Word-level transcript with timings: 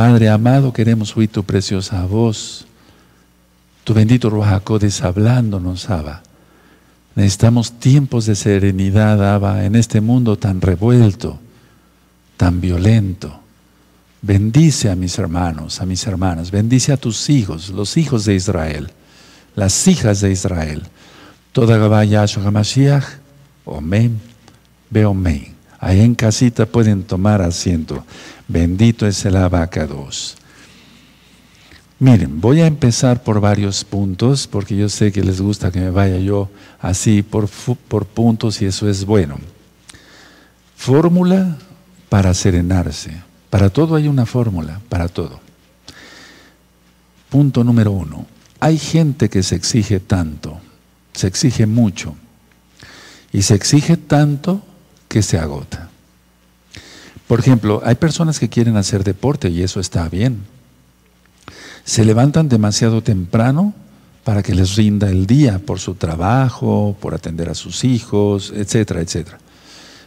Padre 0.00 0.30
amado, 0.30 0.72
queremos 0.72 1.14
oír 1.14 1.28
tu 1.28 1.44
preciosa 1.44 2.06
voz. 2.06 2.64
Tu 3.84 3.92
bendito 3.92 4.30
Ruajacodes 4.30 5.02
hablándonos, 5.02 5.90
Abba. 5.90 6.22
Necesitamos 7.14 7.72
tiempos 7.72 8.24
de 8.24 8.34
serenidad, 8.34 9.22
Abba, 9.34 9.66
en 9.66 9.76
este 9.76 10.00
mundo 10.00 10.38
tan 10.38 10.62
revuelto, 10.62 11.38
tan 12.38 12.62
violento. 12.62 13.40
Bendice 14.22 14.88
a 14.88 14.96
mis 14.96 15.18
hermanos, 15.18 15.82
a 15.82 15.84
mis 15.84 16.06
hermanas, 16.06 16.50
bendice 16.50 16.94
a 16.94 16.96
tus 16.96 17.28
hijos, 17.28 17.68
los 17.68 17.98
hijos 17.98 18.24
de 18.24 18.34
Israel, 18.34 18.92
las 19.54 19.86
hijas 19.86 20.22
de 20.22 20.32
Israel. 20.32 20.84
Toda 21.52 21.76
Gabaya 21.76 22.24
Hamashiach, 22.24 23.04
Omen, 23.66 24.18
Beomen. 24.88 25.49
Ahí 25.80 26.00
en 26.00 26.14
casita 26.14 26.66
pueden 26.66 27.02
tomar 27.02 27.40
asiento. 27.40 28.04
Bendito 28.46 29.06
es 29.06 29.24
el 29.24 29.36
abacados. 29.36 30.36
Miren, 31.98 32.40
voy 32.40 32.60
a 32.60 32.66
empezar 32.66 33.22
por 33.22 33.40
varios 33.40 33.84
puntos, 33.84 34.46
porque 34.46 34.76
yo 34.76 34.88
sé 34.88 35.10
que 35.10 35.24
les 35.24 35.40
gusta 35.40 35.70
que 35.70 35.80
me 35.80 35.90
vaya 35.90 36.18
yo 36.18 36.50
así 36.80 37.22
por, 37.22 37.48
por 37.88 38.06
puntos 38.06 38.60
y 38.60 38.66
eso 38.66 38.88
es 38.88 39.04
bueno. 39.04 39.38
Fórmula 40.76 41.56
para 42.10 42.34
serenarse. 42.34 43.12
Para 43.48 43.70
todo 43.70 43.96
hay 43.96 44.06
una 44.06 44.26
fórmula, 44.26 44.80
para 44.88 45.08
todo. 45.08 45.40
Punto 47.30 47.64
número 47.64 47.92
uno. 47.92 48.26
Hay 48.60 48.78
gente 48.78 49.30
que 49.30 49.42
se 49.42 49.56
exige 49.56 50.00
tanto, 50.00 50.60
se 51.14 51.26
exige 51.26 51.66
mucho, 51.66 52.14
y 53.32 53.42
se 53.42 53.54
exige 53.54 53.96
tanto 53.96 54.62
que 55.10 55.22
se 55.22 55.38
agota. 55.38 55.90
Por 57.26 57.40
ejemplo, 57.40 57.82
hay 57.84 57.96
personas 57.96 58.38
que 58.38 58.48
quieren 58.48 58.76
hacer 58.76 59.02
deporte 59.02 59.50
y 59.50 59.62
eso 59.62 59.80
está 59.80 60.08
bien. 60.08 60.38
Se 61.84 62.04
levantan 62.04 62.48
demasiado 62.48 63.02
temprano 63.02 63.74
para 64.22 64.42
que 64.44 64.54
les 64.54 64.76
rinda 64.76 65.10
el 65.10 65.26
día 65.26 65.58
por 65.58 65.80
su 65.80 65.96
trabajo, 65.96 66.96
por 67.00 67.12
atender 67.12 67.48
a 67.48 67.54
sus 67.54 67.82
hijos, 67.82 68.52
etcétera, 68.54 69.00
etcétera. 69.00 69.38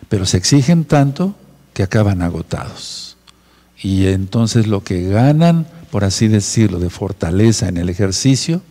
Pero 0.07 0.25
se 0.25 0.37
exigen 0.37 0.85
tanto 0.85 1.35
que 1.73 1.83
acaban 1.83 2.21
agotados 2.21 3.17
y 3.81 4.07
entonces 4.07 4.67
lo 4.67 4.85
que 4.85 5.09
ganan, 5.09 5.67
por 5.91 6.05
así 6.05 6.29
decirlo, 6.29 6.79
de 6.79 6.89
fortaleza 6.89 7.67
en 7.67 7.75
el 7.75 7.89
ejercicio, 7.89 8.61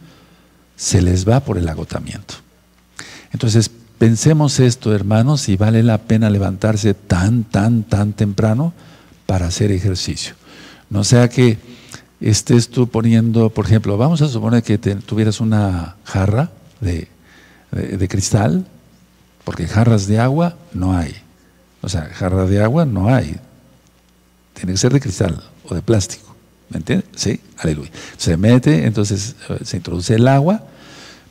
se 0.77 1.03
les 1.03 1.28
va 1.28 1.41
por 1.41 1.59
el 1.59 1.69
agotamiento. 1.69 2.37
Entonces, 3.33 3.71
pensemos 4.03 4.58
esto, 4.58 4.92
hermanos, 4.92 5.42
si 5.42 5.55
vale 5.55 5.81
la 5.84 5.97
pena 5.97 6.28
levantarse 6.28 6.92
tan, 6.92 7.45
tan, 7.45 7.84
tan 7.84 8.14
temprano 8.14 8.72
para 9.27 9.47
hacer 9.47 9.70
ejercicio. 9.70 10.34
No 10.91 11.05
sea 11.05 11.28
que 11.28 11.56
estés 12.20 12.69
tú 12.69 12.89
poniendo, 12.89 13.50
por 13.50 13.67
ejemplo, 13.67 13.97
vamos 13.97 14.20
a 14.20 14.27
suponer 14.27 14.64
que 14.64 14.77
tuvieras 14.77 15.41
una 15.41 15.94
jarra 16.03 16.50
de, 16.81 17.06
de 17.70 18.09
cristal, 18.09 18.67
porque 19.44 19.69
jarras 19.69 20.09
de 20.09 20.19
agua 20.19 20.56
no 20.72 20.97
hay. 20.97 21.14
O 21.81 21.89
sea, 21.89 22.11
jarra 22.12 22.47
de 22.47 22.61
agua 22.61 22.84
no 22.84 23.09
hay. 23.09 23.37
Tiene 24.55 24.72
que 24.72 24.78
ser 24.78 24.92
de 24.92 25.00
cristal 25.00 25.41
o 25.69 25.77
de 25.77 25.81
plástico. 25.81 26.34
¿Me 26.70 26.78
entiendes? 26.78 27.09
Sí, 27.14 27.39
aleluya. 27.56 27.92
Se 28.16 28.37
mete, 28.37 28.84
entonces 28.84 29.37
eh, 29.48 29.59
se 29.62 29.77
introduce 29.77 30.16
el 30.16 30.27
agua, 30.27 30.64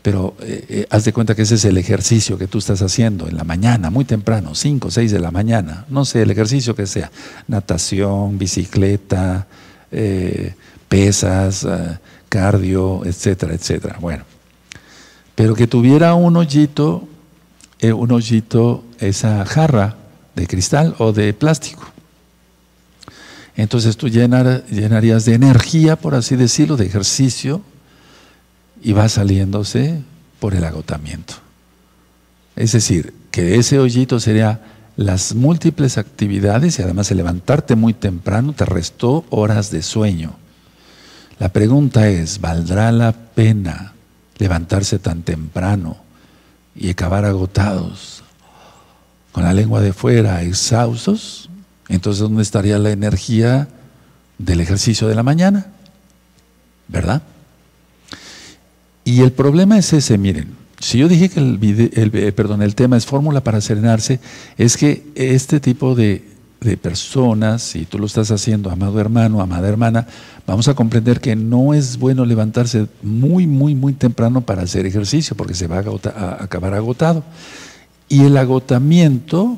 pero 0.01 0.35
eh, 0.41 0.65
eh, 0.69 0.87
haz 0.89 1.05
de 1.05 1.13
cuenta 1.13 1.35
que 1.35 1.43
ese 1.43 1.55
es 1.55 1.65
el 1.65 1.77
ejercicio 1.77 2.37
que 2.37 2.47
tú 2.47 2.57
estás 2.57 2.81
haciendo 2.81 3.27
en 3.27 3.37
la 3.37 3.43
mañana, 3.43 3.89
muy 3.89 4.05
temprano, 4.05 4.55
5, 4.55 4.89
6 4.89 5.11
de 5.11 5.19
la 5.19 5.31
mañana. 5.31 5.85
No 5.89 6.05
sé, 6.05 6.23
el 6.23 6.31
ejercicio 6.31 6.75
que 6.75 6.87
sea. 6.87 7.11
Natación, 7.47 8.37
bicicleta, 8.37 9.47
pesas, 10.89 11.67
cardio, 12.29 13.05
etcétera, 13.05 13.53
etcétera. 13.53 13.97
Bueno, 13.99 14.23
pero 15.35 15.53
que 15.53 15.67
tuviera 15.67 16.13
un 16.15 16.35
hoyito, 16.37 17.07
un 17.83 18.11
hoyito, 18.11 18.83
esa 18.99 19.45
jarra 19.45 19.95
de 20.35 20.47
cristal 20.47 20.95
o 20.97 21.11
de 21.11 21.33
plástico 21.33 21.91
entonces 23.55 23.97
tú 23.97 24.07
llenarías 24.07 25.25
de 25.25 25.33
energía, 25.33 25.95
por 25.95 26.15
así 26.15 26.35
decirlo, 26.35 26.77
de 26.77 26.85
ejercicio, 26.85 27.61
y 28.81 28.93
va 28.93 29.07
saliéndose 29.09 30.01
por 30.39 30.55
el 30.55 30.63
agotamiento. 30.63 31.35
Es 32.55 32.71
decir, 32.71 33.13
que 33.31 33.55
ese 33.55 33.79
hoyito 33.79 34.19
sería 34.19 34.61
las 34.97 35.33
múltiples 35.35 35.97
actividades 35.97 36.77
y 36.77 36.81
además 36.81 37.09
el 37.11 37.17
levantarte 37.17 37.75
muy 37.75 37.93
temprano 37.93 38.53
te 38.53 38.65
restó 38.65 39.25
horas 39.29 39.71
de 39.71 39.81
sueño. 39.81 40.35
La 41.39 41.49
pregunta 41.49 42.07
es, 42.09 42.41
¿valdrá 42.41 42.91
la 42.91 43.13
pena 43.13 43.93
levantarse 44.37 44.99
tan 44.99 45.23
temprano 45.23 45.97
y 46.75 46.89
acabar 46.89 47.25
agotados, 47.25 48.23
con 49.31 49.43
la 49.43 49.53
lengua 49.53 49.81
de 49.81 49.93
fuera, 49.93 50.41
exhaustos? 50.43 51.49
Entonces, 51.87 52.21
¿dónde 52.21 52.43
estaría 52.43 52.77
la 52.77 52.91
energía 52.91 53.69
del 54.37 54.59
ejercicio 54.59 55.07
de 55.07 55.15
la 55.15 55.23
mañana? 55.23 55.67
¿Verdad? 56.87 57.21
Y 59.03 59.21
el 59.21 59.31
problema 59.31 59.77
es 59.77 59.93
ese, 59.93 60.17
miren, 60.17 60.55
si 60.79 60.97
yo 60.97 61.07
dije 61.07 61.29
que 61.29 61.39
el, 61.39 61.59
eh, 62.13 62.31
perdón, 62.31 62.61
el 62.61 62.75
tema 62.75 62.97
es 62.97 63.05
fórmula 63.05 63.43
para 63.43 63.61
serenarse, 63.61 64.19
es 64.57 64.77
que 64.77 65.05
este 65.15 65.59
tipo 65.59 65.95
de 65.95 66.23
personas, 66.81 67.63
si 67.63 67.85
tú 67.85 67.97
lo 67.97 68.05
estás 68.05 68.29
haciendo, 68.31 68.69
amado 68.69 68.99
hermano, 68.99 69.41
amada 69.41 69.67
hermana, 69.67 70.07
vamos 70.45 70.67
a 70.67 70.75
comprender 70.75 71.19
que 71.19 71.35
no 71.35 71.73
es 71.73 71.97
bueno 71.97 72.25
levantarse 72.25 72.87
muy, 73.01 73.47
muy, 73.47 73.73
muy 73.73 73.93
temprano 73.93 74.41
para 74.41 74.63
hacer 74.63 74.85
ejercicio, 74.85 75.35
porque 75.35 75.55
se 75.55 75.67
va 75.67 75.77
a 75.79 76.43
acabar 76.43 76.73
agotado. 76.73 77.23
Y 78.09 78.23
el 78.25 78.37
agotamiento 78.37 79.57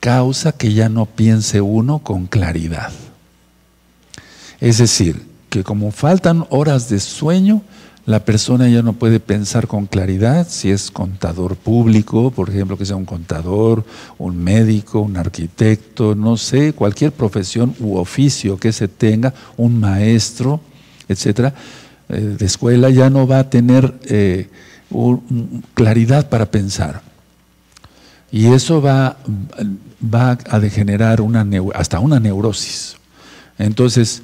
causa 0.00 0.52
que 0.52 0.72
ya 0.72 0.88
no 0.88 1.06
piense 1.06 1.60
uno 1.60 2.00
con 2.00 2.26
claridad. 2.26 2.90
Es 4.60 4.78
decir, 4.78 5.22
que 5.50 5.62
como 5.62 5.90
faltan 5.90 6.46
horas 6.50 6.88
de 6.88 6.98
sueño, 7.00 7.62
la 8.10 8.24
persona 8.24 8.68
ya 8.68 8.82
no 8.82 8.94
puede 8.94 9.20
pensar 9.20 9.68
con 9.68 9.86
claridad 9.86 10.48
si 10.48 10.70
es 10.70 10.90
contador 10.90 11.54
público, 11.54 12.32
por 12.32 12.50
ejemplo, 12.50 12.76
que 12.76 12.84
sea 12.84 12.96
un 12.96 13.04
contador, 13.04 13.84
un 14.18 14.36
médico, 14.36 15.00
un 15.00 15.16
arquitecto, 15.16 16.16
no 16.16 16.36
sé, 16.36 16.72
cualquier 16.72 17.12
profesión 17.12 17.72
u 17.78 17.96
oficio 17.98 18.58
que 18.58 18.72
se 18.72 18.88
tenga, 18.88 19.32
un 19.56 19.78
maestro, 19.78 20.60
etcétera, 21.08 21.54
eh, 22.08 22.36
de 22.36 22.44
escuela 22.44 22.90
ya 22.90 23.10
no 23.10 23.28
va 23.28 23.38
a 23.38 23.48
tener 23.48 23.94
eh, 24.06 24.48
claridad 25.74 26.28
para 26.28 26.50
pensar. 26.50 27.02
Y 28.32 28.46
eso 28.46 28.82
va, 28.82 29.18
a 30.50 30.58
degenerar 30.58 31.22
hasta 31.74 32.00
una 32.00 32.18
neurosis. 32.18 32.96
Entonces, 33.56 34.22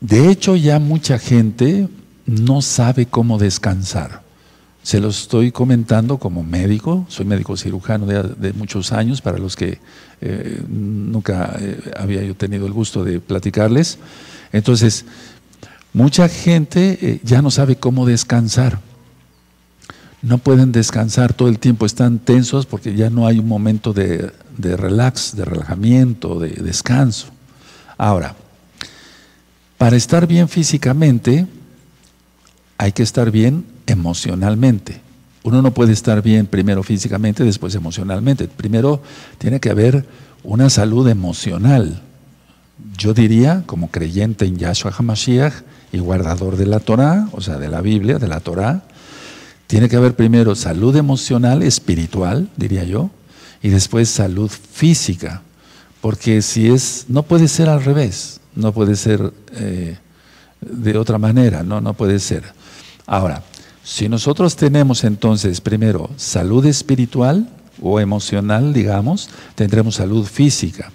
de 0.00 0.30
hecho 0.30 0.56
ya 0.56 0.78
mucha 0.78 1.18
gente 1.18 1.88
no 2.26 2.62
sabe 2.62 3.06
cómo 3.06 3.38
descansar. 3.38 4.22
Se 4.82 5.00
lo 5.00 5.08
estoy 5.08 5.50
comentando 5.50 6.18
como 6.18 6.44
médico, 6.44 7.06
soy 7.08 7.26
médico 7.26 7.56
cirujano 7.56 8.06
de, 8.06 8.52
muchos 8.52 8.92
años, 8.92 9.20
para 9.20 9.38
los 9.38 9.56
que 9.56 9.80
eh, 10.20 10.62
nunca 10.68 11.56
eh, 11.58 11.92
había 11.96 12.22
yo 12.22 12.36
tenido 12.36 12.66
el 12.66 12.72
gusto 12.72 13.02
de 13.02 13.18
platicarles. 13.18 13.98
Entonces, 14.52 15.04
mucha 15.92 16.28
gente 16.28 16.98
eh, 17.00 17.20
ya 17.24 17.42
no 17.42 17.50
sabe 17.50 17.76
cómo 17.76 18.06
descansar 18.06 18.80
no 20.26 20.38
pueden 20.38 20.72
descansar 20.72 21.32
todo 21.32 21.48
el 21.48 21.60
tiempo, 21.60 21.86
están 21.86 22.18
tensos 22.18 22.66
porque 22.66 22.94
ya 22.94 23.10
no 23.10 23.26
hay 23.26 23.38
un 23.38 23.46
momento 23.46 23.92
de, 23.92 24.32
relax, 24.58 25.36
de 25.36 25.44
relajamiento, 25.44 26.40
de 26.40 26.48
descanso. 26.48 27.28
Ahora, 27.96 28.34
para 29.78 29.96
estar 29.96 30.26
bien 30.26 30.48
físicamente, 30.48 31.46
hay 32.78 32.92
que 32.92 33.02
estar 33.02 33.30
bien 33.30 33.64
emocionalmente. 33.86 35.00
Uno 35.42 35.62
no 35.62 35.72
puede 35.72 35.92
estar 35.92 36.22
bien 36.22 36.46
primero 36.46 36.82
físicamente, 36.82 37.44
después 37.44 37.74
emocionalmente. 37.74 38.48
Primero 38.48 39.00
tiene 39.38 39.60
que 39.60 39.70
haber 39.70 40.06
una 40.42 40.70
salud 40.70 41.08
emocional. 41.08 42.02
Yo 42.98 43.14
diría, 43.14 43.62
como 43.66 43.90
creyente 43.90 44.44
en 44.44 44.58
Yahshua 44.58 44.92
HaMashiach 44.96 45.54
y 45.92 45.98
guardador 45.98 46.56
de 46.56 46.66
la 46.66 46.80
Torah, 46.80 47.28
o 47.32 47.40
sea, 47.40 47.58
de 47.58 47.68
la 47.68 47.80
Biblia, 47.80 48.18
de 48.18 48.28
la 48.28 48.40
Torah, 48.40 48.82
tiene 49.66 49.88
que 49.88 49.96
haber 49.96 50.14
primero 50.14 50.54
salud 50.54 50.94
emocional, 50.96 51.62
espiritual, 51.62 52.48
diría 52.56 52.84
yo, 52.84 53.10
y 53.62 53.68
después 53.68 54.08
salud 54.08 54.50
física. 54.50 55.42
Porque 56.00 56.42
si 56.42 56.68
es, 56.68 57.06
no 57.08 57.22
puede 57.22 57.48
ser 57.48 57.68
al 57.68 57.82
revés, 57.82 58.40
no 58.54 58.72
puede 58.72 58.96
ser 58.96 59.32
eh, 59.54 59.96
de 60.60 60.98
otra 60.98 61.18
manera, 61.18 61.62
no, 61.62 61.80
no 61.80 61.94
puede 61.94 62.18
ser. 62.18 62.44
Ahora, 63.06 63.42
si 63.84 64.08
nosotros 64.08 64.56
tenemos 64.56 65.04
entonces 65.04 65.60
primero 65.60 66.10
salud 66.16 66.66
espiritual 66.66 67.48
o 67.80 68.00
emocional, 68.00 68.72
digamos, 68.72 69.30
tendremos 69.54 69.94
salud 69.96 70.26
física. 70.26 70.90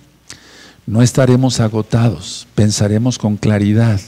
no 0.87 1.01
estaremos 1.01 1.59
agotados, 1.61 2.47
pensaremos 2.53 3.17
con 3.17 3.37
claridad, 3.37 4.01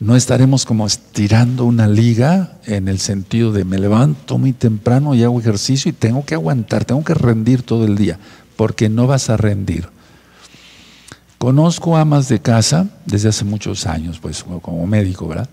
no 0.00 0.16
estaremos 0.16 0.64
como 0.64 0.86
estirando 0.86 1.64
una 1.66 1.86
liga 1.86 2.58
en 2.64 2.88
el 2.88 2.98
sentido 2.98 3.52
de 3.52 3.64
me 3.64 3.78
levanto 3.78 4.38
muy 4.38 4.52
temprano 4.52 5.14
y 5.14 5.22
hago 5.22 5.38
ejercicio 5.38 5.90
y 5.90 5.92
tengo 5.92 6.24
que 6.24 6.34
aguantar, 6.34 6.84
tengo 6.84 7.04
que 7.04 7.14
rendir 7.14 7.62
todo 7.62 7.84
el 7.84 7.96
día, 7.96 8.18
porque 8.56 8.88
no 8.88 9.06
vas 9.06 9.30
a 9.30 9.36
rendir. 9.36 9.88
Conozco 11.38 11.96
amas 11.96 12.28
de 12.28 12.40
casa 12.40 12.88
desde 13.06 13.28
hace 13.28 13.44
muchos 13.44 13.86
años, 13.86 14.18
pues 14.18 14.42
como 14.42 14.86
médico, 14.86 15.28
¿verdad? 15.28 15.48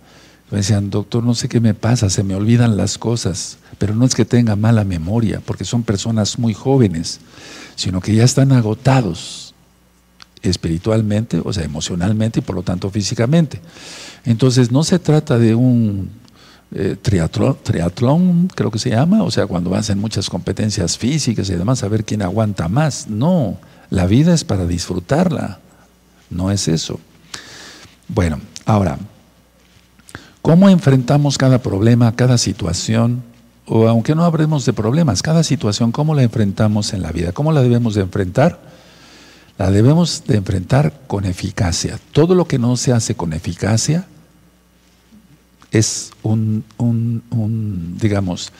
Me 0.52 0.58
decían, 0.58 0.90
doctor, 0.90 1.24
no 1.24 1.34
sé 1.34 1.48
qué 1.48 1.62
me 1.62 1.74
pasa, 1.74 2.10
se 2.10 2.24
me 2.24 2.36
olvidan 2.36 2.76
las 2.76 2.98
cosas, 2.98 3.58
pero 3.78 3.96
no 3.96 4.06
es 4.06 4.14
que 4.14 4.26
tenga 4.26 4.58
mala 4.58 4.84
memoria, 4.84 5.42
porque 5.46 5.64
son 5.64 5.84
personas 5.84 6.38
muy 6.38 6.54
jóvenes, 6.54 7.22
sino 7.76 8.02
que 8.02 8.14
ya 8.14 8.26
están 8.26 8.52
agotados 8.52 9.56
espiritualmente, 10.42 11.42
o 11.44 11.54
sea, 11.54 11.64
emocionalmente 11.64 12.40
y 12.40 12.42
por 12.44 12.56
lo 12.56 12.64
tanto 12.64 12.90
físicamente. 12.90 13.62
Entonces, 14.26 14.72
no 14.72 14.84
se 14.84 15.00
trata 15.00 15.38
de 15.38 15.56
un 15.56 16.10
eh, 16.74 16.98
triatlón, 17.02 18.48
creo 18.54 18.72
que 18.72 18.80
se 18.80 18.90
llama, 18.90 19.24
o 19.24 19.32
sea, 19.32 19.48
cuando 19.48 19.74
hacen 19.74 20.00
muchas 20.00 20.30
competencias 20.30 20.98
físicas 20.98 21.50
y 21.50 21.54
demás, 21.54 21.84
a 21.84 21.88
ver 21.88 22.04
quién 22.04 22.22
aguanta 22.22 22.68
más. 22.68 23.08
No, 23.08 23.58
la 23.90 24.06
vida 24.06 24.34
es 24.34 24.44
para 24.44 24.66
disfrutarla, 24.66 25.60
no 26.30 26.52
es 26.52 26.68
eso. 26.68 27.00
Bueno, 28.08 28.42
ahora, 28.66 29.00
¿cómo 30.42 30.70
enfrentamos 30.70 31.38
cada 31.38 31.60
problema, 31.60 32.16
cada 32.16 32.38
situación? 32.38 33.24
O 33.66 33.88
aunque 33.88 34.16
no 34.16 34.26
hablemos 34.26 34.66
de 34.66 34.74
problemas, 34.74 35.22
cada 35.22 35.44
situación, 35.44 35.92
¿cómo 35.92 36.14
la 36.16 36.24
enfrentamos 36.24 36.94
en 36.94 37.02
la 37.02 37.12
vida? 37.12 37.32
¿Cómo 37.32 37.52
la 37.52 37.62
debemos 37.62 37.96
de 37.96 38.02
enfrentar? 38.02 38.60
La 39.58 39.70
debemos 39.70 40.24
de 40.26 40.38
enfrentar 40.38 41.02
con 41.08 41.26
eficacia. 41.26 42.00
Todo 42.12 42.36
lo 42.36 42.46
que 42.46 42.58
no 42.58 42.76
se 42.78 42.92
hace 42.92 43.16
con 43.16 43.34
eficacia 43.34 44.08
es 45.72 46.12
un, 46.24 46.64
digamos, 48.02 48.52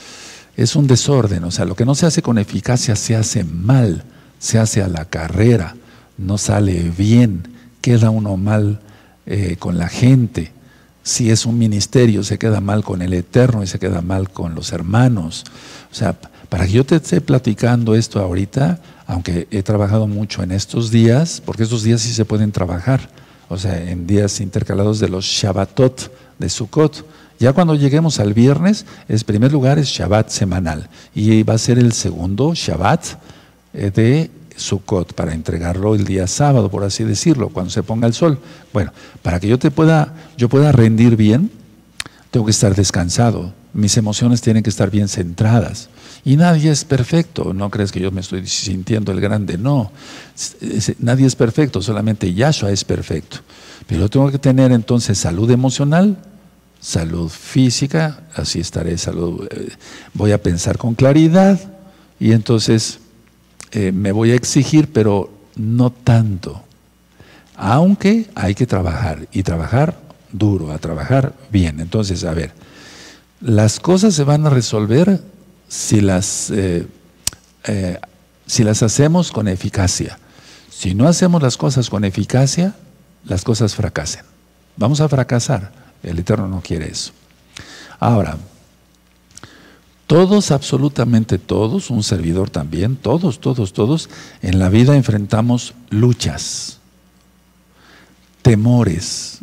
es 0.56 0.76
un 0.76 0.88
desorden. 0.88 1.44
O 1.44 1.52
sea, 1.52 1.66
lo 1.66 1.76
que 1.76 1.86
no 1.86 1.96
se 1.96 2.06
hace 2.06 2.22
con 2.22 2.38
eficacia 2.38 2.96
se 2.96 3.16
hace 3.16 3.44
mal, 3.44 4.04
se 4.40 4.60
hace 4.60 4.82
a 4.82 4.88
la 4.88 5.06
carrera, 5.06 5.76
no 6.18 6.38
sale 6.38 6.92
bien, 6.96 7.48
queda 7.82 8.10
uno 8.10 8.38
mal 8.38 8.80
eh, 9.26 9.58
con 9.60 9.78
la 9.78 9.90
gente. 9.90 10.52
Si 11.04 11.32
es 11.32 11.46
un 11.46 11.58
ministerio, 11.58 12.24
se 12.24 12.38
queda 12.38 12.62
mal 12.62 12.84
con 12.84 13.02
el 13.02 13.14
Eterno 13.14 13.64
y 13.64 13.68
se 13.68 13.80
queda 13.80 14.02
mal 14.02 14.30
con 14.30 14.54
los 14.54 14.72
hermanos. 14.72 15.46
O 15.92 15.96
sea, 15.96 16.16
para 16.50 16.66
que 16.66 16.74
yo 16.74 16.86
te 16.86 16.98
esté 16.98 17.22
platicando 17.22 17.96
esto 17.96 18.20
ahorita, 18.20 18.80
aunque 19.08 19.48
he 19.52 19.64
trabajado 19.64 20.08
mucho 20.08 20.44
en 20.44 20.52
estos 20.52 20.92
días, 20.92 21.42
porque 21.44 21.64
estos 21.64 21.84
días 21.84 22.02
sí 22.02 22.14
se 22.14 22.26
pueden 22.26 22.52
trabajar, 22.52 23.10
o 23.50 23.58
sea, 23.58 23.82
en 23.82 24.06
días 24.06 24.40
intercalados 24.42 25.00
de 25.00 25.10
los 25.10 25.26
Shabbatot, 25.26 26.12
de 26.38 26.50
Sukkot. 26.50 27.06
Ya 27.40 27.54
cuando 27.54 27.74
lleguemos 27.74 28.20
al 28.20 28.34
viernes, 28.34 28.86
el 29.08 29.24
primer 29.24 29.52
lugar 29.52 29.80
es 29.80 29.88
Shabbat 29.88 30.30
semanal 30.30 30.90
y 31.16 31.42
va 31.44 31.56
a 31.56 31.58
ser 31.58 31.80
el 31.80 31.94
segundo 31.94 32.54
Shabbat 32.54 33.06
eh, 33.74 33.90
de 33.90 34.30
Sukkot 34.56 35.14
para 35.14 35.34
entregarlo 35.34 35.96
el 35.96 36.06
día 36.06 36.28
sábado, 36.28 36.70
por 36.70 36.84
así 36.84 37.04
decirlo, 37.04 37.50
cuando 37.50 37.72
se 37.72 37.84
ponga 37.84 38.08
el 38.08 38.14
sol. 38.14 38.40
Bueno, 38.74 38.92
para 39.22 39.40
que 39.40 39.48
yo 39.48 39.60
te 39.60 39.72
pueda, 39.72 40.14
yo 40.38 40.50
pueda 40.50 40.72
rendir 40.72 41.16
bien, 41.16 41.52
tengo 42.32 42.46
que 42.46 42.52
estar 42.52 42.76
descansado. 42.76 43.54
Mis 43.74 43.96
emociones 43.98 44.42
tienen 44.42 44.64
que 44.64 44.70
estar 44.70 44.90
bien 44.90 45.08
centradas. 45.08 45.90
Y 46.24 46.38
nadie 46.38 46.72
es 46.72 46.86
perfecto. 46.86 47.54
No 47.54 47.70
crees 47.70 47.92
que 47.92 48.00
yo 48.00 48.12
me 48.12 48.22
estoy 48.22 48.46
sintiendo 48.46 49.12
el 49.12 49.22
grande. 49.22 49.58
No. 49.58 49.92
Nadie 51.00 51.26
es 51.26 51.36
perfecto. 51.36 51.82
Solamente 51.82 52.34
Yahshua 52.34 52.72
es 52.72 52.84
perfecto. 52.84 53.38
Pero 53.88 54.10
tengo 54.10 54.30
que 54.32 54.38
tener 54.38 54.72
entonces 54.72 55.18
salud 55.18 55.50
emocional, 55.50 56.18
salud 56.80 57.30
física, 57.30 58.22
así 58.36 58.60
estaré, 58.60 58.98
salud, 58.98 59.48
eh, 59.52 59.70
voy 60.14 60.32
a 60.32 60.42
pensar 60.42 60.78
con 60.78 60.96
claridad 60.96 61.60
y 62.20 62.32
entonces 62.32 63.01
eh, 63.72 63.92
me 63.92 64.12
voy 64.12 64.32
a 64.32 64.36
exigir, 64.36 64.92
pero 64.92 65.32
no 65.56 65.92
tanto. 65.92 66.64
Aunque 67.56 68.30
hay 68.36 68.56
que 68.56 68.66
trabajar 68.66 69.28
y 69.32 69.44
trabajar 69.44 70.00
duro, 70.32 70.72
a 70.72 70.78
trabajar 70.78 71.34
bien. 71.52 71.80
Entonces, 71.80 72.24
a 72.24 72.34
ver, 72.34 72.52
las 73.40 73.80
cosas 73.80 74.14
se 74.14 74.24
van 74.24 74.46
a 74.46 74.50
resolver 74.50 75.22
si 75.68 76.02
las, 76.02 76.52
eh, 76.52 76.88
si 78.46 78.64
las 78.64 78.84
hacemos 78.84 79.32
con 79.32 79.48
eficacia. 79.48 80.18
Si 80.70 80.96
no 80.96 81.08
hacemos 81.08 81.42
las 81.42 81.58
cosas 81.58 81.90
con 81.90 82.04
eficacia, 82.06 82.76
las 83.26 83.44
cosas 83.44 83.76
fracasen. 83.76 84.24
Vamos 84.78 85.02
a 85.02 85.08
fracasar. 85.08 85.72
El 86.02 86.18
Eterno 86.18 86.48
no 86.48 86.62
quiere 86.62 86.90
eso. 86.90 87.12
Ahora, 88.00 88.38
todos, 90.12 90.52
absolutamente 90.52 91.40
todos, 91.40 91.90
un 91.90 92.04
servidor 92.04 92.50
también, 92.50 92.98
todos, 92.98 93.40
todos, 93.40 93.72
todos, 93.72 94.10
en 94.42 94.60
la 94.60 94.68
vida 94.68 94.98
enfrentamos 94.98 95.74
luchas, 95.90 96.80
temores, 98.42 99.40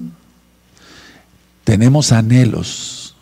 tenemos 1.65 2.13
anhelos, 2.13 3.17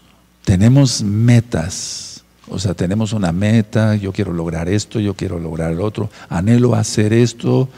tenemos 0.44 1.04
metas, 1.04 2.24
o 2.48 2.58
sea, 2.58 2.74
tenemos 2.74 3.12
una 3.12 3.30
meta, 3.30 3.94
yo 3.94 4.12
quiero 4.12 4.32
lograr 4.32 4.68
esto, 4.68 4.98
yo 4.98 5.14
quiero 5.14 5.38
lograr 5.38 5.70
el 5.70 5.80
otro, 5.80 6.10
anhelo 6.28 6.74
hacer 6.74 7.12
esto, 7.12 7.68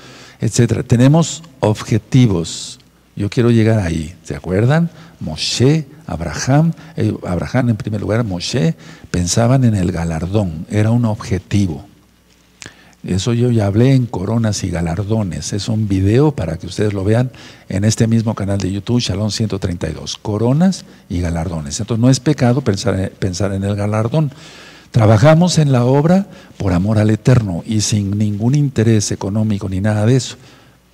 etcétera. 0.41 0.83
Tenemos 0.83 1.43
objetivos, 1.61 2.81
yo 3.15 3.29
quiero 3.29 3.51
llegar 3.51 3.81
ahí, 3.81 4.17
¿se 4.25 4.35
acuerdan? 4.35 4.89
Moshe, 5.21 5.87
Abraham, 6.09 6.73
eh, 6.97 7.15
Abraham 7.27 7.69
en 7.69 7.77
primer 7.77 8.01
lugar, 8.01 8.25
Moshe, 8.25 8.75
pensaban 9.11 9.63
en 9.65 9.75
el 9.75 9.93
galardón, 9.93 10.67
era 10.71 10.91
un 10.91 11.05
objetivo. 11.05 11.85
Eso 13.05 13.33
yo 13.33 13.51
ya 13.51 13.67
hablé 13.67 13.95
en 13.95 14.07
Coronas 14.07 14.65
y 14.65 14.71
Galardones. 14.71 15.53
Es 15.53 15.69
un 15.69 15.87
video 15.87 16.33
para 16.33 16.57
que 16.57 16.67
ustedes 16.67 16.95
lo 16.95 17.05
vean 17.05 17.31
en 17.69 17.85
este 17.85 18.09
mismo 18.09 18.35
canal 18.35 18.59
de 18.59 18.73
YouTube, 18.73 19.01
Shalom 19.01 19.31
132. 19.31 20.19
Coronas 20.19 20.85
y 21.09 21.21
Galardones. 21.21 21.79
Entonces 21.79 22.03
no 22.03 22.11
es 22.11 22.19
pecado 22.19 22.63
pensar, 22.63 23.13
pensar 23.13 23.53
en 23.53 23.63
el 23.63 23.77
galardón. 23.77 24.33
Trabajamos 24.91 25.59
en 25.59 25.71
la 25.71 25.85
obra 25.85 26.27
por 26.57 26.73
amor 26.73 26.99
al 26.99 27.11
Eterno 27.11 27.63
y 27.65 27.83
sin 27.83 28.19
ningún 28.19 28.57
interés 28.57 29.13
económico 29.13 29.69
ni 29.69 29.81
nada 29.81 30.05
de 30.05 30.17
eso 30.17 30.37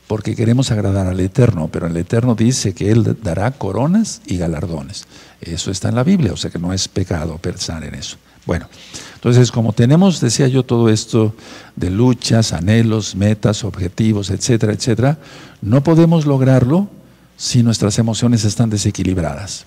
porque 0.07 0.37
queremos 0.37 0.71
agradar 0.71 1.07
al 1.07 1.21
Eterno, 1.21 1.69
pero 1.73 1.87
el 1.87 1.97
Eterno 1.97 2.35
dice 2.35 2.75
que 2.75 2.91
Él 2.91 3.17
dará 3.23 3.51
coronas 3.53 4.21
y 4.27 4.37
galardones. 4.37 5.07
Eso 5.41 5.71
está 5.71 5.89
en 5.89 5.95
la 5.95 6.05
Biblia, 6.05 6.33
o 6.33 6.37
sea 6.37 6.51
que 6.51 6.59
no 6.59 6.73
es 6.73 6.89
pecado 6.89 7.39
pensar 7.39 7.85
en 7.85 7.95
eso. 7.95 8.17
Bueno, 8.47 8.69
entonces 9.15 9.51
como 9.51 9.73
tenemos, 9.73 10.21
decía 10.21 10.49
yo, 10.49 10.65
todo 10.65 10.91
esto 10.91 11.35
de 11.77 11.91
luchas, 11.91 12.53
anhelos, 12.53 13.15
metas, 13.15 13.65
objetivos, 13.65 14.31
etcétera, 14.31 14.75
etcétera, 14.75 15.19
no 15.63 15.83
podemos 15.83 16.27
lograrlo 16.27 16.89
si 17.37 17.63
nuestras 17.63 17.99
emociones 17.99 18.45
están 18.45 18.69
desequilibradas. 18.69 19.65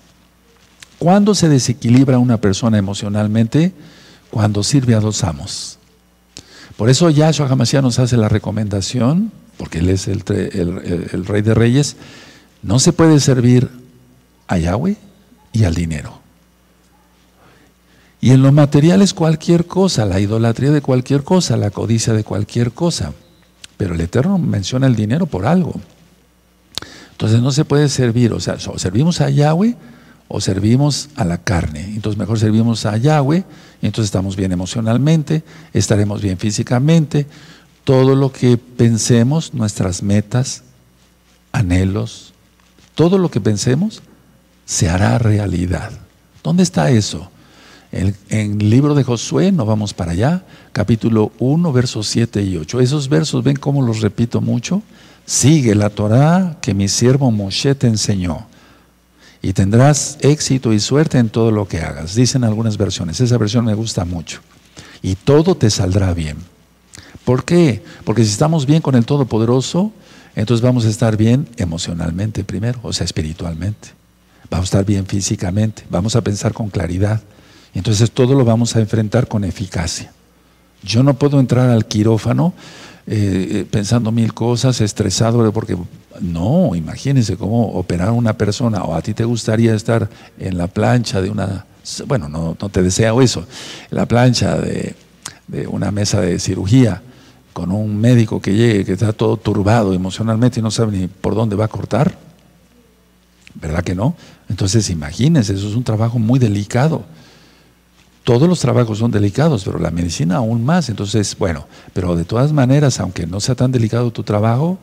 ¿Cuándo 0.98 1.34
se 1.34 1.48
desequilibra 1.48 2.18
una 2.18 2.40
persona 2.40 2.78
emocionalmente? 2.78 3.72
Cuando 4.30 4.62
sirve 4.62 4.94
a 4.94 5.00
dos 5.00 5.24
amos. 5.24 5.77
Por 6.78 6.88
eso 6.88 7.10
Yahshua 7.10 7.48
Hamashiach 7.48 7.82
nos 7.82 7.98
hace 7.98 8.16
la 8.16 8.30
recomendación 8.30 9.32
porque 9.58 9.80
Él 9.80 9.90
es 9.90 10.08
el, 10.08 10.22
Rey 11.26 11.42
de 11.42 11.52
Reyes, 11.52 11.96
no 12.62 12.78
se 12.78 12.92
puede 12.92 13.20
servir 13.20 13.68
a 14.46 14.56
Yahweh 14.56 14.96
y 15.52 15.64
al 15.64 15.74
dinero. 15.74 16.20
Y 18.20 18.30
en 18.30 18.42
lo 18.42 18.52
material 18.52 19.02
es 19.02 19.12
cualquier 19.12 19.66
cosa, 19.66 20.06
la 20.06 20.20
idolatría 20.20 20.70
de 20.70 20.80
cualquier 20.80 21.24
cosa, 21.24 21.56
la 21.56 21.70
codicia 21.70 22.14
de 22.14 22.24
cualquier 22.24 22.72
cosa. 22.72 23.12
Pero 23.76 23.94
el 23.94 24.00
Eterno 24.00 24.38
menciona 24.38 24.86
el 24.86 24.96
dinero 24.96 25.26
por 25.26 25.46
algo. 25.46 25.74
Entonces 27.10 27.42
no 27.42 27.50
se 27.50 27.64
puede 27.64 27.88
servir, 27.88 28.32
o 28.32 28.40
sea, 28.40 28.58
servimos 28.58 29.20
a 29.20 29.30
Yahweh 29.30 29.76
o 30.28 30.40
servimos 30.40 31.08
a 31.16 31.24
la 31.24 31.38
carne. 31.38 31.84
Entonces 31.94 32.18
mejor 32.18 32.38
servimos 32.38 32.84
a 32.86 32.96
Yahweh, 32.96 33.44
entonces 33.80 34.06
estamos 34.06 34.36
bien 34.36 34.52
emocionalmente, 34.52 35.42
estaremos 35.72 36.20
bien 36.20 36.38
físicamente, 36.38 37.26
todo 37.84 38.14
lo 38.14 38.30
que 38.30 38.58
pensemos, 38.58 39.54
nuestras 39.54 40.02
metas, 40.02 40.62
anhelos, 41.52 42.34
todo 42.94 43.16
lo 43.16 43.30
que 43.30 43.40
pensemos 43.40 44.02
se 44.66 44.90
hará 44.90 45.18
realidad. 45.18 45.90
¿Dónde 46.42 46.62
está 46.62 46.90
eso? 46.90 47.30
En, 47.90 48.14
el 48.28 48.70
libro 48.70 48.94
de 48.94 49.04
Josué, 49.04 49.50
no 49.50 49.64
vamos 49.64 49.94
para 49.94 50.12
allá, 50.12 50.44
capítulo 50.72 51.32
1, 51.38 51.72
versos 51.72 52.06
7 52.08 52.42
y 52.42 52.58
8. 52.58 52.80
Esos 52.80 53.08
versos, 53.08 53.42
ven 53.42 53.56
cómo 53.56 53.80
los 53.80 54.02
repito 54.02 54.42
mucho. 54.42 54.82
Sigue 55.24 55.74
la 55.74 55.88
Torah 55.88 56.58
que 56.60 56.74
mi 56.74 56.88
siervo 56.88 57.30
Moshe 57.30 57.74
te 57.74 57.86
enseñó 57.86 58.46
y 59.40 59.52
tendrás 59.52 60.18
éxito 60.20 60.72
y 60.72 60.80
suerte 60.80 61.18
en 61.18 61.28
todo 61.28 61.50
lo 61.50 61.68
que 61.68 61.80
hagas. 61.80 62.14
Dicen 62.14 62.44
algunas 62.44 62.76
versiones, 62.76 63.20
esa 63.20 63.38
versión 63.38 63.64
me 63.64 63.74
gusta 63.74 64.04
mucho. 64.04 64.40
Y 65.02 65.14
todo 65.14 65.54
te 65.54 65.70
saldrá 65.70 66.12
bien. 66.12 66.36
¿Por 67.24 67.44
qué? 67.44 67.82
Porque 68.04 68.24
si 68.24 68.30
estamos 68.30 68.66
bien 68.66 68.80
con 68.80 68.94
el 68.94 69.04
Todopoderoso, 69.04 69.92
entonces 70.34 70.62
vamos 70.62 70.84
a 70.86 70.88
estar 70.88 71.16
bien 71.16 71.48
emocionalmente 71.56 72.44
primero, 72.44 72.80
o 72.82 72.92
sea, 72.92 73.04
espiritualmente. 73.04 73.90
Vamos 74.50 74.64
a 74.64 74.68
estar 74.68 74.84
bien 74.84 75.06
físicamente, 75.06 75.84
vamos 75.90 76.16
a 76.16 76.22
pensar 76.22 76.52
con 76.52 76.70
claridad. 76.70 77.20
Entonces 77.74 78.10
todo 78.10 78.34
lo 78.34 78.44
vamos 78.44 78.74
a 78.76 78.80
enfrentar 78.80 79.28
con 79.28 79.44
eficacia. 79.44 80.12
Yo 80.82 81.02
no 81.02 81.14
puedo 81.14 81.38
entrar 81.38 81.70
al 81.70 81.86
quirófano 81.86 82.54
eh, 83.06 83.48
eh, 83.50 83.66
pensando 83.70 84.12
mil 84.12 84.32
cosas, 84.34 84.80
estresado, 84.80 85.52
porque 85.52 85.76
no, 86.20 86.74
imagínense 86.74 87.36
cómo 87.36 87.72
operar 87.72 88.08
a 88.08 88.12
una 88.12 88.32
persona, 88.32 88.82
o 88.82 88.94
a 88.94 89.02
ti 89.02 89.14
te 89.14 89.24
gustaría 89.24 89.74
estar 89.74 90.08
en 90.38 90.58
la 90.58 90.66
plancha 90.66 91.20
de 91.20 91.30
una, 91.30 91.66
bueno, 92.06 92.28
no, 92.28 92.56
no 92.60 92.68
te 92.68 92.82
deseo 92.82 93.22
eso, 93.22 93.46
la 93.90 94.06
plancha 94.06 94.56
de, 94.58 94.94
de 95.46 95.66
una 95.66 95.90
mesa 95.90 96.20
de 96.20 96.38
cirugía 96.38 97.02
con 97.52 97.72
un 97.72 98.00
médico 98.00 98.40
que 98.40 98.54
llegue, 98.54 98.84
que 98.84 98.92
está 98.92 99.12
todo 99.12 99.36
turbado 99.36 99.92
emocionalmente 99.92 100.60
y 100.60 100.62
no 100.62 100.70
sabe 100.70 100.96
ni 100.96 101.08
por 101.08 101.34
dónde 101.34 101.56
va 101.56 101.64
a 101.64 101.68
cortar. 101.68 102.16
¿Verdad 103.54 103.82
que 103.82 103.96
no? 103.96 104.14
Entonces 104.48 104.88
imagínense, 104.90 105.54
eso 105.54 105.68
es 105.68 105.74
un 105.74 105.82
trabajo 105.82 106.20
muy 106.20 106.38
delicado. 106.38 107.04
Todos 108.22 108.48
los 108.48 108.60
trabajos 108.60 108.98
son 108.98 109.10
delicados, 109.10 109.64
pero 109.64 109.78
la 109.78 109.90
medicina 109.90 110.36
aún 110.36 110.64
más. 110.64 110.88
Entonces, 110.88 111.36
bueno, 111.36 111.66
pero 111.94 112.14
de 112.14 112.24
todas 112.24 112.52
maneras, 112.52 113.00
aunque 113.00 113.26
no 113.26 113.40
sea 113.40 113.54
tan 113.54 113.72
delicado 113.72 114.12
tu 114.12 114.22
trabajo, 114.22 114.78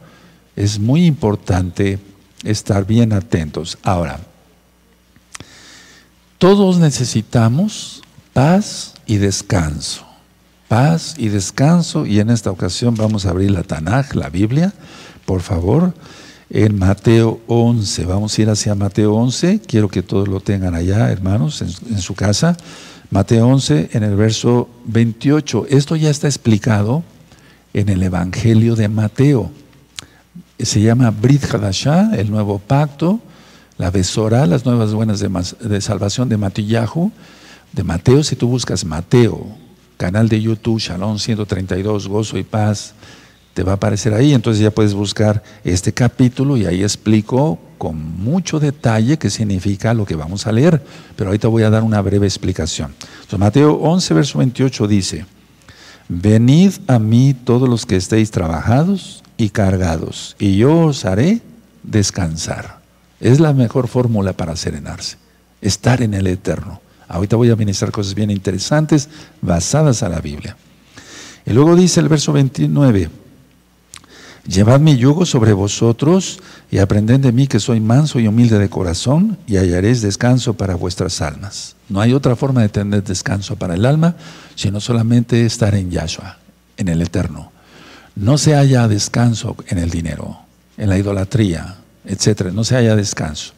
es 0.56 0.80
muy 0.80 1.06
importante 1.06 2.00
estar 2.44 2.86
bien 2.86 3.14
atentos. 3.14 3.78
Ahora, 3.84 4.20
todos 6.38 6.78
necesitamos 6.78 8.02
paz 8.34 8.94
y 9.06 9.18
descanso. 9.18 10.06
Paz 10.68 11.16
y 11.18 11.30
descanso. 11.30 12.06
Y 12.06 12.20
en 12.20 12.30
esta 12.30 12.52
ocasión 12.52 12.96
vamos 12.96 13.26
a 13.26 13.30
abrir 13.30 13.52
la 13.52 13.64
Tanaj, 13.64 14.16
la 14.16 14.30
Biblia, 14.30 14.74
por 15.26 15.42
favor 15.42 15.94
en 16.50 16.78
Mateo 16.78 17.42
11. 17.48 18.06
Vamos 18.06 18.38
a 18.38 18.42
ir 18.42 18.50
hacia 18.50 18.76
Mateo 18.76 19.14
11. 19.14 19.62
Quiero 19.66 19.90
que 19.90 20.04
todos 20.04 20.28
lo 20.28 20.40
tengan 20.40 20.76
allá, 20.76 21.12
hermanos, 21.12 21.62
en, 21.62 22.02
su 22.02 22.16
casa. 22.16 22.58
Mateo 23.12 23.48
11, 23.48 23.90
en 23.94 24.04
el 24.04 24.16
verso 24.16 24.70
28. 24.86 25.68
Esto 25.70 25.96
ya 25.96 26.10
está 26.10 26.28
explicado 26.28 27.04
en 27.74 27.90
el 27.90 28.04
Evangelio 28.04 28.76
de 28.76 28.88
Mateo. 28.88 29.52
Se 30.60 30.82
llama 30.82 31.12
Brit 31.12 31.44
Hadashah, 31.54 32.16
el 32.16 32.32
nuevo 32.32 32.60
pacto, 32.60 33.20
la 33.78 33.92
Besora, 33.92 34.46
las 34.46 34.66
nuevas 34.66 34.94
buenas 34.94 35.20
de, 35.20 35.82
salvación 35.82 36.30
de 36.30 36.38
Matillahu. 36.38 37.12
De 37.74 37.84
Mateo, 37.84 38.24
si 38.24 38.38
tú 38.38 38.48
buscas 38.48 38.86
Mateo, 38.86 39.48
canal 39.98 40.30
de 40.30 40.42
YouTube, 40.42 40.80
Shalom 40.80 41.20
132, 41.20 42.08
gozo 42.08 42.38
y 42.38 42.44
paz 42.44 42.94
te 43.54 43.64
va 43.64 43.74
a 43.74 43.76
aparecer 43.76 44.14
ahí. 44.14 44.34
Entonces 44.34 44.62
ya 44.62 44.72
puedes 44.72 44.94
buscar 44.94 45.44
este 45.66 45.94
capítulo 45.94 46.56
y 46.56 46.66
ahí 46.66 46.84
explico 46.84 47.60
con 47.78 47.98
mucho 47.98 48.60
detalle 48.60 49.18
qué 49.18 49.30
significa 49.30 49.94
lo 49.94 50.06
que 50.06 50.16
vamos 50.16 50.48
a 50.48 50.54
leer. 50.54 50.82
Pero 51.18 51.30
ahorita 51.30 51.50
voy 51.50 51.64
a 51.64 51.70
dar 51.70 51.84
una 51.84 52.02
breve 52.02 52.28
explicación. 52.28 52.94
Entonces, 53.16 53.40
Mateo 53.40 53.74
11, 53.74 54.14
verso 54.14 54.38
28 54.40 54.88
dice, 54.88 55.26
Venid 56.08 56.74
a 56.88 56.98
mí 56.98 57.34
todos 57.34 57.68
los 57.68 57.86
que 57.86 57.98
estéis 57.98 58.32
trabajados 58.32 59.25
y 59.38 59.50
cargados, 59.50 60.36
y 60.40 60.58
yo 60.58 60.86
os 60.86 61.06
haré 61.06 61.42
descansar. 61.84 62.80
Es 63.20 63.40
la 63.40 63.54
mejor 63.54 63.88
fórmula 63.88 64.34
para 64.34 64.56
serenarse, 64.56 65.18
estar 65.62 66.02
en 66.02 66.14
el 66.14 66.28
eterno. 66.28 66.82
Ahorita 67.08 67.36
voy 67.36 67.50
a 67.50 67.56
ministrar 67.56 67.92
cosas 67.92 68.14
bien 68.14 68.32
interesantes 68.32 69.10
basadas 69.42 70.04
a 70.04 70.10
la 70.10 70.20
Biblia. 70.20 70.58
Y 71.46 71.54
luego 71.54 71.76
dice 71.76 72.00
el 72.00 72.10
verso 72.10 72.34
29, 72.34 73.10
Llevad 74.48 74.80
mi 74.80 74.96
yugo 74.96 75.26
sobre 75.26 75.54
vosotros 75.54 76.40
y 76.70 76.78
aprended 76.78 77.20
de 77.20 77.32
mí 77.32 77.48
que 77.48 77.60
soy 77.60 77.80
manso 77.80 78.20
y 78.20 78.28
humilde 78.28 78.60
de 78.60 78.70
corazón 78.70 79.40
y 79.48 79.58
hallaréis 79.58 80.04
descanso 80.04 80.54
para 80.54 80.76
vuestras 80.76 81.20
almas. 81.22 81.76
No 81.90 82.00
hay 82.00 82.14
otra 82.14 82.36
forma 82.36 82.62
de 82.62 82.70
tener 82.70 83.04
descanso 83.04 83.56
para 83.56 83.74
el 83.74 83.86
alma, 83.86 84.16
sino 84.54 84.80
solamente 84.80 85.48
estar 85.48 85.74
en 85.74 85.90
Yahshua, 85.90 86.38
en 86.78 86.90
el 86.90 87.02
eterno. 87.02 87.52
No 88.16 88.38
se 88.38 88.56
haya 88.56 88.88
descanso 88.88 89.56
en 89.68 89.78
el 89.78 89.90
dinero, 89.90 90.40
en 90.78 90.90
la 90.90 90.98
idolatría, 90.98 91.76
etc. 92.06 92.52
No 92.54 92.64
se 92.64 92.76
haya 92.76 92.96
descanso. 92.96 93.54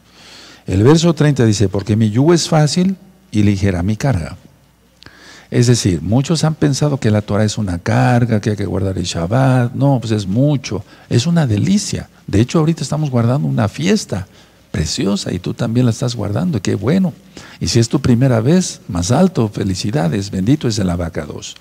El 0.66 0.82
verso 0.82 1.14
30 1.14 1.44
dice, 1.46 1.68
porque 1.68 1.96
mi 1.96 2.10
yugo 2.10 2.34
es 2.34 2.48
fácil 2.48 2.96
y 3.30 3.42
ligera 3.42 3.82
mi 3.82 3.96
carga. 3.96 4.36
Es 5.50 5.66
decir, 5.66 6.02
muchos 6.02 6.44
han 6.44 6.54
pensado 6.54 6.98
que 6.98 7.10
la 7.10 7.22
Torah 7.22 7.44
es 7.44 7.56
una 7.56 7.78
carga, 7.78 8.40
que 8.40 8.50
hay 8.50 8.56
que 8.56 8.66
guardar 8.66 8.98
el 8.98 9.04
Shabbat. 9.04 9.72
No, 9.72 9.98
pues 9.98 10.12
es 10.12 10.26
mucho. 10.26 10.84
Es 11.08 11.26
una 11.26 11.46
delicia. 11.46 12.10
De 12.26 12.40
hecho, 12.40 12.58
ahorita 12.58 12.82
estamos 12.82 13.10
guardando 13.10 13.48
una 13.48 13.68
fiesta 13.68 14.26
preciosa 14.70 15.32
y 15.32 15.38
tú 15.38 15.54
también 15.54 15.86
la 15.86 15.92
estás 15.92 16.14
guardando. 16.14 16.60
Qué 16.60 16.74
bueno. 16.74 17.14
Y 17.60 17.68
si 17.68 17.78
es 17.78 17.88
tu 17.88 18.00
primera 18.00 18.40
vez, 18.40 18.82
más 18.88 19.10
alto, 19.10 19.48
felicidades. 19.48 20.30
Bendito 20.30 20.68
es 20.68 20.78
el 20.78 20.90
abacados. 20.90 21.56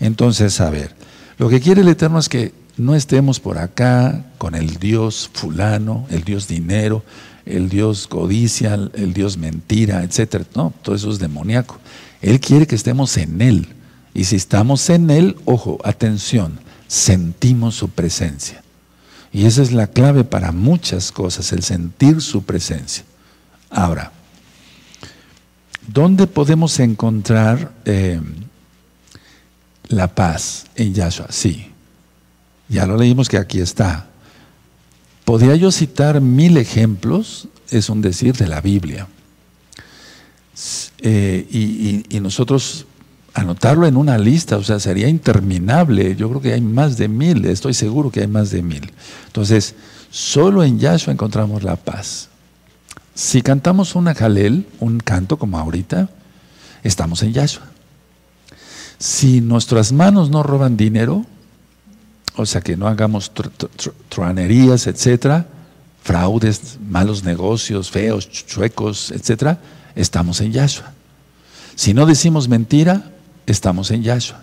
Entonces, 0.00 0.60
a 0.60 0.70
ver, 0.70 0.94
lo 1.38 1.48
que 1.48 1.60
quiere 1.60 1.82
el 1.82 1.88
Eterno 1.88 2.18
es 2.18 2.28
que 2.28 2.52
no 2.76 2.94
estemos 2.94 3.40
por 3.40 3.58
acá 3.58 4.24
con 4.38 4.54
el 4.54 4.76
Dios 4.76 5.30
fulano, 5.32 6.06
el 6.10 6.22
Dios 6.24 6.46
dinero, 6.46 7.02
el 7.44 7.68
Dios 7.68 8.06
codicia, 8.06 8.74
el 8.74 9.12
Dios 9.12 9.38
mentira, 9.38 10.02
etc. 10.02 10.44
No, 10.54 10.72
todo 10.82 10.94
eso 10.94 11.10
es 11.10 11.18
demoníaco. 11.18 11.78
Él 12.20 12.40
quiere 12.40 12.66
que 12.66 12.74
estemos 12.74 13.16
en 13.16 13.40
Él. 13.40 13.68
Y 14.14 14.24
si 14.24 14.36
estamos 14.36 14.88
en 14.90 15.10
Él, 15.10 15.36
ojo, 15.44 15.78
atención, 15.84 16.58
sentimos 16.86 17.74
su 17.74 17.88
presencia. 17.88 18.62
Y 19.32 19.46
esa 19.46 19.62
es 19.62 19.72
la 19.72 19.86
clave 19.86 20.24
para 20.24 20.52
muchas 20.52 21.12
cosas, 21.12 21.52
el 21.52 21.62
sentir 21.62 22.20
su 22.20 22.42
presencia. 22.42 23.04
Ahora, 23.70 24.12
¿dónde 25.86 26.26
podemos 26.26 26.80
encontrar 26.80 27.72
eh, 27.84 28.20
la 29.88 30.14
paz 30.14 30.66
en 30.76 30.94
Yahshua? 30.94 31.26
Sí, 31.30 31.66
ya 32.68 32.86
lo 32.86 32.96
leímos 32.96 33.28
que 33.28 33.38
aquí 33.38 33.60
está. 33.60 34.06
Podría 35.24 35.56
yo 35.56 35.70
citar 35.70 36.20
mil 36.20 36.56
ejemplos, 36.56 37.48
es 37.70 37.90
un 37.90 38.00
decir, 38.00 38.36
de 38.36 38.46
la 38.46 38.60
Biblia. 38.60 39.08
Eh, 41.00 42.04
y, 42.10 42.20
nosotros 42.20 42.86
anotarlo 43.34 43.86
en 43.86 43.96
una 43.96 44.18
lista, 44.18 44.56
o 44.56 44.64
sea, 44.64 44.80
sería 44.80 45.08
interminable. 45.08 46.16
Yo 46.16 46.28
creo 46.28 46.40
que 46.40 46.52
hay 46.54 46.60
más 46.60 46.96
de 46.96 47.08
mil, 47.08 47.44
estoy 47.44 47.74
seguro 47.74 48.10
que 48.10 48.20
hay 48.20 48.26
más 48.26 48.50
de 48.50 48.62
mil. 48.62 48.90
Entonces, 49.26 49.74
solo 50.10 50.64
en 50.64 50.78
Yahshua 50.78 51.12
encontramos 51.12 51.62
la 51.62 51.76
paz. 51.76 52.28
Si 53.14 53.42
cantamos 53.42 53.94
una 53.94 54.14
jalel, 54.14 54.66
un 54.80 54.98
canto 54.98 55.38
como 55.38 55.58
ahorita, 55.58 56.08
estamos 56.82 57.22
en 57.22 57.32
Yahshua. 57.32 57.77
Si 58.98 59.40
nuestras 59.40 59.92
manos 59.92 60.30
no 60.30 60.42
roban 60.42 60.76
dinero, 60.76 61.24
o 62.36 62.46
sea, 62.46 62.60
que 62.60 62.76
no 62.76 62.86
hagamos 62.86 63.32
truanerías, 64.08 64.86
etcétera, 64.86 65.46
fraudes, 66.02 66.78
malos 66.88 67.24
negocios, 67.24 67.90
feos, 67.90 68.30
chuecos, 68.30 69.10
etcétera, 69.10 69.58
estamos 69.94 70.40
en 70.40 70.52
Yahshua. 70.52 70.92
Si 71.74 71.94
no 71.94 72.06
decimos 72.06 72.48
mentira, 72.48 73.10
estamos 73.46 73.90
en 73.90 74.02
Yahshua. 74.02 74.42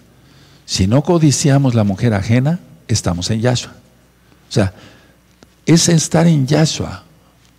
Si 0.66 0.88
no 0.88 1.04
codiciamos 1.04 1.74
la 1.74 1.84
mujer 1.84 2.14
ajena, 2.14 2.60
estamos 2.88 3.30
en 3.32 3.42
Yahshua. 3.42 3.74
O 4.50 4.52
sea, 4.52 4.74
es 5.66 5.90
estar 5.90 6.28
en 6.28 6.48
Yahshua. 6.48 7.05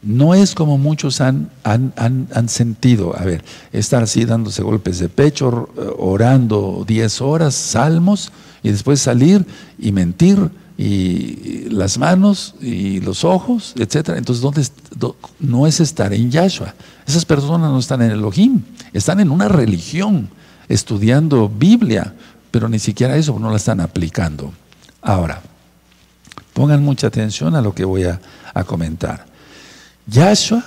No 0.06 0.34
es 0.34 0.54
como 0.54 0.78
muchos 0.78 1.20
han, 1.20 1.50
han, 1.64 1.92
han, 1.96 2.48
sentido, 2.48 3.18
a 3.18 3.24
ver, 3.24 3.42
estar 3.72 4.04
así 4.04 4.24
dándose 4.24 4.62
golpes 4.62 5.00
de 5.00 5.08
pecho, 5.08 5.68
orando 5.98 6.84
10 6.86 7.20
horas, 7.22 7.56
salmos, 7.56 8.30
y 8.62 8.70
después 8.70 9.00
salir 9.00 9.44
y 9.80 9.90
mentir 9.90 10.48
y 10.78 11.68
las 11.70 11.98
manos 11.98 12.54
y 12.60 13.00
los 13.00 13.24
ojos, 13.24 13.74
etcétera. 13.76 14.16
Entonces, 14.16 14.42
¿dónde 14.42 14.64
no 15.40 15.66
es 15.66 15.80
estar 15.80 16.12
en 16.12 16.30
Yahshua? 16.30 16.72
Esas 17.04 17.24
personas 17.24 17.72
no 17.72 17.80
están 17.80 18.00
en 18.02 18.12
Elohim, 18.12 18.62
están 18.92 19.18
en 19.18 19.32
una 19.32 19.48
religión, 19.48 20.28
estudiando 20.68 21.48
Biblia, 21.48 22.14
pero 22.52 22.68
ni 22.68 22.78
siquiera 22.78 23.16
eso 23.16 23.36
no 23.40 23.50
la 23.50 23.56
están 23.56 23.80
aplicando. 23.80 24.52
Ahora, 25.02 25.42
pongan 26.52 26.84
mucha 26.84 27.08
atención 27.08 27.56
a 27.56 27.60
lo 27.60 27.74
que 27.74 27.84
voy 27.84 28.04
a, 28.04 28.20
a 28.54 28.62
comentar. 28.62 29.34
Yahshua 30.06 30.64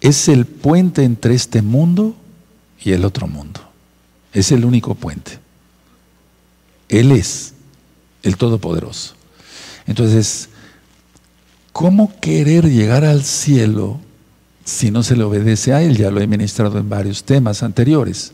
es 0.00 0.28
el 0.28 0.46
puente 0.46 1.04
entre 1.04 1.34
este 1.34 1.62
mundo 1.62 2.14
y 2.80 2.92
el 2.92 3.04
otro 3.04 3.26
mundo. 3.26 3.60
Es 4.32 4.52
el 4.52 4.64
único 4.64 4.94
puente. 4.94 5.38
Él 6.88 7.12
es 7.12 7.54
el 8.22 8.36
Todopoderoso. 8.36 9.14
Entonces, 9.86 10.50
¿cómo 11.72 12.12
querer 12.20 12.68
llegar 12.68 13.04
al 13.04 13.24
cielo 13.24 13.98
si 14.64 14.90
no 14.90 15.02
se 15.02 15.16
le 15.16 15.24
obedece 15.24 15.72
a 15.72 15.82
Él? 15.82 15.96
Ya 15.96 16.10
lo 16.10 16.20
he 16.20 16.26
ministrado 16.26 16.78
en 16.78 16.88
varios 16.88 17.24
temas 17.24 17.62
anteriores. 17.62 18.32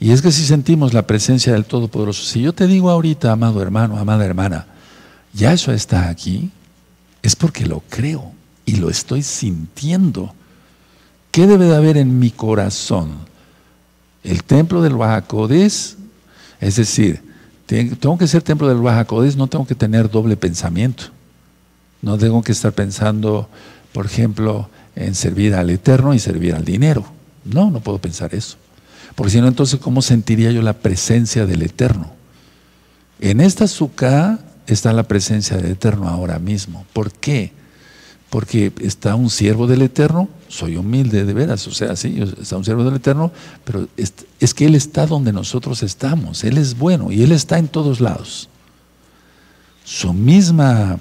Y 0.00 0.10
es 0.10 0.20
que 0.20 0.32
si 0.32 0.44
sentimos 0.44 0.92
la 0.92 1.06
presencia 1.06 1.52
del 1.52 1.64
Todopoderoso, 1.64 2.24
si 2.24 2.42
yo 2.42 2.52
te 2.52 2.66
digo 2.66 2.90
ahorita, 2.90 3.30
amado 3.30 3.62
hermano, 3.62 3.96
amada 3.96 4.24
hermana, 4.24 4.66
ya 5.32 5.52
eso 5.52 5.72
está 5.72 6.08
aquí, 6.08 6.50
es 7.22 7.36
porque 7.36 7.64
lo 7.64 7.82
creo 7.88 8.32
y 8.64 8.76
lo 8.76 8.90
estoy 8.90 9.22
sintiendo. 9.22 10.34
¿Qué 11.30 11.46
debe 11.46 11.66
de 11.66 11.76
haber 11.76 11.96
en 11.96 12.18
mi 12.18 12.30
corazón? 12.30 13.10
El 14.22 14.44
templo 14.44 14.82
del 14.82 14.96
Bajacodes, 14.96 15.96
es 16.60 16.76
decir, 16.76 17.22
tengo 17.66 18.18
que 18.18 18.28
ser 18.28 18.42
templo 18.42 18.68
del 18.68 18.78
Bajacodes, 18.78 19.36
no 19.36 19.46
tengo 19.46 19.66
que 19.66 19.74
tener 19.74 20.10
doble 20.10 20.36
pensamiento. 20.36 21.04
No 22.02 22.18
tengo 22.18 22.42
que 22.42 22.52
estar 22.52 22.72
pensando, 22.72 23.48
por 23.92 24.06
ejemplo, 24.06 24.68
en 24.96 25.14
servir 25.14 25.54
al 25.54 25.70
Eterno 25.70 26.14
y 26.14 26.18
servir 26.18 26.54
al 26.54 26.64
dinero. 26.64 27.04
No, 27.44 27.70
no 27.70 27.80
puedo 27.80 27.98
pensar 27.98 28.34
eso. 28.34 28.56
Porque 29.14 29.32
si 29.32 29.40
no, 29.40 29.48
entonces, 29.48 29.80
¿cómo 29.80 30.02
sentiría 30.02 30.50
yo 30.50 30.62
la 30.62 30.74
presencia 30.74 31.46
del 31.46 31.62
Eterno? 31.62 32.12
En 33.20 33.40
esta 33.40 33.68
suká 33.68 34.40
está 34.66 34.92
la 34.92 35.04
presencia 35.04 35.56
del 35.56 35.72
Eterno 35.72 36.08
ahora 36.08 36.38
mismo. 36.38 36.84
¿Por 36.92 37.12
qué? 37.12 37.52
Porque 38.32 38.72
está 38.80 39.14
un 39.14 39.28
siervo 39.28 39.66
del 39.66 39.82
Eterno, 39.82 40.26
soy 40.48 40.78
humilde 40.78 41.26
de 41.26 41.34
veras, 41.34 41.66
o 41.66 41.70
sea, 41.70 41.94
sí, 41.96 42.18
está 42.40 42.56
un 42.56 42.64
siervo 42.64 42.82
del 42.82 42.94
Eterno, 42.94 43.30
pero 43.62 43.86
es, 43.98 44.54
que 44.54 44.64
Él 44.64 44.74
está 44.74 45.06
donde 45.06 45.34
nosotros 45.34 45.82
estamos, 45.82 46.42
Él 46.42 46.56
es 46.56 46.78
bueno 46.78 47.12
y 47.12 47.22
Él 47.22 47.30
está 47.30 47.58
en 47.58 47.68
todos 47.68 48.00
lados. 48.00 48.48
Su 49.84 50.14
misma 50.14 50.98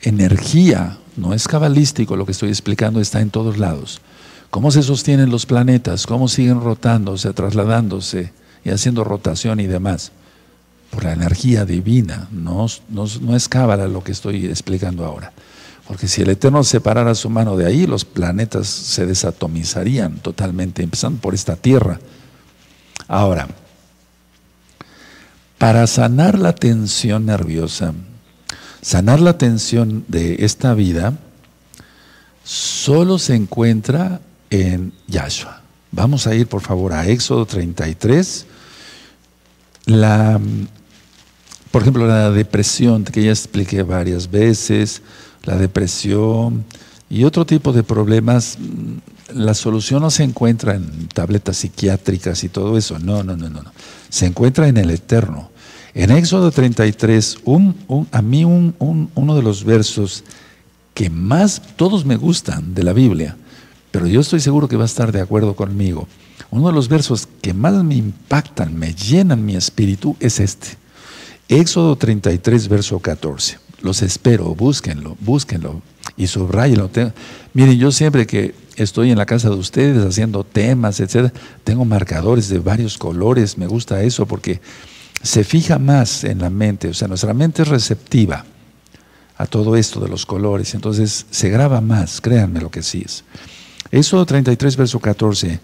energía, 0.00 0.96
no 1.14 1.34
es 1.34 1.46
cabalístico 1.46 2.16
lo 2.16 2.24
que 2.24 2.32
estoy 2.32 2.48
explicando, 2.48 3.02
está 3.02 3.20
en 3.20 3.28
todos 3.28 3.58
lados. 3.58 4.00
¿Cómo 4.48 4.70
se 4.70 4.82
sostienen 4.82 5.28
los 5.28 5.44
planetas? 5.44 6.06
¿Cómo 6.06 6.26
siguen 6.26 6.62
rotándose, 6.62 7.34
trasladándose 7.34 8.32
y 8.64 8.70
haciendo 8.70 9.04
rotación 9.04 9.60
y 9.60 9.66
demás? 9.66 10.10
Por 10.90 11.04
la 11.04 11.12
energía 11.12 11.66
divina, 11.66 12.28
no, 12.32 12.66
no, 12.88 13.36
es 13.36 13.46
cábala 13.46 13.88
lo 13.88 14.02
que 14.02 14.12
estoy 14.12 14.46
explicando 14.46 15.04
ahora. 15.04 15.34
Porque 15.90 16.06
si 16.06 16.22
el 16.22 16.30
Eterno 16.30 16.62
separara 16.62 17.16
su 17.16 17.28
mano 17.28 17.56
de 17.56 17.66
ahí, 17.66 17.84
los 17.84 18.04
planetas 18.04 18.68
se 18.68 19.06
desatomizarían 19.06 20.18
totalmente, 20.18 20.84
empezando 20.84 21.20
por 21.20 21.34
esta 21.34 21.56
Tierra. 21.56 21.98
Ahora, 23.08 23.48
para 25.58 25.88
sanar 25.88 26.38
la 26.38 26.54
tensión 26.54 27.26
nerviosa, 27.26 27.92
Sanar 28.82 29.20
la 29.20 29.36
tensión 29.36 30.04
de 30.08 30.36
esta 30.40 30.72
vida 30.72 31.18
solo 32.44 33.18
se 33.18 33.34
encuentra 33.34 34.22
en 34.48 34.94
Yahshua. 35.06 35.60
Vamos 35.92 36.26
a 36.26 36.34
ir 36.34 36.46
por 36.46 36.62
favor 36.62 36.94
a 36.94 37.06
Éxodo 37.06 37.44
33. 37.44 38.46
La, 39.84 40.40
por 41.70 41.82
ejemplo, 41.82 42.06
la 42.06 42.30
depresión, 42.30 43.04
que 43.04 43.22
ya 43.22 43.30
expliqué 43.30 43.82
varias 43.82 44.30
veces, 44.30 45.02
la 45.44 45.56
depresión 45.56 46.64
y 47.08 47.24
otro 47.24 47.44
tipo 47.44 47.72
de 47.72 47.82
problemas, 47.82 48.58
la 49.34 49.54
solución 49.54 50.02
no 50.02 50.10
se 50.10 50.22
encuentra 50.22 50.74
en 50.74 51.08
tabletas 51.08 51.56
psiquiátricas 51.58 52.44
y 52.44 52.48
todo 52.48 52.78
eso. 52.78 52.98
No, 52.98 53.24
no, 53.24 53.36
no, 53.36 53.50
no. 53.50 53.62
no. 53.62 53.72
Se 54.08 54.26
encuentra 54.26 54.68
en 54.68 54.76
el 54.76 54.90
Eterno. 54.90 55.50
En 55.92 56.12
Éxodo 56.12 56.52
33, 56.52 57.38
a 58.12 58.22
mí 58.22 58.44
uno 58.44 59.34
de 59.34 59.42
los 59.42 59.64
versos 59.64 60.22
que 60.94 61.10
más 61.10 61.62
todos 61.76 62.04
me 62.04 62.16
gustan 62.16 62.74
de 62.74 62.84
la 62.84 62.92
Biblia, 62.92 63.36
pero 63.90 64.06
yo 64.06 64.20
estoy 64.20 64.38
seguro 64.38 64.68
que 64.68 64.76
va 64.76 64.84
a 64.84 64.86
estar 64.86 65.10
de 65.10 65.20
acuerdo 65.20 65.56
conmigo. 65.56 66.06
Uno 66.50 66.68
de 66.68 66.74
los 66.74 66.88
versos 66.88 67.28
que 67.40 67.54
más 67.54 67.72
me 67.82 67.96
impactan, 67.96 68.76
me 68.76 68.94
llenan 68.94 69.44
mi 69.44 69.56
espíritu, 69.56 70.16
es 70.20 70.38
este. 70.38 70.68
Éxodo 71.48 71.96
33, 71.96 72.68
verso 72.68 72.98
14. 73.00 73.58
Los 73.82 74.02
espero, 74.02 74.54
búsquenlo, 74.54 75.16
búsquenlo 75.20 75.82
y 76.16 76.26
subrayenlo. 76.26 76.90
Miren, 77.54 77.78
yo 77.78 77.90
siempre 77.92 78.26
que 78.26 78.54
estoy 78.76 79.10
en 79.10 79.18
la 79.18 79.26
casa 79.26 79.48
de 79.48 79.56
ustedes 79.56 80.04
haciendo 80.04 80.44
temas, 80.44 81.00
etcétera, 81.00 81.32
tengo 81.64 81.84
marcadores 81.84 82.48
de 82.48 82.58
varios 82.58 82.98
colores, 82.98 83.58
me 83.58 83.66
gusta 83.66 84.02
eso 84.02 84.26
porque 84.26 84.60
se 85.22 85.44
fija 85.44 85.78
más 85.78 86.24
en 86.24 86.38
la 86.38 86.50
mente, 86.50 86.88
o 86.88 86.94
sea, 86.94 87.08
nuestra 87.08 87.34
mente 87.34 87.62
es 87.62 87.68
receptiva 87.68 88.44
a 89.36 89.46
todo 89.46 89.76
esto 89.76 90.00
de 90.00 90.08
los 90.08 90.26
colores, 90.26 90.74
entonces 90.74 91.26
se 91.30 91.48
graba 91.48 91.80
más, 91.80 92.20
créanme 92.20 92.60
lo 92.60 92.70
que 92.70 92.82
sí 92.82 93.02
es. 93.04 93.24
Eso 93.90 94.24
33, 94.24 94.76
verso 94.76 95.00
14. 95.00 95.60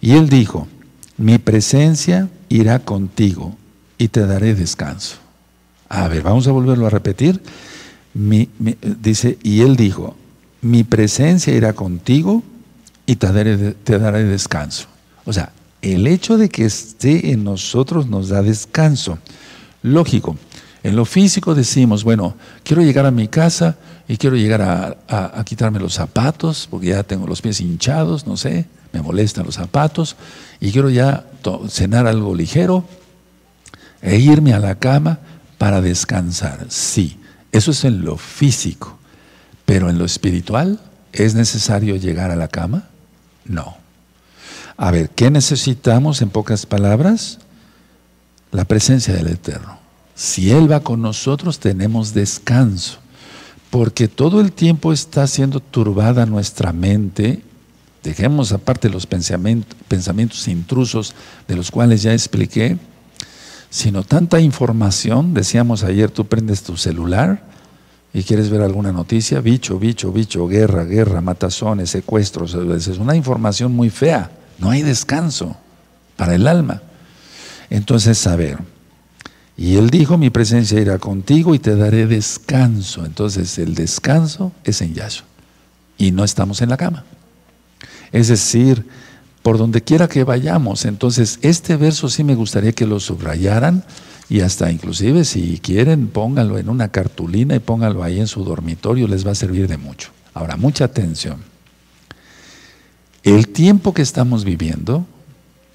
Y 0.00 0.12
él 0.12 0.28
dijo, 0.28 0.68
mi 1.16 1.38
presencia 1.38 2.28
irá 2.48 2.80
contigo 2.80 3.56
y 3.96 4.08
te 4.08 4.26
daré 4.26 4.54
descanso. 4.54 5.16
A 5.88 6.08
ver, 6.08 6.22
vamos 6.22 6.46
a 6.48 6.52
volverlo 6.52 6.86
a 6.86 6.90
repetir. 6.90 7.40
dice, 8.14 9.38
y 9.42 9.60
él 9.62 9.76
dijo, 9.76 10.16
mi 10.62 10.84
presencia 10.84 11.54
irá 11.54 11.72
contigo 11.74 12.42
y 13.06 13.16
te 13.16 13.28
daré, 13.32 14.24
descanso. 14.24 14.88
O 15.24 15.32
sea, 15.32 15.52
el 15.82 16.06
hecho 16.06 16.38
de 16.38 16.48
que 16.48 16.64
esté 16.64 17.30
en 17.32 17.44
nosotros 17.44 18.08
nos 18.08 18.28
da 18.28 18.42
descanso. 18.42 19.18
Lógico, 19.82 20.36
en 20.82 20.96
lo 20.96 21.04
físico 21.04 21.54
decimos, 21.54 22.02
bueno, 22.02 22.34
quiero 22.64 22.82
llegar 22.82 23.06
a 23.06 23.10
mi 23.10 23.28
casa 23.28 23.76
y 24.08 24.16
quiero 24.16 24.36
llegar 24.36 24.98
a, 25.08 25.44
quitarme 25.44 25.78
los 25.78 25.94
zapatos, 25.94 26.66
porque 26.70 26.88
ya 26.88 27.02
tengo 27.02 27.26
los 27.26 27.42
pies 27.42 27.60
hinchados, 27.60 28.26
no 28.26 28.36
sé, 28.36 28.66
me 28.92 29.02
molestan 29.02 29.46
los 29.46 29.56
zapatos, 29.56 30.16
y 30.60 30.72
quiero 30.72 30.90
ya 30.90 31.26
cenar 31.68 32.06
algo 32.06 32.34
ligero 32.34 32.84
e 34.02 34.16
irme 34.16 34.52
a 34.52 34.58
la 34.58 34.76
cama 34.76 35.20
para 35.58 35.80
descansar. 35.80 36.66
Sí, 36.68 37.18
eso 37.52 37.70
es 37.70 37.84
en 37.84 38.04
lo 38.04 38.16
físico, 38.16 38.98
pero 39.64 39.90
en 39.90 39.98
lo 39.98 40.04
espiritual, 40.04 40.80
¿es 41.12 41.34
necesario 41.34 41.96
llegar 41.96 42.30
a 42.30 42.36
la 42.36 42.48
cama? 42.48 42.88
No. 43.44 43.76
A 44.76 44.90
ver, 44.90 45.10
¿qué 45.10 45.30
necesitamos 45.30 46.20
en 46.20 46.28
pocas 46.28 46.66
palabras? 46.66 47.38
La 48.52 48.64
presencia 48.64 49.14
del 49.14 49.28
Eterno. 49.28 49.78
Si 50.14 50.50
Él 50.50 50.70
va 50.70 50.80
con 50.80 51.02
nosotros, 51.02 51.58
tenemos 51.58 52.14
descanso, 52.14 52.98
porque 53.70 54.08
todo 54.08 54.40
el 54.40 54.52
tiempo 54.52 54.92
está 54.92 55.26
siendo 55.26 55.60
turbada 55.60 56.26
nuestra 56.26 56.72
mente. 56.72 57.42
Dejemos 58.02 58.52
aparte 58.52 58.88
los 58.88 59.06
pensamientos, 59.06 60.48
intrusos 60.48 61.14
de 61.48 61.56
los 61.56 61.70
cuales 61.70 62.02
ya 62.02 62.12
expliqué, 62.12 62.78
sino 63.76 64.04
tanta 64.04 64.40
información. 64.40 65.34
Decíamos 65.34 65.84
ayer, 65.84 66.10
tú 66.10 66.24
prendes 66.26 66.62
tu 66.62 66.78
celular 66.78 67.42
y 68.14 68.22
quieres 68.22 68.48
ver 68.48 68.62
alguna 68.62 68.90
noticia, 68.90 69.40
bicho, 69.40 69.78
bicho, 69.78 70.10
bicho, 70.12 70.48
guerra, 70.48 70.84
guerra, 70.84 71.20
matazones, 71.20 71.90
secuestros, 71.90 72.54
es 72.54 72.88
una 72.96 73.14
información 73.14 73.74
muy 73.74 73.90
fea. 73.90 74.30
No 74.58 74.70
hay 74.70 74.80
descanso 74.80 75.58
para 76.16 76.34
el 76.34 76.46
alma. 76.46 76.80
Entonces, 77.68 78.26
a 78.26 78.34
ver, 78.36 78.56
y 79.58 79.76
él 79.76 79.90
dijo, 79.90 80.16
mi 80.16 80.30
presencia 80.30 80.80
irá 80.80 80.98
contigo 80.98 81.54
y 81.54 81.58
te 81.58 81.76
daré 81.76 82.06
descanso. 82.06 83.04
Entonces, 83.04 83.58
el 83.58 83.74
descanso 83.74 84.52
es 84.64 84.80
en 84.80 84.94
Yahshua. 84.94 85.26
Y 85.98 86.12
no 86.12 86.24
estamos 86.24 86.62
en 86.62 86.70
la 86.70 86.78
cama. 86.78 87.04
Es 88.10 88.28
decir, 88.28 88.86
por 89.46 89.58
donde 89.58 89.80
quiera 89.80 90.08
que 90.08 90.24
vayamos. 90.24 90.86
Entonces, 90.86 91.38
este 91.40 91.76
verso 91.76 92.08
sí 92.08 92.24
me 92.24 92.34
gustaría 92.34 92.72
que 92.72 92.84
lo 92.84 92.98
subrayaran 92.98 93.84
y 94.28 94.40
hasta 94.40 94.72
inclusive 94.72 95.24
si 95.24 95.60
quieren, 95.60 96.08
pónganlo 96.08 96.58
en 96.58 96.68
una 96.68 96.88
cartulina 96.88 97.54
y 97.54 97.60
pónganlo 97.60 98.02
ahí 98.02 98.18
en 98.18 98.26
su 98.26 98.42
dormitorio, 98.42 99.06
les 99.06 99.24
va 99.24 99.30
a 99.30 99.34
servir 99.36 99.68
de 99.68 99.76
mucho. 99.76 100.10
Ahora, 100.34 100.56
mucha 100.56 100.86
atención. 100.86 101.44
El 103.22 103.46
tiempo 103.46 103.94
que 103.94 104.02
estamos 104.02 104.44
viviendo 104.44 105.06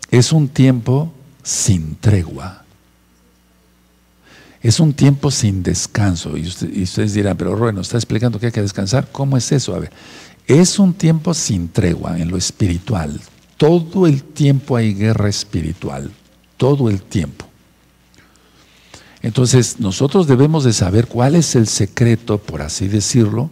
es 0.09 0.33
un 0.33 0.49
tiempo 0.49 1.13
sin 1.41 1.95
tregua. 1.95 2.65
Es 4.61 4.81
un 4.81 4.91
tiempo 4.91 5.31
sin 5.31 5.63
descanso. 5.63 6.35
Y, 6.35 6.45
ustedes 6.83 7.13
dirán, 7.13 7.37
pero 7.37 7.71
nos 7.71 7.87
está 7.87 7.95
explicando 7.95 8.37
que 8.37 8.47
hay 8.47 8.51
que 8.51 8.61
descansar. 8.61 9.07
¿Cómo 9.13 9.37
es 9.37 9.49
eso? 9.53 9.73
A 9.73 9.79
ver, 9.79 9.91
es 10.45 10.77
un 10.77 10.93
tiempo 10.93 11.33
sin 11.33 11.69
tregua 11.69 12.19
en 12.19 12.29
lo 12.29 12.35
espiritual. 12.35 13.17
Todo 13.61 14.07
el 14.07 14.23
tiempo 14.23 14.75
hay 14.75 14.95
guerra 14.95 15.29
espiritual. 15.29 16.09
Todo 16.57 16.89
el 16.89 16.99
tiempo. 16.99 17.45
Entonces, 19.21 19.79
nosotros 19.79 20.25
debemos 20.25 20.63
de 20.63 20.73
saber 20.73 21.05
cuál 21.05 21.35
es 21.35 21.55
el 21.55 21.67
secreto, 21.67 22.39
por 22.39 22.63
así 22.63 22.87
decirlo, 22.87 23.51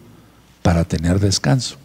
para 0.63 0.83
tener 0.83 1.19
descanso. 1.19 1.75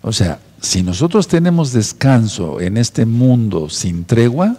O 0.00 0.10
sea, 0.10 0.40
si 0.62 0.82
nosotros 0.82 1.28
tenemos 1.28 1.74
descanso 1.74 2.58
en 2.62 2.78
este 2.78 3.04
mundo 3.04 3.68
sin 3.68 4.06
tregua, 4.06 4.56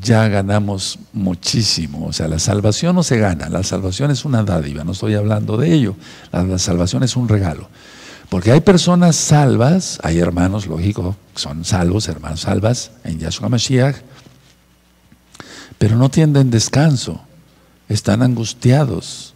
ya 0.00 0.28
ganamos 0.28 1.00
muchísimo. 1.12 2.06
O 2.06 2.12
sea, 2.12 2.28
la 2.28 2.38
salvación 2.38 2.94
no 2.94 3.02
se 3.02 3.18
gana, 3.18 3.48
la 3.48 3.64
salvación 3.64 4.12
es 4.12 4.24
una 4.24 4.44
dádiva, 4.44 4.84
no 4.84 4.92
estoy 4.92 5.14
hablando 5.14 5.56
de 5.56 5.72
ello. 5.72 5.96
La, 6.30 6.56
salvación 6.60 7.02
es 7.02 7.16
un 7.16 7.28
regalo. 7.28 7.68
Porque 8.28 8.52
hay 8.52 8.60
personas 8.60 9.16
salvas, 9.16 9.98
hay 10.02 10.18
hermanos, 10.18 10.66
lógico, 10.66 11.16
son 11.34 11.64
salvos, 11.64 12.08
hermanos 12.08 12.40
salvas 12.40 12.90
en 13.04 13.18
Yahshua 13.18 13.48
Mashiach, 13.48 13.96
pero 15.78 15.96
no 15.96 16.10
tienden 16.10 16.50
descanso, 16.50 17.20
están 17.88 18.22
angustiados, 18.22 19.34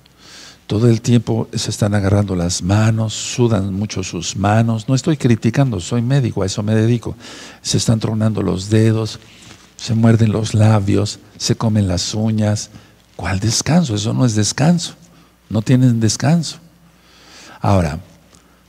todo 0.70 0.88
el 0.88 1.00
tiempo 1.00 1.48
se 1.52 1.68
están 1.68 1.96
agarrando 1.96 2.36
las 2.36 2.62
manos, 2.62 3.12
sudan 3.12 3.74
mucho 3.74 4.04
sus 4.04 4.36
manos. 4.36 4.88
No 4.88 4.94
estoy 4.94 5.16
criticando, 5.16 5.80
soy 5.80 6.00
médico, 6.00 6.44
a 6.44 6.46
eso 6.46 6.62
me 6.62 6.76
dedico. 6.76 7.16
Se 7.60 7.76
están 7.76 7.98
tronando 7.98 8.40
los 8.40 8.70
dedos, 8.70 9.18
se 9.76 9.96
muerden 9.96 10.30
los 10.30 10.54
labios, 10.54 11.18
se 11.38 11.56
comen 11.56 11.88
las 11.88 12.14
uñas. 12.14 12.70
¿Cuál 13.16 13.40
descanso? 13.40 13.96
Eso 13.96 14.14
no 14.14 14.24
es 14.24 14.36
descanso. 14.36 14.94
No 15.48 15.60
tienen 15.60 15.98
descanso. 15.98 16.58
Ahora, 17.60 17.98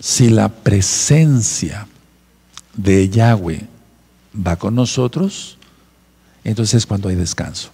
si 0.01 0.29
la 0.29 0.49
presencia 0.49 1.87
de 2.75 3.07
Yahweh 3.07 3.67
va 4.35 4.55
con 4.55 4.73
nosotros, 4.73 5.57
entonces 6.43 6.75
es 6.75 6.85
cuando 6.87 7.09
hay 7.09 7.15
descanso. 7.15 7.69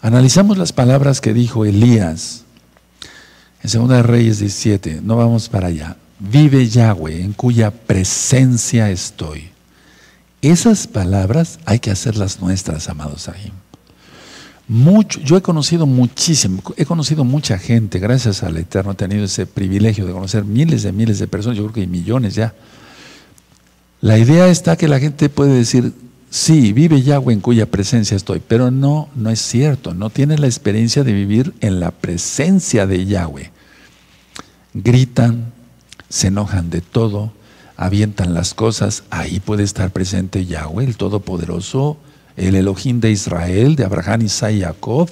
Analizamos 0.00 0.56
las 0.56 0.72
palabras 0.72 1.20
que 1.20 1.34
dijo 1.34 1.64
Elías 1.64 2.44
en 3.62 3.88
2 3.88 4.06
Reyes 4.06 4.38
17, 4.38 5.00
no 5.02 5.16
vamos 5.16 5.48
para 5.48 5.66
allá. 5.66 5.96
Vive 6.20 6.68
Yahweh, 6.68 7.22
en 7.22 7.32
cuya 7.32 7.70
presencia 7.70 8.90
estoy. 8.90 9.50
Esas 10.42 10.86
palabras 10.86 11.58
hay 11.66 11.80
que 11.80 11.90
hacerlas 11.90 12.40
nuestras, 12.40 12.88
amados 12.88 13.28
ahí. 13.28 13.52
Mucho, 14.70 15.18
yo 15.22 15.36
he 15.36 15.42
conocido 15.42 15.84
muchísimo, 15.84 16.62
he 16.76 16.86
conocido 16.86 17.24
mucha 17.24 17.58
gente, 17.58 17.98
gracias 17.98 18.44
al 18.44 18.56
Eterno, 18.56 18.92
he 18.92 18.94
tenido 18.94 19.24
ese 19.24 19.44
privilegio 19.44 20.06
de 20.06 20.12
conocer 20.12 20.44
miles 20.44 20.84
de 20.84 20.92
miles 20.92 21.18
de 21.18 21.26
personas, 21.26 21.58
yo 21.58 21.64
creo 21.64 21.74
que 21.74 21.80
hay 21.80 21.86
millones 21.88 22.36
ya. 22.36 22.54
La 24.00 24.16
idea 24.16 24.46
está 24.46 24.76
que 24.76 24.86
la 24.86 25.00
gente 25.00 25.28
puede 25.28 25.54
decir, 25.54 25.92
sí, 26.30 26.72
vive 26.72 27.02
Yahweh 27.02 27.34
en 27.34 27.40
cuya 27.40 27.68
presencia 27.68 28.16
estoy, 28.16 28.40
pero 28.46 28.70
no, 28.70 29.08
no 29.16 29.30
es 29.30 29.40
cierto, 29.40 29.92
no 29.92 30.08
tiene 30.08 30.38
la 30.38 30.46
experiencia 30.46 31.02
de 31.02 31.14
vivir 31.14 31.52
en 31.60 31.80
la 31.80 31.90
presencia 31.90 32.86
de 32.86 33.06
Yahweh. 33.06 33.50
Gritan, 34.72 35.52
se 36.08 36.28
enojan 36.28 36.70
de 36.70 36.80
todo, 36.80 37.32
avientan 37.76 38.34
las 38.34 38.54
cosas, 38.54 39.02
ahí 39.10 39.40
puede 39.40 39.64
estar 39.64 39.90
presente 39.90 40.46
Yahweh, 40.46 40.84
el 40.84 40.96
Todopoderoso, 40.96 41.96
el 42.36 42.54
Elohim 42.54 43.00
de 43.00 43.10
Israel, 43.10 43.76
de 43.76 43.84
Abraham, 43.84 44.22
Isaac 44.22 44.52
y 44.52 44.60
Jacob, 44.60 45.10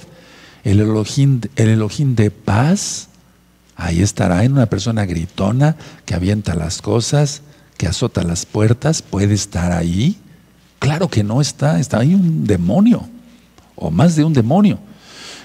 el 0.63 0.79
Elohim, 0.79 1.41
el 1.55 2.15
de 2.15 2.31
paz, 2.31 3.07
ahí 3.75 4.01
estará 4.01 4.43
en 4.43 4.53
una 4.53 4.65
persona 4.65 5.05
gritona 5.05 5.75
que 6.05 6.13
avienta 6.13 6.55
las 6.55 6.81
cosas, 6.81 7.41
que 7.77 7.87
azota 7.87 8.23
las 8.23 8.45
puertas, 8.45 9.01
puede 9.01 9.33
estar 9.33 9.71
ahí. 9.71 10.17
Claro 10.79 11.07
que 11.07 11.23
no 11.23 11.41
está, 11.41 11.79
está 11.79 11.99
ahí 11.99 12.13
un 12.13 12.45
demonio, 12.45 13.07
o 13.75 13.89
más 13.89 14.15
de 14.15 14.23
un 14.23 14.33
demonio. 14.33 14.79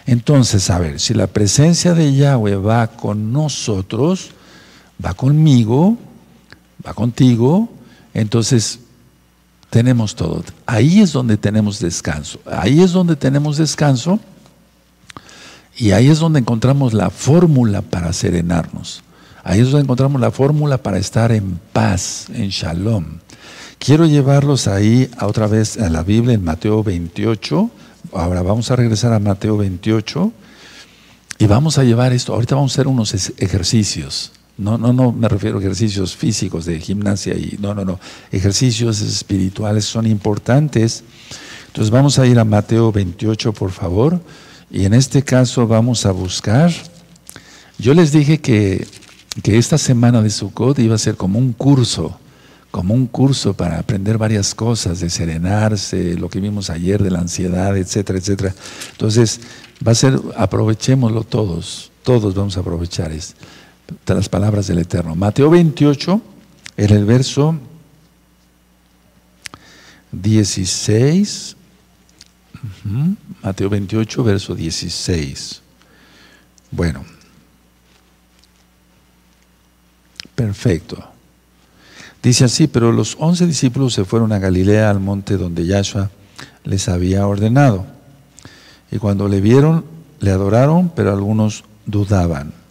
Entonces, 0.06 0.68
a 0.70 0.78
ver, 0.78 1.00
si 1.00 1.14
la 1.14 1.26
presencia 1.26 1.94
de 1.94 2.14
Yahweh 2.14 2.56
va 2.56 2.88
con 2.88 3.32
nosotros, 3.32 4.30
va 5.02 5.14
conmigo, 5.14 5.96
va 6.86 6.92
contigo, 6.92 7.68
entonces 8.12 8.80
tenemos 9.74 10.14
todo. 10.14 10.44
Ahí 10.66 11.00
es 11.00 11.10
donde 11.10 11.36
tenemos 11.36 11.80
descanso. 11.80 12.38
Ahí 12.46 12.80
es 12.80 12.92
donde 12.92 13.16
tenemos 13.16 13.56
descanso 13.56 14.20
y 15.76 15.90
ahí 15.90 16.10
es 16.10 16.20
donde 16.20 16.38
encontramos 16.38 16.94
la 16.94 17.10
fórmula 17.10 17.82
para 17.82 18.12
serenarnos. 18.12 19.02
Ahí 19.42 19.58
es 19.58 19.72
donde 19.72 19.82
encontramos 19.82 20.20
la 20.20 20.30
fórmula 20.30 20.78
para 20.78 20.98
estar 20.98 21.32
en 21.32 21.58
paz, 21.72 22.26
en 22.32 22.50
shalom. 22.50 23.18
Quiero 23.80 24.06
llevarlos 24.06 24.68
ahí 24.68 25.10
a 25.18 25.26
otra 25.26 25.48
vez 25.48 25.76
a 25.76 25.90
la 25.90 26.04
Biblia 26.04 26.34
en 26.34 26.44
Mateo 26.44 26.84
28. 26.84 27.68
Ahora 28.12 28.42
vamos 28.42 28.70
a 28.70 28.76
regresar 28.76 29.12
a 29.12 29.18
Mateo 29.18 29.56
28 29.56 30.32
y 31.38 31.46
vamos 31.48 31.78
a 31.78 31.82
llevar 31.82 32.12
esto. 32.12 32.32
Ahorita 32.32 32.54
vamos 32.54 32.70
a 32.70 32.74
hacer 32.74 32.86
unos 32.86 33.12
ejercicios. 33.38 34.30
No, 34.56 34.78
no, 34.78 34.92
no 34.92 35.12
me 35.12 35.28
refiero 35.28 35.58
a 35.58 35.60
ejercicios 35.60 36.14
físicos 36.14 36.64
de 36.64 36.78
gimnasia 36.80 37.34
y 37.34 37.56
no, 37.60 37.74
no, 37.74 37.84
no. 37.84 37.98
Ejercicios 38.30 39.00
espirituales 39.00 39.84
son 39.84 40.06
importantes. 40.06 41.02
Entonces 41.66 41.90
vamos 41.90 42.18
a 42.18 42.26
ir 42.26 42.38
a 42.38 42.44
Mateo 42.44 42.92
28, 42.92 43.52
por 43.52 43.72
favor. 43.72 44.20
Y 44.70 44.84
en 44.84 44.94
este 44.94 45.22
caso 45.22 45.66
vamos 45.66 46.06
a 46.06 46.12
buscar. 46.12 46.72
Yo 47.78 47.94
les 47.94 48.12
dije 48.12 48.38
que, 48.38 48.86
que 49.42 49.58
esta 49.58 49.78
semana 49.78 50.22
de 50.22 50.30
Sukkot 50.30 50.78
iba 50.78 50.94
a 50.94 50.98
ser 50.98 51.16
como 51.16 51.38
un 51.38 51.52
curso 51.52 52.18
como 52.74 52.92
un 52.92 53.06
curso 53.06 53.54
para 53.54 53.78
aprender 53.78 54.18
varias 54.18 54.52
cosas, 54.52 54.98
de 54.98 55.08
serenarse, 55.08 56.16
lo 56.16 56.28
que 56.28 56.40
vimos 56.40 56.70
ayer 56.70 57.00
de 57.00 57.12
la 57.12 57.20
ansiedad, 57.20 57.76
etcétera, 57.76 58.18
etcétera. 58.18 58.52
Entonces, 58.90 59.38
va 59.86 59.92
a 59.92 59.94
ser, 59.94 60.20
aprovechémoslo 60.36 61.22
todos, 61.22 61.92
todos 62.02 62.34
vamos 62.34 62.56
a 62.56 62.60
aprovechar 62.60 63.12
es, 63.12 63.36
las 64.06 64.28
palabras 64.28 64.66
del 64.66 64.78
Eterno. 64.78 65.14
Mateo 65.14 65.50
28, 65.50 66.20
en 66.76 66.90
el 66.90 67.04
verso 67.04 67.58
16, 70.12 71.56
Mateo 73.42 73.68
28, 73.68 74.24
verso 74.24 74.54
16. 74.54 75.62
Bueno, 76.70 77.04
perfecto. 80.34 81.04
Dice 82.22 82.44
así, 82.44 82.68
pero 82.68 82.90
los 82.90 83.16
once 83.18 83.46
discípulos 83.46 83.92
se 83.92 84.04
fueron 84.04 84.32
a 84.32 84.38
Galilea, 84.38 84.88
al 84.88 85.00
monte 85.00 85.36
donde 85.36 85.66
Yahshua 85.66 86.10
les 86.64 86.88
había 86.88 87.26
ordenado. 87.26 87.86
Y 88.90 88.98
cuando 88.98 89.28
le 89.28 89.40
vieron, 89.40 89.84
le 90.20 90.30
adoraron, 90.30 90.90
pero 90.94 91.12
algunos 91.12 91.64
dudaban. 91.84 92.63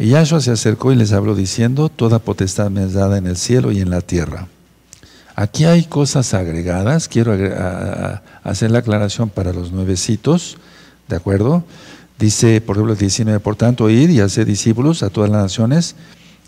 Y 0.00 0.08
Yahshua 0.08 0.40
se 0.40 0.50
acercó 0.50 0.92
y 0.92 0.96
les 0.96 1.12
habló 1.12 1.34
diciendo, 1.34 1.90
toda 1.90 2.20
potestad 2.20 2.70
me 2.70 2.84
es 2.84 2.94
dada 2.94 3.18
en 3.18 3.26
el 3.26 3.36
cielo 3.36 3.70
y 3.70 3.80
en 3.80 3.90
la 3.90 4.00
tierra. 4.00 4.48
Aquí 5.36 5.66
hay 5.66 5.84
cosas 5.84 6.32
agregadas, 6.32 7.06
quiero 7.06 7.36
hacer 8.42 8.70
la 8.70 8.78
aclaración 8.78 9.28
para 9.28 9.52
los 9.52 9.72
nuevecitos, 9.72 10.56
¿de 11.06 11.16
acuerdo? 11.16 11.64
Dice, 12.18 12.62
por 12.62 12.76
ejemplo, 12.76 12.94
el 12.94 12.98
19, 12.98 13.40
por 13.40 13.56
tanto, 13.56 13.90
ir 13.90 14.08
y 14.08 14.20
hacer 14.20 14.46
discípulos 14.46 15.02
a 15.02 15.10
todas 15.10 15.28
las 15.28 15.42
naciones, 15.42 15.96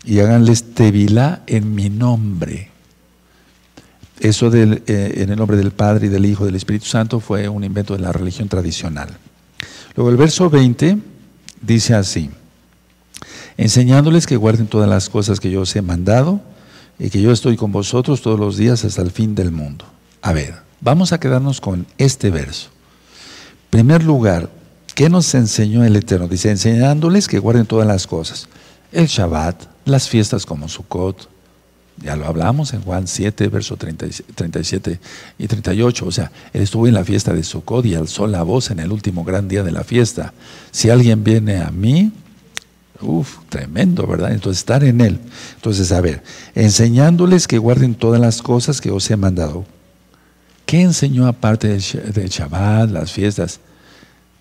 y 0.03 0.19
háganles 0.19 0.73
tevilá 0.73 1.43
en 1.45 1.75
mi 1.75 1.91
nombre. 1.91 2.71
Eso 4.19 4.51
eh, 4.51 4.81
en 4.87 5.29
el 5.29 5.37
nombre 5.37 5.57
del 5.57 5.73
Padre 5.73 6.07
y 6.07 6.09
del 6.09 6.25
Hijo 6.25 6.45
y 6.45 6.47
del 6.47 6.55
Espíritu 6.55 6.87
Santo 6.87 7.19
fue 7.19 7.47
un 7.47 7.63
invento 7.63 7.93
de 7.93 7.99
la 7.99 8.11
religión 8.11 8.49
tradicional. 8.49 9.09
Luego 9.95 10.09
el 10.09 10.17
verso 10.17 10.49
20 10.49 10.97
dice 11.61 11.93
así, 11.93 12.31
enseñándoles 13.57 14.27
que 14.27 14.37
guarden 14.37 14.67
todas 14.67 14.89
las 14.89 15.09
cosas 15.09 15.39
que 15.39 15.51
yo 15.51 15.61
os 15.61 15.75
he 15.75 15.81
mandado 15.81 16.41
y 16.99 17.09
que 17.09 17.21
yo 17.21 17.31
estoy 17.31 17.55
con 17.55 17.71
vosotros 17.71 18.21
todos 18.21 18.39
los 18.39 18.57
días 18.57 18.85
hasta 18.85 19.01
el 19.01 19.11
fin 19.11 19.35
del 19.35 19.51
mundo. 19.51 19.85
A 20.21 20.33
ver, 20.33 20.55
vamos 20.81 21.13
a 21.13 21.19
quedarnos 21.19 21.61
con 21.61 21.85
este 21.97 22.29
verso. 22.29 22.69
En 23.65 23.79
primer 23.79 24.03
lugar, 24.03 24.49
¿qué 24.95 25.09
nos 25.09 25.33
enseñó 25.33 25.83
el 25.83 25.95
Eterno? 25.95 26.27
Dice, 26.27 26.51
enseñándoles 26.51 27.27
que 27.27 27.39
guarden 27.39 27.65
todas 27.65 27.87
las 27.87 28.07
cosas. 28.07 28.47
El 28.91 29.07
Shabbat, 29.07 29.63
las 29.85 30.07
fiestas 30.07 30.45
como 30.45 30.69
Sukkot, 30.69 31.29
ya 32.01 32.15
lo 32.15 32.25
hablamos 32.25 32.73
en 32.73 32.81
Juan 32.81 33.07
7, 33.07 33.47
verso 33.49 33.77
37 33.77 34.99
y 35.37 35.47
38. 35.47 36.05
O 36.05 36.11
sea, 36.11 36.31
él 36.51 36.61
estuvo 36.61 36.87
en 36.87 36.93
la 36.93 37.03
fiesta 37.03 37.33
de 37.33 37.43
Sukkot 37.43 37.85
y 37.85 37.95
alzó 37.95 38.27
la 38.27 38.43
voz 38.43 38.71
en 38.71 38.79
el 38.79 38.91
último 38.91 39.23
gran 39.23 39.47
día 39.47 39.63
de 39.63 39.71
la 39.71 39.83
fiesta. 39.83 40.33
Si 40.71 40.89
alguien 40.89 41.23
viene 41.23 41.57
a 41.57 41.69
mí, 41.69 42.11
uff, 43.03 43.39
tremendo, 43.49 44.07
¿verdad? 44.07 44.31
Entonces, 44.31 44.59
estar 44.59 44.83
en 44.83 45.01
él. 45.01 45.19
Entonces, 45.55 45.91
a 45.91 46.01
ver, 46.01 46.23
enseñándoles 46.55 47.47
que 47.47 47.57
guarden 47.57 47.95
todas 47.95 48.19
las 48.19 48.41
cosas 48.41 48.81
que 48.81 48.91
os 48.91 49.09
he 49.11 49.17
mandado. 49.17 49.65
¿Qué 50.65 50.81
enseñó 50.81 51.27
aparte 51.27 51.67
del 51.67 52.29
Shabbat, 52.29 52.89
las 52.89 53.11
fiestas? 53.11 53.59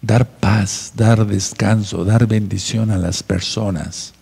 Dar 0.01 0.27
paz, 0.27 0.93
dar 0.97 1.27
descanso, 1.27 2.05
dar 2.05 2.27
bendición 2.27 2.91
a 2.91 2.97
las 2.97 3.23
personas. 3.23 4.15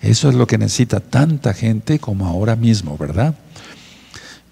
Eso 0.00 0.28
es 0.28 0.34
lo 0.34 0.46
que 0.46 0.58
necesita 0.58 1.00
tanta 1.00 1.52
gente 1.52 1.98
como 1.98 2.26
ahora 2.26 2.56
mismo, 2.56 2.96
¿verdad? 2.96 3.34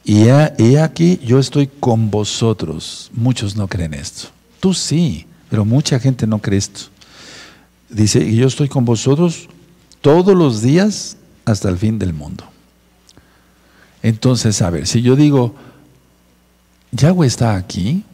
Y 0.05 0.25
he, 0.29 0.81
aquí, 0.81 1.21
yo 1.25 1.39
estoy 1.39 1.67
con 1.67 2.11
vosotros. 2.11 3.11
Muchos 3.13 3.57
no 3.57 3.69
creen 3.69 3.95
esto. 3.95 4.29
Tú 4.61 4.73
sí, 4.75 5.27
pero 5.51 5.65
mucha 5.65 5.99
gente 5.99 6.27
no 6.27 6.39
cree 6.41 6.59
esto. 6.59 6.87
Dice, 7.89 8.23
y 8.23 8.37
yo 8.37 8.47
estoy 8.47 8.69
con 8.69 8.85
vosotros 8.85 9.49
todos 10.01 10.37
los 10.37 10.63
días 10.63 11.17
hasta 11.45 11.69
el 11.69 11.79
fin 11.79 11.99
del 11.99 12.13
mundo. 12.13 12.45
Entonces, 14.03 14.61
a 14.63 14.71
ver, 14.71 14.87
si 14.87 15.03
yo 15.03 15.17
digo, 15.17 15.55
Yahweh 16.93 17.27
está 17.27 17.57
aquí, 17.57 18.05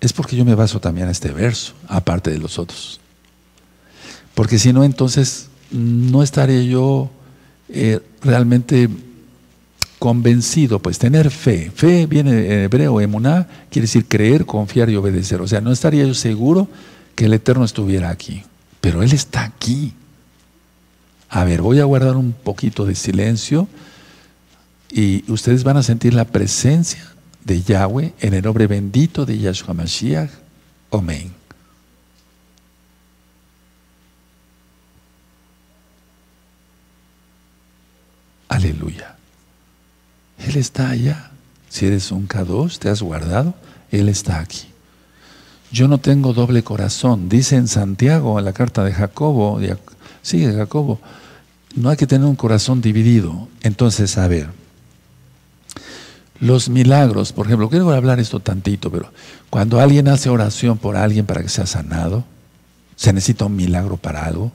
es 0.00 0.12
porque 0.12 0.36
yo 0.36 0.44
me 0.44 0.54
baso 0.54 0.80
también 0.80 1.08
a 1.08 1.10
este 1.10 1.30
verso, 1.30 1.74
aparte 1.88 2.30
de 2.30 2.38
los 2.38 2.58
otros. 2.58 3.00
Porque 4.34 4.58
si 4.58 4.72
no, 4.72 4.84
entonces 4.84 5.48
no 5.70 6.22
estaré 6.22 6.66
yo 6.66 7.10
eh, 7.68 8.00
realmente 8.22 8.88
convencido, 9.98 10.78
pues 10.78 10.98
tener 10.98 11.30
fe. 11.30 11.70
Fe 11.74 12.06
viene 12.06 12.30
en 12.30 12.60
hebreo, 12.64 13.00
emuná, 13.00 13.48
quiere 13.70 13.84
decir 13.84 14.06
creer, 14.06 14.44
confiar 14.44 14.90
y 14.90 14.96
obedecer. 14.96 15.40
O 15.40 15.48
sea, 15.48 15.60
no 15.60 15.72
estaría 15.72 16.04
yo 16.04 16.14
seguro 16.14 16.68
que 17.14 17.26
el 17.26 17.32
Eterno 17.32 17.64
estuviera 17.64 18.10
aquí. 18.10 18.42
Pero 18.86 19.02
Él 19.02 19.12
está 19.12 19.42
aquí. 19.42 19.94
A 21.28 21.42
ver, 21.42 21.60
voy 21.60 21.80
a 21.80 21.84
guardar 21.84 22.16
un 22.16 22.32
poquito 22.32 22.86
de 22.86 22.94
silencio 22.94 23.66
y 24.88 25.28
ustedes 25.28 25.64
van 25.64 25.76
a 25.76 25.82
sentir 25.82 26.14
la 26.14 26.24
presencia 26.24 27.04
de 27.42 27.62
Yahweh 27.62 28.14
en 28.20 28.34
el 28.34 28.44
nombre 28.44 28.68
bendito 28.68 29.26
de 29.26 29.40
Yahshua 29.40 29.74
Mashiach. 29.74 30.30
Amén. 30.92 31.34
Aleluya. 38.48 39.16
Él 40.38 40.54
está 40.54 40.90
allá. 40.90 41.32
Si 41.68 41.86
eres 41.86 42.12
un 42.12 42.28
K2, 42.28 42.78
te 42.78 42.88
has 42.88 43.02
guardado, 43.02 43.52
Él 43.90 44.08
está 44.08 44.38
aquí. 44.38 44.75
Yo 45.76 45.88
no 45.88 45.98
tengo 45.98 46.32
doble 46.32 46.64
corazón. 46.64 47.28
Dice 47.28 47.54
en 47.54 47.68
Santiago, 47.68 48.38
en 48.38 48.46
la 48.46 48.54
carta 48.54 48.82
de 48.82 48.94
Jacobo, 48.94 49.60
sigue 50.22 50.54
Jacobo, 50.54 51.00
no 51.74 51.90
hay 51.90 51.98
que 51.98 52.06
tener 52.06 52.26
un 52.26 52.34
corazón 52.34 52.80
dividido. 52.80 53.46
Entonces, 53.60 54.16
a 54.16 54.26
ver, 54.26 54.48
los 56.40 56.70
milagros, 56.70 57.34
por 57.34 57.44
ejemplo, 57.44 57.68
quiero 57.68 57.90
hablar 57.90 58.20
esto 58.20 58.40
tantito, 58.40 58.90
pero 58.90 59.12
cuando 59.50 59.78
alguien 59.78 60.08
hace 60.08 60.30
oración 60.30 60.78
por 60.78 60.96
alguien 60.96 61.26
para 61.26 61.42
que 61.42 61.50
sea 61.50 61.66
sanado, 61.66 62.24
se 62.96 63.12
necesita 63.12 63.44
un 63.44 63.56
milagro 63.56 63.98
para 63.98 64.24
algo. 64.24 64.52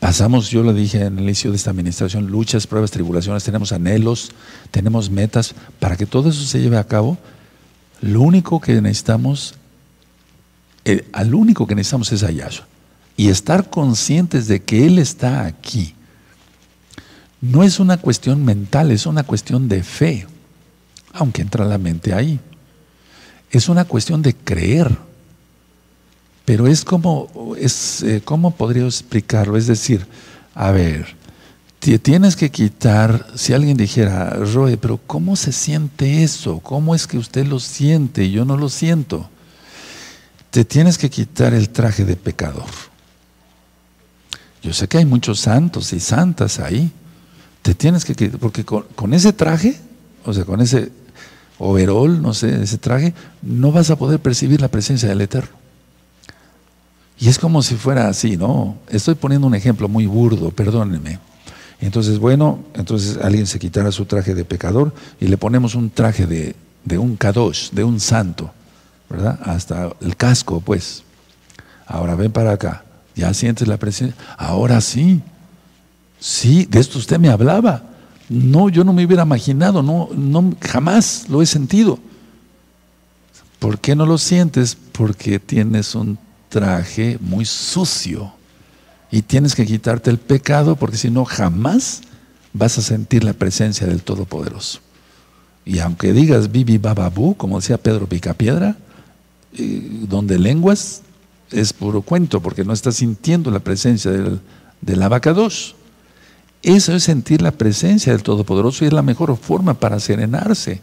Pasamos, 0.00 0.50
yo 0.50 0.64
lo 0.64 0.74
dije 0.74 1.04
en 1.04 1.18
el 1.18 1.24
inicio 1.26 1.52
de 1.52 1.58
esta 1.58 1.70
administración, 1.70 2.26
luchas, 2.26 2.66
pruebas, 2.66 2.90
tribulaciones, 2.90 3.44
tenemos 3.44 3.70
anhelos, 3.70 4.32
tenemos 4.72 5.10
metas. 5.10 5.54
Para 5.78 5.96
que 5.96 6.06
todo 6.06 6.30
eso 6.30 6.42
se 6.42 6.60
lleve 6.60 6.76
a 6.76 6.88
cabo, 6.88 7.18
lo 8.00 8.20
único 8.22 8.60
que 8.60 8.82
necesitamos, 8.82 9.54
al 11.12 11.34
único 11.34 11.66
que 11.66 11.74
necesitamos 11.74 12.12
es 12.12 12.22
a. 12.22 12.66
Y 13.16 13.28
estar 13.28 13.70
conscientes 13.70 14.46
de 14.46 14.62
que 14.62 14.86
Él 14.86 14.98
está 14.98 15.44
aquí. 15.46 15.94
No 17.40 17.62
es 17.62 17.80
una 17.80 17.96
cuestión 17.96 18.44
mental, 18.44 18.90
es 18.90 19.06
una 19.06 19.22
cuestión 19.22 19.68
de 19.68 19.82
fe, 19.82 20.26
aunque 21.12 21.42
entra 21.42 21.64
la 21.64 21.78
mente 21.78 22.12
ahí. 22.12 22.40
Es 23.50 23.68
una 23.68 23.84
cuestión 23.84 24.22
de 24.22 24.34
creer. 24.34 24.96
Pero 26.44 26.66
es 26.66 26.84
como, 26.84 27.54
es, 27.58 28.02
eh, 28.02 28.22
¿cómo 28.24 28.52
podría 28.52 28.84
explicarlo? 28.84 29.56
Es 29.56 29.66
decir, 29.66 30.06
a 30.54 30.70
ver, 30.70 31.16
tienes 31.78 32.36
que 32.36 32.50
quitar, 32.50 33.26
si 33.34 33.52
alguien 33.52 33.76
dijera, 33.76 34.30
Roe, 34.30 34.76
pero 34.76 34.98
¿cómo 35.06 35.36
se 35.36 35.52
siente 35.52 36.22
eso? 36.22 36.60
¿Cómo 36.60 36.94
es 36.94 37.06
que 37.06 37.18
usted 37.18 37.46
lo 37.46 37.60
siente? 37.60 38.30
Yo 38.30 38.44
no 38.44 38.56
lo 38.56 38.68
siento. 38.68 39.28
Te 40.56 40.64
tienes 40.64 40.96
que 40.96 41.10
quitar 41.10 41.52
el 41.52 41.68
traje 41.68 42.06
de 42.06 42.16
pecador. 42.16 42.64
Yo 44.62 44.72
sé 44.72 44.88
que 44.88 44.96
hay 44.96 45.04
muchos 45.04 45.40
santos 45.40 45.92
y 45.92 46.00
santas 46.00 46.60
ahí. 46.60 46.90
Te 47.60 47.74
tienes 47.74 48.06
que 48.06 48.14
quitar, 48.14 48.40
porque 48.40 48.64
con, 48.64 49.12
ese 49.12 49.34
traje, 49.34 49.78
o 50.24 50.32
sea, 50.32 50.46
con 50.46 50.62
ese 50.62 50.92
overol, 51.58 52.22
no 52.22 52.32
sé, 52.32 52.62
ese 52.62 52.78
traje, 52.78 53.12
no 53.42 53.70
vas 53.70 53.90
a 53.90 53.96
poder 53.96 54.18
percibir 54.18 54.62
la 54.62 54.68
presencia 54.68 55.10
del 55.10 55.20
Eterno. 55.20 55.54
Y 57.18 57.28
es 57.28 57.38
como 57.38 57.62
si 57.62 57.74
fuera 57.74 58.08
así, 58.08 58.38
¿no? 58.38 58.78
Estoy 58.88 59.14
poniendo 59.14 59.46
un 59.46 59.54
ejemplo 59.54 59.90
muy 59.90 60.06
burdo, 60.06 60.52
perdónenme. 60.52 61.18
Entonces, 61.82 62.18
bueno, 62.18 62.60
entonces 62.72 63.18
alguien 63.22 63.46
se 63.46 63.58
quitara 63.58 63.92
su 63.92 64.06
traje 64.06 64.34
de 64.34 64.46
pecador 64.46 64.94
y 65.20 65.26
le 65.26 65.36
ponemos 65.36 65.74
un 65.74 65.90
traje 65.90 66.26
de, 66.26 66.56
de 66.82 66.96
un 66.96 67.16
kadosh, 67.16 67.72
de 67.72 67.84
un 67.84 68.00
santo, 68.00 68.54
¿verdad? 69.08 69.38
Hasta 69.42 69.90
el 70.00 70.16
casco, 70.16 70.60
pues. 70.60 71.02
Ahora 71.86 72.14
ven 72.16 72.32
para 72.32 72.52
acá, 72.52 72.84
ya 73.14 73.32
sientes 73.32 73.68
la 73.68 73.76
presencia. 73.76 74.16
Ahora 74.36 74.80
sí, 74.80 75.22
sí, 76.18 76.66
de 76.66 76.80
esto 76.80 76.98
usted 76.98 77.18
me 77.18 77.28
hablaba. 77.28 77.82
No, 78.28 78.68
yo 78.68 78.82
no 78.82 78.92
me 78.92 79.04
hubiera 79.04 79.22
imaginado, 79.22 79.82
no, 79.82 80.08
no, 80.14 80.52
jamás 80.60 81.26
lo 81.28 81.42
he 81.42 81.46
sentido. 81.46 81.98
¿Por 83.60 83.78
qué 83.78 83.94
no 83.94 84.04
lo 84.04 84.18
sientes? 84.18 84.76
Porque 84.92 85.38
tienes 85.38 85.94
un 85.94 86.18
traje 86.48 87.18
muy 87.20 87.44
sucio 87.44 88.32
y 89.10 89.22
tienes 89.22 89.54
que 89.54 89.64
quitarte 89.64 90.10
el 90.10 90.18
pecado 90.18 90.76
porque 90.76 90.96
si 90.96 91.10
no 91.10 91.24
jamás 91.24 92.02
vas 92.52 92.78
a 92.78 92.82
sentir 92.82 93.22
la 93.22 93.32
presencia 93.32 93.86
del 93.86 94.02
Todopoderoso. 94.02 94.80
Y 95.64 95.78
aunque 95.80 96.12
digas 96.12 96.50
bibi 96.50 96.78
bababú, 96.78 97.36
como 97.36 97.60
decía 97.60 97.78
Pedro 97.78 98.06
Picapiedra, 98.06 98.76
donde 99.56 100.38
lenguas 100.38 101.02
es 101.50 101.72
puro 101.72 102.02
cuento 102.02 102.40
porque 102.40 102.64
no 102.64 102.72
estás 102.72 102.96
sintiendo 102.96 103.50
la 103.50 103.60
presencia 103.60 104.10
del, 104.10 104.40
del 104.80 105.02
abacados. 105.02 105.74
Eso 106.62 106.94
es 106.94 107.04
sentir 107.04 107.42
la 107.42 107.52
presencia 107.52 108.12
del 108.12 108.22
Todopoderoso 108.22 108.84
y 108.84 108.88
es 108.88 108.92
la 108.92 109.02
mejor 109.02 109.36
forma 109.36 109.74
para 109.74 110.00
serenarse. 110.00 110.80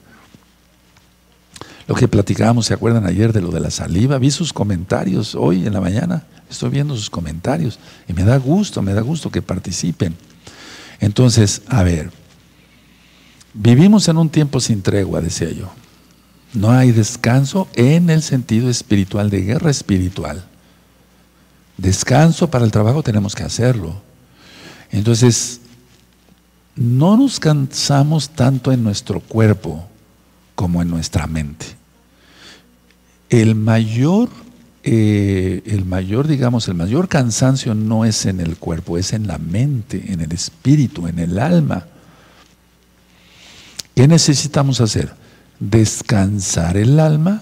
Lo 1.88 1.96
que 1.96 2.08
platicábamos, 2.08 2.68
¿se 2.68 2.74
acuerdan 2.74 3.06
ayer 3.06 3.34
de 3.34 3.42
lo 3.42 3.52
de 3.52 3.60
la 3.60 3.70
saliva? 3.70 4.18
Vi 4.18 4.32
sus 4.32 4.54
comentarios 4.54 5.36
hoy 5.36 5.68
en 5.68 5.74
la 5.74 5.82
mañana, 5.82 6.24
estoy 6.50 6.70
viendo 6.70 6.96
sus 6.96 7.10
comentarios 7.10 7.78
y 8.08 8.14
me 8.14 8.24
da 8.24 8.38
gusto, 8.38 8.82
me 8.82 8.94
da 8.94 9.02
gusto 9.02 9.30
que 9.30 9.42
participen. 9.42 10.16
Entonces, 11.02 11.64
a 11.68 11.84
ver, 11.84 12.12
vivimos 13.54 14.08
en 14.08 14.18
un 14.18 14.30
tiempo 14.30 14.62
sin 14.62 14.82
tregua, 14.82 15.20
decía 15.20 15.52
yo. 15.52 15.70
No 16.54 16.72
hay 16.72 16.92
descanso 16.92 17.68
en 17.74 18.10
el 18.10 18.22
sentido 18.22 18.70
espiritual, 18.70 19.30
de 19.30 19.42
guerra 19.42 19.72
espiritual. 19.72 20.46
Descanso 21.78 22.50
para 22.52 22.64
el 22.64 22.72
trabajo 22.72 23.02
tenemos 23.02 23.34
que 23.34 23.44
hacerlo. 23.44 24.02
Entonces, 24.92 25.62
no 26.76 27.18
nos 27.18 27.40
cansamos 27.40 28.30
tanto 28.30 28.72
en 28.72 28.84
nuestro 28.84 29.20
cuerpo 29.20 29.88
como 30.54 30.82
en 30.84 30.90
nuestra 30.90 31.26
mente. 31.26 31.66
El 33.30 33.56
mayor, 33.56 34.30
eh, 34.84 35.64
el 35.66 35.86
mayor, 35.86 36.28
digamos, 36.28 36.68
el 36.68 36.76
mayor 36.76 37.10
cansancio 37.10 37.74
no 37.74 38.06
es 38.06 38.28
en 38.28 38.40
el 38.40 38.58
cuerpo, 38.58 39.00
es 39.00 39.14
en 39.14 39.26
la 39.26 39.40
mente, 39.40 40.14
en 40.14 40.22
el 40.22 40.32
espíritu, 40.32 41.08
en 41.08 41.18
el 41.18 41.40
alma. 41.40 41.88
¿Qué 43.96 44.08
necesitamos 44.08 44.80
hacer? 44.82 45.23
Descansar 45.70 46.76
el 46.76 47.00
alma 47.00 47.42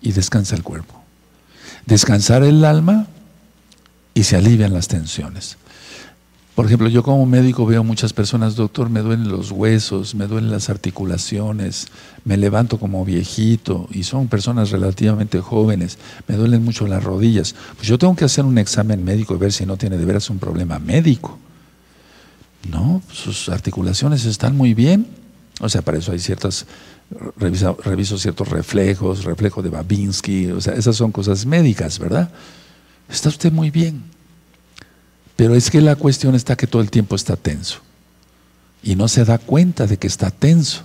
y 0.00 0.12
descansa 0.12 0.56
el 0.56 0.62
cuerpo. 0.62 0.94
Descansar 1.84 2.42
el 2.42 2.64
alma 2.64 3.06
y 4.14 4.24
se 4.24 4.36
alivian 4.36 4.72
las 4.72 4.88
tensiones. 4.88 5.58
Por 6.54 6.64
ejemplo, 6.64 6.88
yo 6.88 7.02
como 7.02 7.26
médico 7.26 7.66
veo 7.66 7.84
muchas 7.84 8.14
personas, 8.14 8.56
doctor, 8.56 8.88
me 8.88 9.00
duelen 9.00 9.28
los 9.28 9.50
huesos, 9.50 10.14
me 10.14 10.26
duelen 10.26 10.50
las 10.50 10.70
articulaciones, 10.70 11.88
me 12.24 12.38
levanto 12.38 12.78
como 12.78 13.04
viejito 13.04 13.86
y 13.90 14.04
son 14.04 14.28
personas 14.28 14.70
relativamente 14.70 15.40
jóvenes, 15.40 15.98
me 16.28 16.36
duelen 16.36 16.64
mucho 16.64 16.86
las 16.86 17.04
rodillas. 17.04 17.54
Pues 17.76 17.88
yo 17.88 17.98
tengo 17.98 18.16
que 18.16 18.24
hacer 18.24 18.46
un 18.46 18.56
examen 18.56 19.04
médico 19.04 19.34
y 19.34 19.38
ver 19.38 19.52
si 19.52 19.66
no 19.66 19.76
tiene 19.76 19.98
de 19.98 20.04
veras 20.06 20.30
un 20.30 20.38
problema 20.38 20.78
médico. 20.78 21.38
No, 22.70 23.02
sus 23.12 23.50
articulaciones 23.50 24.24
están 24.24 24.56
muy 24.56 24.72
bien. 24.72 25.23
O 25.60 25.68
sea, 25.68 25.82
para 25.82 25.98
eso 25.98 26.12
hay 26.12 26.18
ciertas, 26.18 26.66
reviso, 27.36 28.18
ciertos 28.18 28.48
reflejos, 28.48 29.24
reflejo 29.24 29.62
de 29.62 29.70
Babinski, 29.70 30.50
o 30.50 30.60
sea, 30.60 30.74
esas 30.74 30.96
son 30.96 31.12
cosas 31.12 31.46
médicas, 31.46 31.98
¿verdad? 31.98 32.30
Está 33.08 33.28
usted 33.28 33.52
muy 33.52 33.70
bien. 33.70 34.02
Pero 35.36 35.54
es 35.54 35.70
que 35.70 35.80
la 35.80 35.96
cuestión 35.96 36.34
está 36.34 36.56
que 36.56 36.66
todo 36.66 36.82
el 36.82 36.90
tiempo 36.90 37.16
está 37.16 37.36
tenso. 37.36 37.80
Y 38.82 38.96
no 38.96 39.08
se 39.08 39.24
da 39.24 39.38
cuenta 39.38 39.86
de 39.86 39.96
que 39.96 40.06
está 40.06 40.30
tenso. 40.30 40.82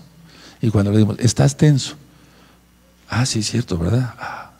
Y 0.61 0.69
cuando 0.69 0.91
le 0.91 0.97
decimos, 0.97 1.17
estás 1.19 1.57
tenso. 1.57 1.95
Ah, 3.07 3.25
sí, 3.25 3.43
cierto, 3.43 3.77
¿verdad? 3.77 4.13
Ah, 4.19 4.51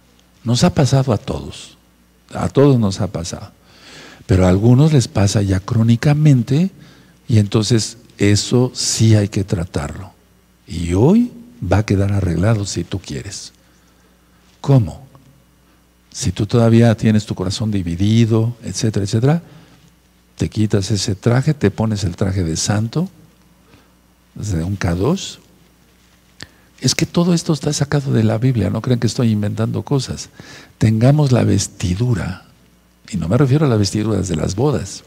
nos 0.44 0.64
ha 0.64 0.74
pasado 0.74 1.14
a 1.14 1.18
todos. 1.18 1.78
A 2.34 2.50
todos 2.50 2.80
nos 2.80 3.02
ha 3.02 3.08
pasado. 3.08 3.52
Pero 4.26 4.46
a 4.46 4.50
algunos 4.50 4.94
les 4.94 5.08
pasa 5.08 5.42
ya 5.42 5.60
crónicamente 5.60 6.72
y 7.28 7.40
entonces 7.40 7.98
eso 8.20 8.72
sí 8.76 9.16
hay 9.16 9.30
que 9.30 9.44
tratarlo. 9.44 10.12
Y 10.68 10.94
hoy 10.94 11.32
va 11.62 11.80
a 11.80 11.86
quedar 11.86 12.12
arreglado 12.12 12.66
si 12.66 12.84
tú 12.84 13.00
quieres. 13.00 13.54
¿Cómo? 14.62 15.08
Si 16.12 16.32
tú 16.34 16.46
todavía 16.46 16.96
tienes 16.96 17.26
tu 17.26 17.34
corazón 17.34 17.72
dividido, 17.72 18.56
etcétera, 18.64 19.06
etcétera, 19.06 19.42
te 20.36 20.50
quitas 20.50 20.92
ese 20.92 21.16
traje, 21.16 21.54
te 21.54 21.72
pones 21.72 22.04
el 22.04 22.18
traje 22.18 22.44
de 22.44 22.58
santo, 22.58 23.10
de 24.36 24.64
un 24.64 24.78
K2. 24.78 25.40
Es 26.82 26.96
que 26.96 27.06
todo 27.06 27.34
esto 27.34 27.54
está 27.54 27.72
sacado 27.72 28.12
de 28.12 28.24
la 28.24 28.38
Biblia, 28.38 28.70
no 28.70 28.82
crean 28.82 29.00
que 29.00 29.08
estoy 29.08 29.32
inventando 29.32 29.84
cosas. 29.84 30.30
Tengamos 30.78 31.32
la 31.32 31.44
vestidura, 31.44 32.46
y 33.10 33.18
no 33.18 33.30
me 33.30 33.38
refiero 33.38 33.66
a 33.66 33.70
las 33.70 33.80
vestiduras 33.80 34.28
de 34.28 34.36
las 34.36 34.56
bodas, 34.56 35.04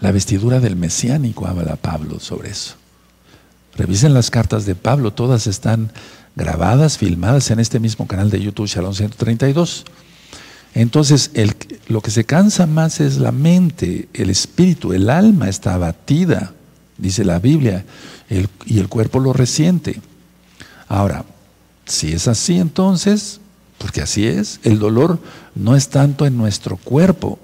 la 0.00 0.12
vestidura 0.12 0.60
del 0.60 0.76
mesiánico, 0.76 1.46
habla 1.46 1.76
Pablo 1.76 2.20
sobre 2.20 2.50
eso. 2.50 2.74
Revisen 3.76 4.14
las 4.14 4.30
cartas 4.30 4.66
de 4.66 4.74
Pablo, 4.74 5.12
todas 5.12 5.46
están 5.46 5.92
grabadas, 6.36 6.98
filmadas 6.98 7.50
en 7.50 7.60
este 7.60 7.80
mismo 7.80 8.06
canal 8.06 8.30
de 8.30 8.40
YouTube, 8.40 8.66
Shalom 8.66 8.94
132. 8.94 9.84
Entonces, 10.74 11.30
lo 11.88 12.00
que 12.00 12.10
se 12.10 12.24
cansa 12.24 12.66
más 12.66 13.00
es 13.00 13.18
la 13.18 13.32
mente, 13.32 14.08
el 14.14 14.30
espíritu, 14.30 14.92
el 14.92 15.10
alma 15.10 15.48
está 15.48 15.74
abatida, 15.74 16.52
dice 16.96 17.24
la 17.24 17.38
Biblia, 17.38 17.84
y 18.66 18.78
el 18.78 18.88
cuerpo 18.88 19.18
lo 19.18 19.32
resiente. 19.32 20.00
Ahora, 20.88 21.24
si 21.86 22.12
es 22.12 22.28
así 22.28 22.58
entonces, 22.58 23.40
porque 23.78 24.02
así 24.02 24.26
es, 24.26 24.60
el 24.62 24.78
dolor 24.78 25.18
no 25.54 25.74
es 25.74 25.88
tanto 25.88 26.26
en 26.26 26.36
nuestro 26.36 26.76
cuerpo, 26.76 27.38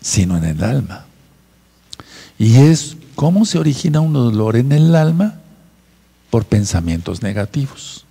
sino 0.00 0.36
en 0.36 0.44
el 0.44 0.62
alma. 0.62 1.05
Y 2.38 2.56
es 2.56 2.96
cómo 3.14 3.44
se 3.44 3.58
origina 3.58 4.00
un 4.00 4.12
dolor 4.12 4.56
en 4.56 4.72
el 4.72 4.94
alma 4.94 5.40
por 6.30 6.44
pensamientos 6.44 7.22
negativos. 7.22 8.04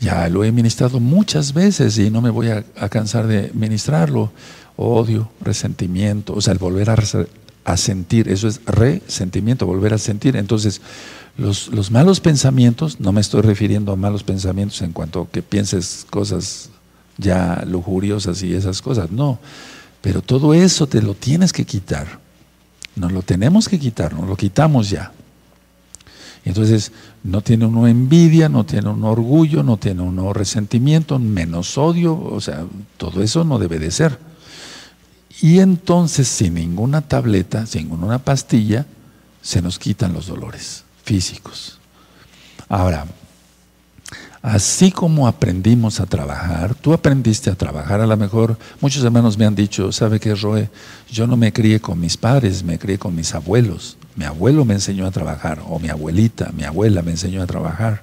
Ya 0.00 0.28
lo 0.28 0.44
he 0.44 0.52
ministrado 0.52 0.98
muchas 0.98 1.52
veces 1.52 1.98
y 1.98 2.10
no 2.10 2.22
me 2.22 2.30
voy 2.30 2.48
a, 2.48 2.64
cansar 2.88 3.26
de 3.26 3.50
ministrarlo. 3.54 4.32
Odio, 4.76 5.30
resentimiento, 5.42 6.34
o 6.34 6.40
sea, 6.40 6.54
el 6.54 6.58
volver 6.58 6.88
a, 6.88 7.76
sentir, 7.76 8.28
eso 8.28 8.48
es 8.48 8.62
resentimiento, 8.64 9.66
volver 9.66 9.92
a 9.92 9.98
sentir. 9.98 10.36
Entonces, 10.36 10.80
los, 11.36 11.68
los, 11.68 11.90
malos 11.90 12.20
pensamientos, 12.20 12.98
no 12.98 13.12
me 13.12 13.20
estoy 13.20 13.42
refiriendo 13.42 13.92
a 13.92 13.96
malos 13.96 14.22
pensamientos 14.22 14.80
en 14.80 14.92
cuanto 14.92 15.28
que 15.30 15.42
pienses 15.42 16.06
cosas 16.08 16.70
ya 17.18 17.62
lujuriosas 17.66 18.42
y 18.42 18.54
esas 18.54 18.80
cosas, 18.80 19.10
no. 19.10 19.38
Pero 20.00 20.22
todo 20.22 20.54
eso 20.54 20.86
te 20.86 21.02
lo 21.02 21.14
tienes 21.14 21.52
que 21.52 21.66
quitar. 21.66 22.18
Nos 22.96 23.12
lo 23.12 23.22
tenemos 23.22 23.68
que 23.68 23.78
quitar, 23.78 24.12
nos 24.14 24.28
lo 24.28 24.36
quitamos 24.36 24.90
ya. 24.90 25.12
Entonces, 26.44 26.92
no 27.22 27.42
tiene 27.42 27.66
uno 27.66 27.86
envidia, 27.86 28.48
no 28.48 28.64
tiene 28.64 28.88
uno 28.88 29.10
orgullo, 29.10 29.62
no 29.62 29.76
tiene 29.76 30.02
uno 30.02 30.32
resentimiento, 30.32 31.18
menos 31.18 31.76
odio, 31.76 32.18
o 32.18 32.40
sea, 32.40 32.64
todo 32.96 33.22
eso 33.22 33.44
no 33.44 33.58
debe 33.58 33.78
de 33.78 33.90
ser. 33.90 34.18
Y 35.42 35.58
entonces, 35.58 36.28
sin 36.28 36.54
ninguna 36.54 37.02
tableta, 37.02 37.66
sin 37.66 37.88
ninguna 37.88 38.18
pastilla, 38.18 38.86
se 39.42 39.62
nos 39.62 39.78
quitan 39.78 40.12
los 40.12 40.26
dolores 40.26 40.84
físicos. 41.04 41.78
Ahora, 42.68 43.06
así 44.42 44.90
como 44.90 45.26
aprendimos 45.26 46.00
a 46.00 46.06
trabajar, 46.06 46.74
tú 46.74 46.92
aprendiste 46.92 47.50
a 47.50 47.54
trabajar, 47.54 48.00
a 48.00 48.06
lo 48.06 48.16
mejor 48.16 48.58
muchos 48.80 49.04
hermanos 49.04 49.36
me 49.36 49.44
han 49.44 49.54
dicho, 49.54 49.92
¿sabe 49.92 50.18
qué, 50.18 50.34
Roe? 50.34 50.70
Yo 51.10 51.26
no 51.26 51.36
me 51.36 51.52
crié 51.52 51.80
con 51.80 52.00
mis 52.00 52.16
padres, 52.16 52.62
me 52.62 52.78
crié 52.78 52.98
con 52.98 53.14
mis 53.14 53.34
abuelos. 53.34 53.96
Mi 54.16 54.24
abuelo 54.24 54.64
me 54.64 54.74
enseñó 54.74 55.06
a 55.06 55.10
trabajar, 55.10 55.62
o 55.68 55.78
mi 55.78 55.88
abuelita, 55.88 56.50
mi 56.56 56.64
abuela 56.64 57.02
me 57.02 57.12
enseñó 57.12 57.42
a 57.42 57.46
trabajar. 57.46 58.02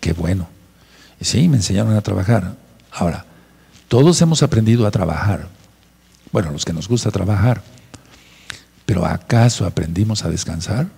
Qué 0.00 0.12
bueno. 0.12 0.48
sí, 1.20 1.48
me 1.48 1.56
enseñaron 1.56 1.94
a 1.96 2.02
trabajar. 2.02 2.54
Ahora, 2.92 3.24
todos 3.88 4.20
hemos 4.20 4.42
aprendido 4.42 4.86
a 4.86 4.90
trabajar. 4.90 5.48
Bueno, 6.32 6.50
los 6.50 6.64
que 6.64 6.72
nos 6.72 6.88
gusta 6.88 7.10
trabajar. 7.10 7.62
Pero 8.86 9.06
¿acaso 9.06 9.64
aprendimos 9.64 10.24
a 10.24 10.28
descansar? 10.28 10.88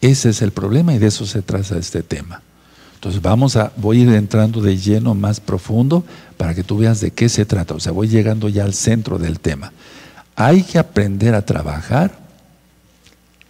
Ese 0.00 0.30
es 0.30 0.42
el 0.42 0.52
problema 0.52 0.94
y 0.94 0.98
de 0.98 1.08
eso 1.08 1.26
se 1.26 1.42
trata 1.42 1.76
este 1.76 2.02
tema. 2.02 2.40
Entonces 2.98 3.22
vamos 3.22 3.56
a, 3.56 3.72
voy 3.76 4.00
a 4.00 4.02
ir 4.02 4.08
entrando 4.10 4.60
de 4.60 4.76
lleno 4.76 5.14
más 5.14 5.40
profundo 5.40 6.04
para 6.36 6.54
que 6.54 6.64
tú 6.64 6.78
veas 6.78 7.00
de 7.00 7.12
qué 7.12 7.28
se 7.28 7.46
trata. 7.46 7.74
O 7.74 7.80
sea, 7.80 7.92
voy 7.92 8.08
llegando 8.08 8.48
ya 8.48 8.64
al 8.64 8.74
centro 8.74 9.18
del 9.18 9.40
tema. 9.40 9.72
Hay 10.36 10.62
que 10.62 10.78
aprender 10.78 11.34
a 11.34 11.44
trabajar 11.44 12.28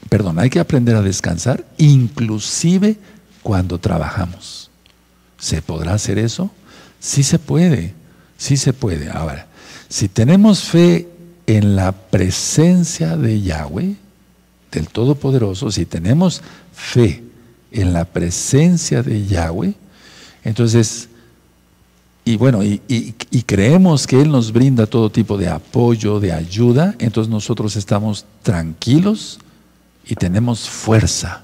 perdón, 0.09 0.39
hay 0.39 0.51
que 0.51 0.61
aprender 0.61 0.97
a 0.97 1.03
descansar, 1.03 1.65
inclusive 1.77 2.97
cuando 3.43 3.79
trabajamos. 3.79 4.71
¿Se 5.39 5.63
podrá 5.63 5.95
hacer 5.95 6.19
eso? 6.19 6.51
Sí 6.99 7.23
se 7.23 7.39
puede, 7.39 7.95
sí 8.37 8.57
se 8.57 8.73
puede. 8.73 9.11
Ahora, 9.11 9.47
si 9.89 10.09
tenemos 10.09 10.65
fe 10.65 11.09
en 11.47 11.77
la 11.77 11.93
presencia 11.93 13.17
de 13.17 13.41
Yahweh, 13.41 13.97
del 14.73 14.89
Todopoderoso, 14.89 15.71
si 15.71 15.87
tenemos 15.87 16.43
fe 16.73 17.23
en 17.71 17.93
la 17.93 18.05
presencia 18.05 19.03
de 19.03 19.27
Yahweh, 19.27 19.75
entonces, 20.45 21.09
y 22.25 22.37
bueno, 22.37 22.63
y, 22.63 22.79
creemos 23.47 24.07
que 24.07 24.21
Él 24.21 24.31
nos 24.31 24.53
brinda 24.53 24.87
todo 24.87 25.11
tipo 25.11 25.37
de 25.37 25.49
apoyo, 25.49 26.21
de 26.21 26.33
ayuda, 26.33 26.95
entonces 26.99 27.31
nosotros 27.31 27.77
estamos 27.77 28.25
tranquilos 28.43 29.39
y 30.07 30.15
tenemos 30.15 30.69
fuerza, 30.69 31.43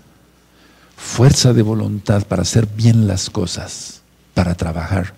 fuerza 0.96 1.52
de 1.52 1.62
voluntad 1.62 2.26
para 2.26 2.42
hacer 2.42 2.66
bien 2.66 3.06
las 3.06 3.30
cosas, 3.30 4.00
para 4.32 4.54
trabajar, 4.54 5.14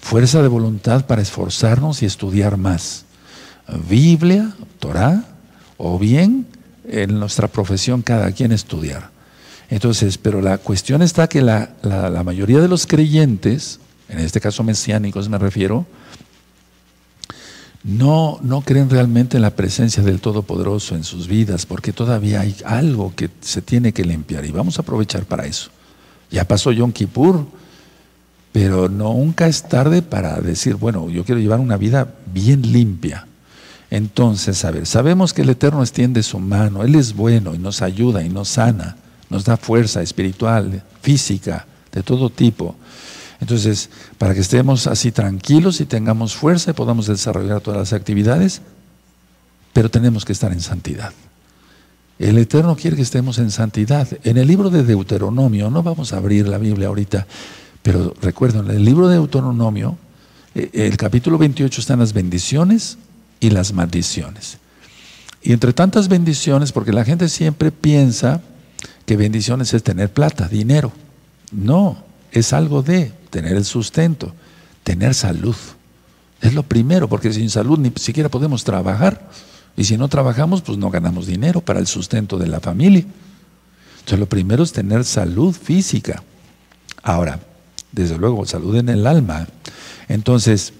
fuerza 0.00 0.42
de 0.42 0.48
voluntad 0.48 1.06
para 1.06 1.22
esforzarnos 1.22 2.02
y 2.02 2.06
estudiar 2.06 2.56
más. 2.56 3.04
Biblia, 3.88 4.54
Torah, 4.78 5.24
o 5.76 5.98
bien 5.98 6.46
en 6.88 7.18
nuestra 7.20 7.48
profesión 7.48 8.02
cada 8.02 8.32
quien 8.32 8.52
estudiar. 8.52 9.10
Entonces, 9.70 10.18
pero 10.18 10.40
la 10.40 10.58
cuestión 10.58 11.02
está 11.02 11.28
que 11.28 11.42
la, 11.42 11.70
la 11.82 12.22
mayoría 12.24 12.60
de 12.60 12.68
los 12.68 12.86
creyentes, 12.86 13.80
en 14.08 14.18
este 14.18 14.40
caso 14.40 14.64
mesiánicos 14.64 15.28
me 15.28 15.38
refiero, 15.38 15.86
no, 17.84 18.38
no 18.42 18.60
creen 18.62 18.90
realmente 18.90 19.36
en 19.36 19.42
la 19.42 19.54
presencia 19.54 20.02
del 20.02 20.20
Todopoderoso 20.20 20.94
en 20.94 21.04
sus 21.04 21.28
vidas, 21.28 21.64
porque 21.64 21.92
todavía 21.92 22.40
hay 22.40 22.56
algo 22.64 23.14
que 23.14 23.30
se 23.40 23.62
tiene 23.62 23.92
que 23.92 24.04
limpiar 24.04 24.44
y 24.44 24.50
vamos 24.50 24.78
a 24.78 24.82
aprovechar 24.82 25.24
para 25.24 25.46
eso. 25.46 25.70
Ya 26.30 26.46
pasó 26.46 26.72
Yom 26.72 26.92
Kippur, 26.92 27.46
pero 28.52 28.88
nunca 28.88 29.46
es 29.46 29.62
tarde 29.68 30.02
para 30.02 30.40
decir, 30.40 30.74
bueno, 30.74 31.08
yo 31.08 31.24
quiero 31.24 31.40
llevar 31.40 31.60
una 31.60 31.76
vida 31.76 32.14
bien 32.32 32.72
limpia. 32.72 33.26
Entonces, 33.90 34.64
a 34.64 34.70
ver, 34.70 34.84
sabemos 34.84 35.32
que 35.32 35.42
el 35.42 35.50
Eterno 35.50 35.80
extiende 35.80 36.22
su 36.22 36.38
mano, 36.38 36.82
Él 36.82 36.94
es 36.94 37.14
bueno 37.14 37.54
y 37.54 37.58
nos 37.58 37.80
ayuda 37.80 38.22
y 38.22 38.28
nos 38.28 38.48
sana, 38.48 38.96
nos 39.30 39.44
da 39.44 39.56
fuerza 39.56 40.02
espiritual, 40.02 40.82
física, 41.02 41.66
de 41.92 42.02
todo 42.02 42.30
tipo. 42.30 42.74
Entonces, 43.40 43.90
para 44.18 44.34
que 44.34 44.40
estemos 44.40 44.86
así 44.86 45.12
tranquilos 45.12 45.80
y 45.80 45.86
tengamos 45.86 46.34
fuerza 46.34 46.70
y 46.70 46.74
podamos 46.74 47.06
desarrollar 47.06 47.60
todas 47.60 47.78
las 47.78 47.92
actividades, 47.92 48.62
pero 49.72 49.90
tenemos 49.90 50.24
que 50.24 50.32
estar 50.32 50.52
en 50.52 50.60
santidad. 50.60 51.12
El 52.18 52.36
Eterno 52.38 52.74
quiere 52.74 52.96
que 52.96 53.02
estemos 53.02 53.38
en 53.38 53.52
santidad. 53.52 54.08
En 54.24 54.38
el 54.38 54.48
libro 54.48 54.70
de 54.70 54.82
Deuteronomio, 54.82 55.70
no 55.70 55.84
vamos 55.84 56.12
a 56.12 56.16
abrir 56.16 56.48
la 56.48 56.58
Biblia 56.58 56.88
ahorita, 56.88 57.28
pero 57.82 58.12
recuerden, 58.20 58.68
en 58.70 58.76
el 58.76 58.84
libro 58.84 59.06
de 59.06 59.14
Deuteronomio, 59.14 59.96
eh, 60.56 60.70
el 60.72 60.96
capítulo 60.96 61.38
28 61.38 61.80
están 61.80 62.00
las 62.00 62.12
bendiciones 62.12 62.98
y 63.38 63.50
las 63.50 63.72
maldiciones. 63.72 64.58
Y 65.42 65.52
entre 65.52 65.72
tantas 65.72 66.08
bendiciones, 66.08 66.72
porque 66.72 66.92
la 66.92 67.04
gente 67.04 67.28
siempre 67.28 67.70
piensa 67.70 68.42
que 69.06 69.16
bendiciones 69.16 69.72
es 69.74 69.82
tener 69.82 70.12
plata, 70.12 70.48
dinero. 70.48 70.92
No, 71.50 72.04
es 72.30 72.52
algo 72.52 72.82
de 72.82 73.12
tener 73.30 73.56
el 73.56 73.64
sustento, 73.64 74.34
tener 74.84 75.14
salud. 75.14 75.56
Es 76.40 76.54
lo 76.54 76.62
primero, 76.62 77.08
porque 77.08 77.32
sin 77.32 77.50
salud 77.50 77.78
ni 77.78 77.92
siquiera 77.96 78.28
podemos 78.28 78.64
trabajar. 78.64 79.30
Y 79.76 79.84
si 79.84 79.96
no 79.96 80.08
trabajamos, 80.08 80.62
pues 80.62 80.78
no 80.78 80.90
ganamos 80.90 81.26
dinero 81.26 81.60
para 81.60 81.80
el 81.80 81.86
sustento 81.86 82.38
de 82.38 82.48
la 82.48 82.60
familia. 82.60 83.04
Entonces 83.98 84.18
lo 84.18 84.26
primero 84.26 84.62
es 84.62 84.72
tener 84.72 85.04
salud 85.04 85.54
física. 85.54 86.22
Ahora, 87.02 87.40
desde 87.92 88.18
luego, 88.18 88.44
salud 88.44 88.76
en 88.76 88.88
el 88.88 89.06
alma. 89.06 89.48
Entonces, 90.08 90.72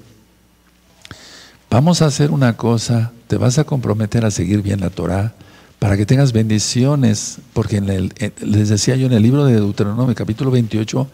vamos 1.70 2.02
a 2.02 2.06
hacer 2.06 2.30
una 2.30 2.56
cosa, 2.56 3.12
te 3.26 3.37
vas 3.37 3.58
a 3.58 3.64
comprometer 3.64 4.24
a 4.24 4.30
seguir 4.30 4.62
bien 4.62 4.80
la 4.80 4.90
Torah 4.90 5.34
para 5.78 5.96
que 5.96 6.06
tengas 6.06 6.32
bendiciones, 6.32 7.38
porque 7.52 7.76
en 7.76 7.88
el, 7.88 8.12
les 8.40 8.68
decía 8.68 8.96
yo 8.96 9.06
en 9.06 9.12
el 9.12 9.22
libro 9.22 9.44
de 9.44 9.54
Deuteronomio 9.54 10.14
capítulo 10.14 10.50
28, 10.50 11.08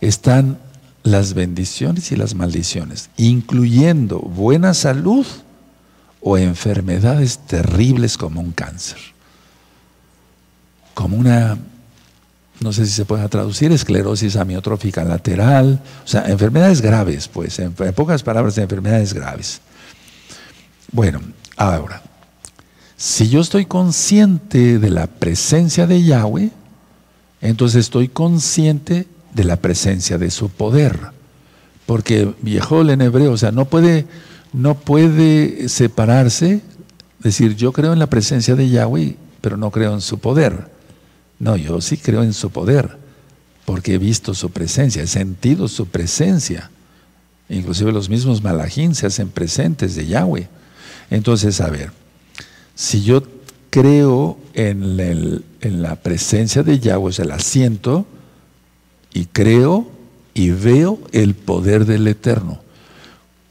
están 0.00 0.58
las 1.02 1.34
bendiciones 1.34 2.12
y 2.12 2.16
las 2.16 2.34
maldiciones, 2.34 3.10
incluyendo 3.16 4.18
buena 4.18 4.74
salud 4.74 5.26
o 6.20 6.36
enfermedades 6.38 7.38
terribles 7.38 8.16
como 8.18 8.40
un 8.40 8.52
cáncer, 8.52 8.98
como 10.94 11.16
una, 11.16 11.58
no 12.60 12.72
sé 12.72 12.86
si 12.86 12.92
se 12.92 13.04
puede 13.04 13.28
traducir, 13.28 13.70
esclerosis 13.70 14.36
amiotrófica 14.36 15.04
lateral, 15.04 15.80
o 16.04 16.08
sea, 16.08 16.26
enfermedades 16.26 16.80
graves, 16.80 17.28
pues, 17.28 17.58
en, 17.58 17.72
pocas 17.72 18.22
palabras, 18.22 18.58
enfermedades 18.58 19.12
graves. 19.12 19.60
Bueno, 20.90 21.20
ahora, 21.56 22.02
si 22.96 23.28
yo 23.28 23.40
estoy 23.40 23.66
consciente 23.66 24.78
de 24.78 24.90
la 24.90 25.06
presencia 25.06 25.86
de 25.86 26.02
Yahweh, 26.02 26.50
entonces 27.42 27.80
estoy 27.80 28.08
consciente 28.08 29.06
de 29.34 29.44
la 29.44 29.56
presencia 29.56 30.16
de 30.16 30.30
su 30.30 30.48
poder. 30.48 30.98
Porque 31.84 32.34
viejol 32.40 32.90
en 32.90 33.02
hebreo, 33.02 33.32
o 33.32 33.36
sea, 33.36 33.52
no 33.52 33.66
puede, 33.66 34.06
no 34.52 34.74
puede 34.74 35.68
separarse, 35.68 36.62
decir, 37.20 37.54
yo 37.54 37.72
creo 37.72 37.92
en 37.92 37.98
la 37.98 38.08
presencia 38.08 38.56
de 38.56 38.70
Yahweh, 38.70 39.16
pero 39.42 39.56
no 39.56 39.70
creo 39.70 39.92
en 39.92 40.00
su 40.00 40.18
poder. 40.18 40.70
No, 41.38 41.56
yo 41.56 41.80
sí 41.82 41.98
creo 41.98 42.22
en 42.22 42.32
su 42.32 42.50
poder, 42.50 42.96
porque 43.66 43.94
he 43.94 43.98
visto 43.98 44.32
su 44.32 44.50
presencia, 44.50 45.02
he 45.02 45.06
sentido 45.06 45.68
su 45.68 45.86
presencia. 45.86 46.70
Inclusive 47.50 47.92
los 47.92 48.08
mismos 48.08 48.42
malajín 48.42 48.94
se 48.94 49.06
hacen 49.06 49.28
presentes 49.28 49.94
de 49.94 50.06
Yahweh. 50.06 50.48
Entonces, 51.10 51.60
a 51.60 51.68
ver, 51.68 51.92
si 52.76 53.02
yo 53.02 53.24
creo 53.70 54.38
en, 54.54 55.42
en 55.60 55.82
la 55.82 55.96
presencia 55.96 56.62
de 56.62 56.78
Yahweh, 56.78 57.10
es 57.10 57.18
el 57.18 57.32
asiento, 57.32 58.06
y 59.12 59.24
creo 59.24 59.90
y 60.34 60.50
veo 60.50 61.00
el 61.12 61.34
poder 61.34 61.86
del 61.86 62.06
Eterno. 62.06 62.60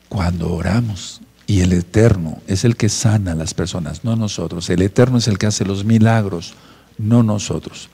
Cuando 0.08 0.54
oramos, 0.54 1.22
y 1.48 1.62
el 1.62 1.74
Eterno 1.74 2.40
es 2.48 2.64
el 2.64 2.76
que 2.76 2.90
sana 2.90 3.34
a 3.34 3.36
las 3.36 3.54
personas, 3.54 4.04
no 4.04 4.16
nosotros. 4.16 4.70
El 4.70 4.82
Eterno 4.82 5.18
es 5.18 5.28
el 5.28 5.38
que 5.38 5.48
hace 5.48 5.66
los 5.66 5.86
milagros, 5.86 6.54
no 6.98 7.24
nosotros. 7.24 7.90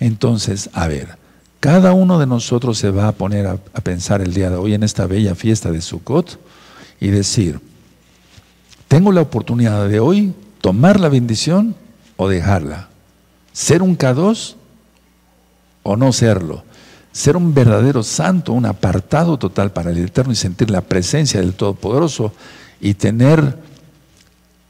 Entonces, 0.00 0.70
a 0.72 0.88
ver, 0.88 1.18
cada 1.60 1.92
uno 1.92 2.18
de 2.18 2.26
nosotros 2.26 2.78
se 2.78 2.90
va 2.90 3.08
a 3.08 3.12
poner 3.12 3.46
a, 3.46 3.56
pensar 3.56 4.20
el 4.20 4.34
día 4.34 4.50
de 4.50 4.56
hoy 4.56 4.74
en 4.74 4.82
esta 4.82 5.06
bella 5.06 5.34
fiesta 5.34 5.70
de 5.70 5.80
Sukkot 5.80 6.38
y 7.00 7.08
decir, 7.08 7.60
tengo 8.88 9.12
la 9.12 9.20
oportunidad 9.22 9.88
de 9.88 10.00
hoy 10.00 10.32
tomar 10.66 10.98
la 10.98 11.08
bendición 11.08 11.76
o 12.16 12.28
dejarla. 12.28 12.88
Ser 13.52 13.82
un 13.82 13.96
K2 13.96 14.56
o 15.84 15.96
no 15.96 16.12
serlo. 16.12 16.64
Ser 17.12 17.36
un 17.36 17.54
verdadero 17.54 18.02
santo, 18.02 18.52
un 18.52 18.66
apartado 18.66 19.38
total 19.38 19.72
para 19.72 19.92
el 19.92 19.98
Eterno 19.98 20.32
y 20.32 20.34
sentir 20.34 20.70
la 20.70 20.80
presencia 20.80 21.38
del 21.38 21.54
Todopoderoso 21.54 22.32
y 22.80 22.94
tener 22.94 23.56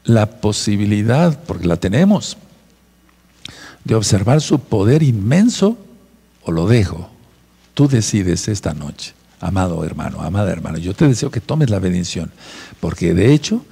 la 0.03 0.27
posibilidad, 0.39 1.39
porque 1.47 1.65
la 1.65 1.77
tenemos, 1.77 2.37
de 3.83 3.95
observar 3.95 4.39
su 4.39 4.59
poder 4.59 5.01
inmenso 5.01 5.79
o 6.43 6.51
lo 6.51 6.67
dejo. 6.67 7.09
Tú 7.73 7.87
decides 7.87 8.47
esta 8.49 8.75
noche, 8.75 9.15
amado 9.39 9.83
hermano, 9.83 10.21
amada 10.21 10.51
hermana. 10.51 10.77
Yo 10.77 10.93
te 10.93 11.07
deseo 11.07 11.31
que 11.31 11.41
tomes 11.41 11.71
la 11.71 11.79
bendición, 11.79 12.31
porque 12.79 13.15
de 13.15 13.33
hecho 13.33 13.65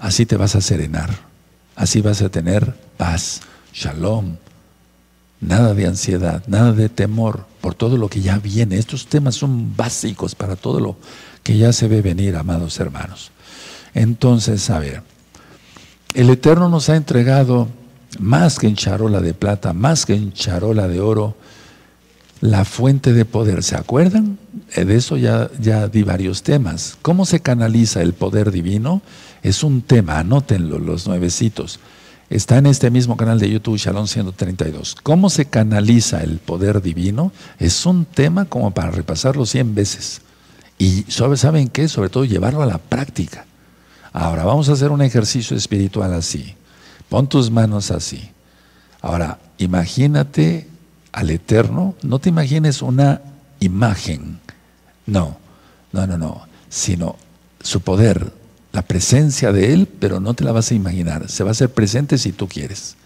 así 0.00 0.26
te 0.26 0.36
vas 0.36 0.56
a 0.56 0.60
serenar, 0.60 1.29
así 1.80 2.02
vas 2.02 2.20
a 2.20 2.28
tener 2.28 2.74
paz, 2.98 3.40
shalom, 3.72 4.36
nada 5.40 5.72
de 5.72 5.86
ansiedad, 5.86 6.42
nada 6.46 6.72
de 6.72 6.90
temor 6.90 7.46
por 7.62 7.74
todo 7.74 7.96
lo 7.96 8.10
que 8.10 8.20
ya 8.20 8.38
viene. 8.38 8.76
Estos 8.76 9.06
temas 9.06 9.36
son 9.36 9.74
básicos 9.74 10.34
para 10.34 10.56
todo 10.56 10.78
lo 10.78 10.96
que 11.42 11.56
ya 11.56 11.72
se 11.72 11.88
ve 11.88 12.02
venir, 12.02 12.36
amados 12.36 12.78
hermanos. 12.80 13.30
Entonces, 13.94 14.68
a 14.68 14.78
ver, 14.78 15.02
el 16.12 16.28
Eterno 16.28 16.68
nos 16.68 16.90
ha 16.90 16.96
entregado 16.96 17.68
más 18.18 18.58
que 18.58 18.66
en 18.66 18.76
charola 18.76 19.22
de 19.22 19.32
plata, 19.32 19.72
más 19.72 20.04
que 20.04 20.14
en 20.14 20.34
charola 20.34 20.86
de 20.86 21.00
oro, 21.00 21.34
la 22.42 22.66
fuente 22.66 23.14
de 23.14 23.24
poder. 23.24 23.62
¿Se 23.62 23.74
acuerdan? 23.74 24.38
Eh, 24.74 24.84
de 24.84 24.96
eso 24.96 25.16
ya, 25.16 25.50
ya 25.58 25.88
di 25.88 26.02
varios 26.02 26.42
temas. 26.42 26.98
¿Cómo 27.00 27.24
se 27.24 27.40
canaliza 27.40 28.02
el 28.02 28.12
poder 28.12 28.50
divino? 28.50 29.00
Es 29.42 29.64
un 29.64 29.82
tema, 29.82 30.18
anótenlo, 30.18 30.78
los 30.78 31.06
nuevecitos. 31.06 31.80
Está 32.28 32.58
en 32.58 32.66
este 32.66 32.90
mismo 32.90 33.16
canal 33.16 33.40
de 33.40 33.50
YouTube, 33.50 33.78
Shalom 33.78 34.06
132. 34.06 34.96
¿Cómo 35.02 35.30
se 35.30 35.46
canaliza 35.46 36.22
el 36.22 36.38
poder 36.38 36.80
divino? 36.80 37.32
Es 37.58 37.86
un 37.86 38.04
tema 38.04 38.44
como 38.44 38.72
para 38.72 38.90
repasarlo 38.90 39.46
100 39.46 39.74
veces. 39.74 40.22
Y 40.78 41.04
¿saben 41.08 41.68
qué? 41.68 41.88
Sobre 41.88 42.08
todo 42.08 42.24
llevarlo 42.24 42.62
a 42.62 42.66
la 42.66 42.78
práctica. 42.78 43.46
Ahora, 44.12 44.44
vamos 44.44 44.68
a 44.68 44.72
hacer 44.72 44.90
un 44.90 45.02
ejercicio 45.02 45.56
espiritual 45.56 46.12
así. 46.14 46.54
Pon 47.08 47.28
tus 47.28 47.50
manos 47.50 47.90
así. 47.90 48.30
Ahora, 49.02 49.38
imagínate 49.58 50.68
al 51.12 51.30
Eterno, 51.30 51.94
no 52.02 52.18
te 52.18 52.28
imagines 52.28 52.82
una 52.82 53.22
imagen, 53.60 54.40
no, 55.06 55.38
no, 55.92 56.06
no, 56.06 56.16
no, 56.16 56.46
sino 56.68 57.16
su 57.60 57.80
poder, 57.80 58.32
la 58.72 58.82
presencia 58.82 59.52
de 59.52 59.72
Él, 59.72 59.88
pero 59.88 60.20
no 60.20 60.34
te 60.34 60.44
la 60.44 60.52
vas 60.52 60.70
a 60.70 60.74
imaginar, 60.74 61.28
se 61.28 61.42
va 61.42 61.50
a 61.50 61.52
hacer 61.52 61.70
presente 61.70 62.18
si 62.18 62.32
tú 62.32 62.48
quieres. 62.48 62.96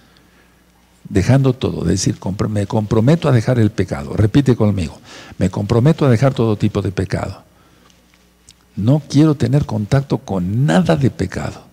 Dejando 1.09 1.53
todo, 1.53 1.83
es 1.83 1.89
decir, 1.89 2.19
me 2.49 2.67
comprometo 2.67 3.29
a 3.29 3.33
dejar 3.33 3.59
el 3.59 3.71
pecado, 3.71 4.15
repite 4.15 4.57
conmigo, 4.57 4.99
me 5.39 5.51
comprometo 5.51 6.07
a 6.07 6.11
dejar 6.11 6.35
todo 6.35 6.57
tipo 6.57 6.83
de 6.83 6.93
pecado. 6.93 7.43
No 8.77 9.03
quiero 9.09 9.35
tener 9.35 9.67
contacto 9.67 10.19
con 10.19 10.67
nada 10.67 10.97
de 10.97 11.11
pecado. 11.11 11.65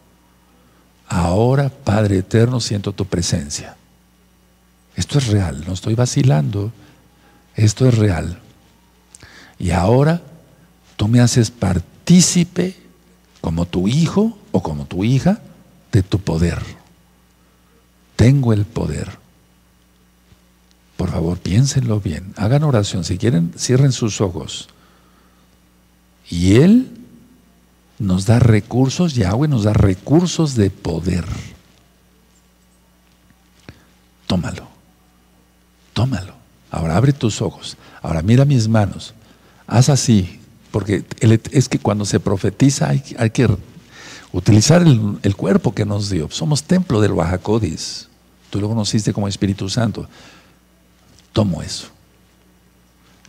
Ahora, 1.07 1.69
Padre 1.69 2.19
Eterno, 2.19 2.59
siento 2.59 2.93
tu 2.93 3.05
presencia. 3.05 3.75
Esto 4.95 5.17
es 5.17 5.27
real, 5.27 5.63
no 5.65 5.73
estoy 5.73 5.95
vacilando. 5.95 6.71
Esto 7.55 7.87
es 7.87 7.97
real. 7.97 8.39
Y 9.59 9.71
ahora 9.71 10.21
tú 10.95 11.07
me 11.07 11.19
haces 11.19 11.51
partícipe 11.51 12.75
como 13.41 13.65
tu 13.65 13.87
hijo 13.87 14.37
o 14.51 14.61
como 14.61 14.85
tu 14.85 15.03
hija 15.03 15.41
de 15.91 16.03
tu 16.03 16.19
poder. 16.19 16.59
Tengo 18.15 18.53
el 18.53 18.65
poder. 18.65 19.09
Por 20.95 21.09
favor, 21.09 21.39
piénsenlo 21.39 21.99
bien. 21.99 22.33
Hagan 22.37 22.63
oración. 22.63 23.03
Si 23.03 23.17
quieren, 23.17 23.53
cierren 23.57 23.91
sus 23.91 24.21
ojos. 24.21 24.69
Y 26.29 26.57
Él 26.57 26.87
nos 27.97 28.25
da 28.25 28.39
recursos, 28.39 29.15
Yahweh 29.15 29.47
nos 29.47 29.63
da 29.63 29.73
recursos 29.73 30.55
de 30.55 30.69
poder. 30.69 31.25
Tómalo. 34.27 34.67
Tómalo. 35.93 36.35
Ahora 36.69 36.97
abre 36.97 37.13
tus 37.13 37.41
ojos. 37.41 37.77
Ahora 38.01 38.21
mira 38.21 38.45
mis 38.45 38.67
manos. 38.67 39.13
Haz 39.67 39.89
así, 39.89 40.40
porque 40.72 41.03
es 41.51 41.69
que 41.69 41.80
cuando 41.80 42.05
se 42.05 42.19
profetiza 42.19 42.89
hay, 42.89 43.30
que 43.30 43.47
utilizar 44.32 44.82
el, 44.82 45.36
cuerpo 45.36 45.74
que 45.74 45.86
nos 45.86 46.09
dio. 46.09 46.30
Somos 46.32 46.63
templo 46.63 47.01
del 47.01 47.11
Oaxacodis. 47.11 48.07
Tú 48.49 48.59
lo 48.59 48.69
conociste 48.69 49.13
como 49.13 49.28
Espíritu 49.28 49.69
Santo. 49.69 50.07
Tomo 51.34 51.61
eso. 51.61 51.88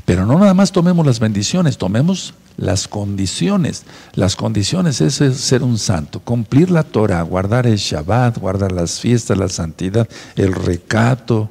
Pero 0.05 0.25
no 0.25 0.39
nada 0.39 0.55
más 0.55 0.73
tomemos 0.73 1.05
las 1.05 1.21
bendiciones, 1.21 1.79
tomemos 1.79 2.35
las 2.57 2.89
condiciones. 2.89 3.85
Las 4.15 4.37
condiciones 4.37 5.01
es 5.01 5.15
ser 5.15 5.63
un 5.63 5.79
santo, 5.79 6.21
cumplir 6.21 6.71
la 6.71 6.83
Torah, 6.83 7.23
guardar 7.23 7.67
el 7.67 7.77
Shabbat, 7.77 8.39
guardar 8.39 8.73
las 8.73 9.01
fiestas, 9.01 9.39
la 9.39 9.49
santidad, 9.49 10.09
el 10.37 10.53
recato, 10.53 11.51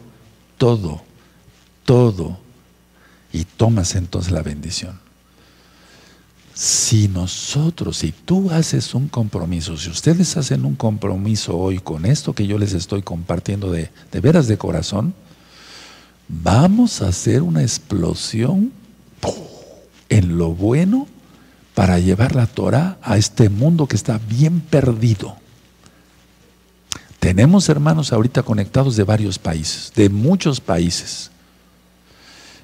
todo, 0.58 1.02
todo, 1.86 2.38
y 3.32 3.46
tomas 3.46 3.96
entonces 3.96 4.32
la 4.32 4.42
bendición. 4.42 5.11
Si 6.62 7.08
nosotros, 7.08 7.98
si 7.98 8.12
tú 8.12 8.52
haces 8.52 8.94
un 8.94 9.08
compromiso, 9.08 9.78
si 9.78 9.90
ustedes 9.90 10.38
hacen 10.38 10.64
un 10.64 10.76
compromiso 10.76 11.58
hoy 11.58 11.80
con 11.80 12.06
esto 12.06 12.36
que 12.36 12.46
yo 12.46 12.60
les 12.60 12.74
estoy 12.74 13.02
compartiendo 13.02 13.72
de, 13.72 13.90
de 14.12 14.20
veras 14.20 14.48
de 14.48 14.60
corazón, 14.60 15.16
vamos 16.28 17.02
a 17.02 17.08
hacer 17.08 17.42
una 17.42 17.64
explosión 17.64 18.72
en 20.10 20.38
lo 20.38 20.50
bueno 20.50 21.08
para 21.74 21.98
llevar 21.98 22.36
la 22.36 22.46
Torah 22.46 23.00
a 23.02 23.18
este 23.18 23.50
mundo 23.50 23.88
que 23.88 23.96
está 23.96 24.20
bien 24.20 24.60
perdido. 24.60 25.38
Tenemos 27.20 27.70
hermanos 27.70 28.14
ahorita 28.14 28.44
conectados 28.44 28.96
de 28.96 29.04
varios 29.04 29.40
países, 29.40 29.92
de 29.96 30.10
muchos 30.10 30.62
países. 30.62 31.32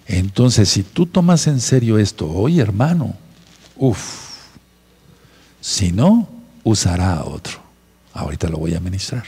Entonces, 0.05 0.69
si 0.69 0.83
tú 0.83 1.07
tomas 1.07 1.47
en 1.47 1.59
serio 1.59 1.97
esto 1.97 2.29
hoy, 2.29 2.59
hermano, 2.59 3.15
uff, 3.77 4.27
si 5.61 5.91
no, 5.91 6.27
usará 6.63 7.15
a 7.15 7.25
otro. 7.25 7.59
Ahorita 8.13 8.49
lo 8.49 8.57
voy 8.57 8.75
a 8.75 8.79
ministrar. 8.79 9.23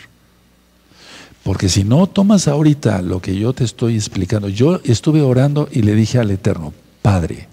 Porque 1.43 1.70
si 1.70 1.84
no 1.84 2.08
tomas 2.08 2.47
ahorita 2.47 3.02
lo 3.02 3.22
que 3.22 3.36
yo 3.36 3.54
te 3.54 3.64
estoy 3.64 3.95
explicando, 3.95 4.50
yo 4.50 4.82
estuve 4.84 5.22
orando 5.22 5.70
y 5.72 5.82
le 5.82 5.95
dije 5.95 6.20
al 6.20 6.32
Eterno, 6.32 6.74
Padre, 7.02 7.47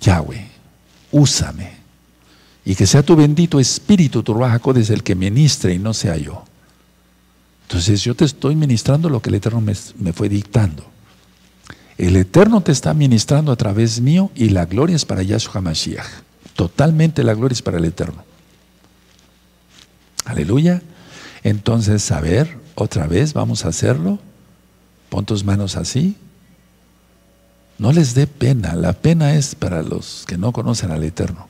Yahweh, 0.00 0.46
úsame. 1.12 1.72
Y 2.64 2.74
que 2.74 2.86
sea 2.86 3.02
tu 3.02 3.16
bendito 3.16 3.58
espíritu, 3.58 4.22
tu 4.22 4.34
Ruach 4.34 4.62
desde 4.74 4.94
el 4.94 5.02
que 5.02 5.14
ministre 5.14 5.74
y 5.74 5.78
no 5.78 5.94
sea 5.94 6.16
yo. 6.16 6.44
Entonces 7.62 8.02
yo 8.02 8.14
te 8.14 8.24
estoy 8.24 8.54
ministrando 8.54 9.08
lo 9.08 9.20
que 9.20 9.30
el 9.30 9.36
Eterno 9.36 9.60
me, 9.60 10.12
fue 10.12 10.28
dictando. 10.28 10.84
El 11.98 12.16
Eterno 12.16 12.62
te 12.62 12.72
está 12.72 12.94
ministrando 12.94 13.52
a 13.52 13.56
través 13.56 14.00
mío 14.00 14.30
y 14.34 14.48
la 14.48 14.64
gloria 14.66 14.96
es 14.96 15.04
para 15.04 15.22
Yahshua 15.22 15.60
Mashiach. 15.60 16.06
Totalmente 16.54 17.22
la 17.22 17.34
gloria 17.34 17.54
es 17.54 17.62
para 17.62 17.78
el 17.78 17.84
Eterno. 17.84 18.24
Aleluya. 20.24 20.82
Entonces, 21.42 22.10
a 22.10 22.20
ver, 22.20 22.58
otra 22.74 23.06
vez 23.06 23.34
vamos 23.34 23.64
a 23.64 23.68
hacerlo. 23.68 24.18
Pon 25.08 25.26
tus 25.26 25.44
manos 25.44 25.76
así. 25.76 26.16
No 27.78 27.92
les 27.92 28.14
dé 28.14 28.26
pena. 28.26 28.74
La 28.74 28.92
pena 28.92 29.34
es 29.34 29.54
para 29.54 29.82
los 29.82 30.24
que 30.26 30.38
no 30.38 30.52
conocen 30.52 30.90
al 30.92 31.04
Eterno. 31.04 31.48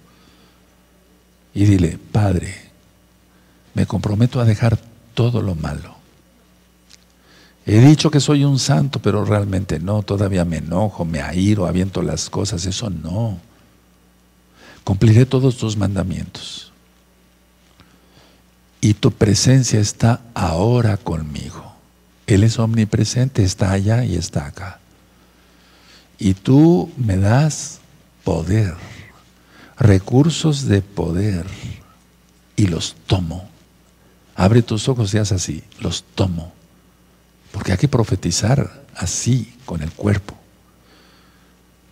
Y 1.54 1.64
dile, 1.64 1.98
Padre, 2.10 2.54
me 3.74 3.86
comprometo 3.86 4.40
a 4.40 4.44
dejar 4.44 4.78
todo 5.14 5.42
lo 5.42 5.54
malo 5.54 6.01
He 7.64 7.80
dicho 7.80 8.10
que 8.10 8.20
soy 8.20 8.44
un 8.44 8.58
santo, 8.58 8.98
pero 9.00 9.24
realmente 9.24 9.78
no, 9.78 10.02
todavía 10.02 10.44
me 10.44 10.56
enojo, 10.56 11.04
me 11.04 11.20
airo, 11.20 11.66
aviento 11.66 12.02
las 12.02 12.28
cosas, 12.28 12.66
eso 12.66 12.90
no. 12.90 13.38
cumpliré 14.84 15.26
todos 15.26 15.56
tus 15.56 15.76
mandamientos. 15.76 16.72
Y 18.80 18.94
tu 18.94 19.12
presencia 19.12 19.78
está 19.78 20.22
ahora 20.34 20.96
conmigo. 20.96 21.72
Él 22.26 22.42
es 22.42 22.58
omnipresente, 22.58 23.44
está 23.44 23.70
allá 23.70 24.04
y 24.04 24.16
está 24.16 24.46
acá. 24.46 24.80
Y 26.18 26.34
tú 26.34 26.90
me 26.96 27.16
das 27.16 27.78
poder, 28.24 28.74
recursos 29.78 30.66
de 30.66 30.82
poder, 30.82 31.46
y 32.56 32.66
los 32.66 32.96
tomo. 33.06 33.48
Abre 34.34 34.62
tus 34.62 34.88
ojos 34.88 35.14
y 35.14 35.18
haz 35.18 35.32
así, 35.32 35.62
los 35.80 36.02
tomo. 36.14 36.52
Porque 37.52 37.72
hay 37.72 37.78
que 37.78 37.88
profetizar 37.88 38.82
así, 38.96 39.54
con 39.64 39.82
el 39.82 39.92
cuerpo. 39.92 40.36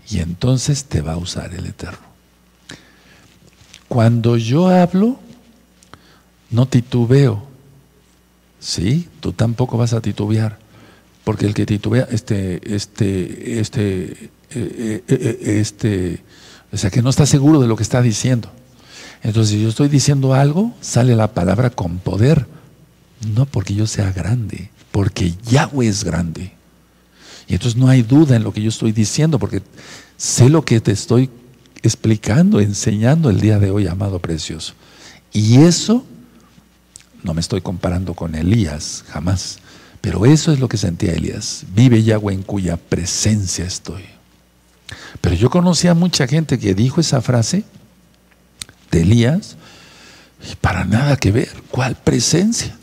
Y 0.08 0.18
entonces 0.18 0.84
te 0.84 1.02
va 1.02 1.12
a 1.12 1.16
usar 1.16 1.54
el 1.54 1.66
Eterno. 1.66 2.10
Cuando 3.88 4.36
yo 4.36 4.68
hablo, 4.68 5.18
no 6.50 6.66
titubeo. 6.66 7.44
¿Sí? 8.58 9.08
Tú 9.20 9.32
tampoco 9.32 9.78
vas 9.78 9.92
a 9.92 10.00
titubear. 10.00 10.58
Porque 11.24 11.46
el 11.46 11.54
que 11.54 11.66
titubea, 11.66 12.08
este, 12.10 12.74
este, 12.74 13.60
este, 13.60 14.12
eh, 14.12 14.30
eh, 14.50 15.02
eh, 15.08 15.38
este, 15.60 16.22
o 16.72 16.76
sea, 16.76 16.90
que 16.90 17.02
no 17.02 17.10
está 17.10 17.26
seguro 17.26 17.60
de 17.60 17.68
lo 17.68 17.76
que 17.76 17.82
está 17.82 18.02
diciendo. 18.02 18.50
Entonces, 19.22 19.54
si 19.54 19.62
yo 19.62 19.68
estoy 19.68 19.88
diciendo 19.88 20.34
algo, 20.34 20.74
sale 20.80 21.14
la 21.14 21.34
palabra 21.34 21.70
con 21.70 21.98
poder. 21.98 22.46
No 23.34 23.44
porque 23.44 23.74
yo 23.74 23.86
sea 23.86 24.12
grande, 24.12 24.69
porque 24.92 25.34
Yahweh 25.46 25.88
es 25.88 26.04
grande. 26.04 26.52
Y 27.46 27.54
entonces 27.54 27.78
no 27.78 27.88
hay 27.88 28.02
duda 28.02 28.36
en 28.36 28.44
lo 28.44 28.52
que 28.52 28.62
yo 28.62 28.68
estoy 28.68 28.92
diciendo, 28.92 29.38
porque 29.38 29.62
sé 30.16 30.48
lo 30.48 30.64
que 30.64 30.80
te 30.80 30.92
estoy 30.92 31.30
explicando, 31.82 32.60
enseñando 32.60 33.30
el 33.30 33.40
día 33.40 33.58
de 33.58 33.70
hoy, 33.70 33.86
amado 33.86 34.18
precioso. 34.20 34.74
Y 35.32 35.58
eso, 35.58 36.04
no 37.22 37.34
me 37.34 37.40
estoy 37.40 37.60
comparando 37.60 38.14
con 38.14 38.34
Elías, 38.34 39.04
jamás. 39.08 39.58
Pero 40.00 40.26
eso 40.26 40.52
es 40.52 40.60
lo 40.60 40.68
que 40.68 40.76
sentía 40.76 41.12
Elías. 41.12 41.64
Vive 41.74 42.02
Yahweh 42.02 42.34
en 42.34 42.42
cuya 42.42 42.76
presencia 42.76 43.64
estoy. 43.64 44.04
Pero 45.20 45.34
yo 45.36 45.50
conocía 45.50 45.92
a 45.92 45.94
mucha 45.94 46.26
gente 46.26 46.58
que 46.58 46.74
dijo 46.74 47.00
esa 47.00 47.20
frase 47.20 47.64
de 48.90 49.02
Elías 49.02 49.56
y 50.50 50.54
para 50.56 50.84
nada 50.84 51.16
que 51.16 51.32
ver. 51.32 51.50
¿Cuál 51.70 51.96
presencia? 51.96 52.76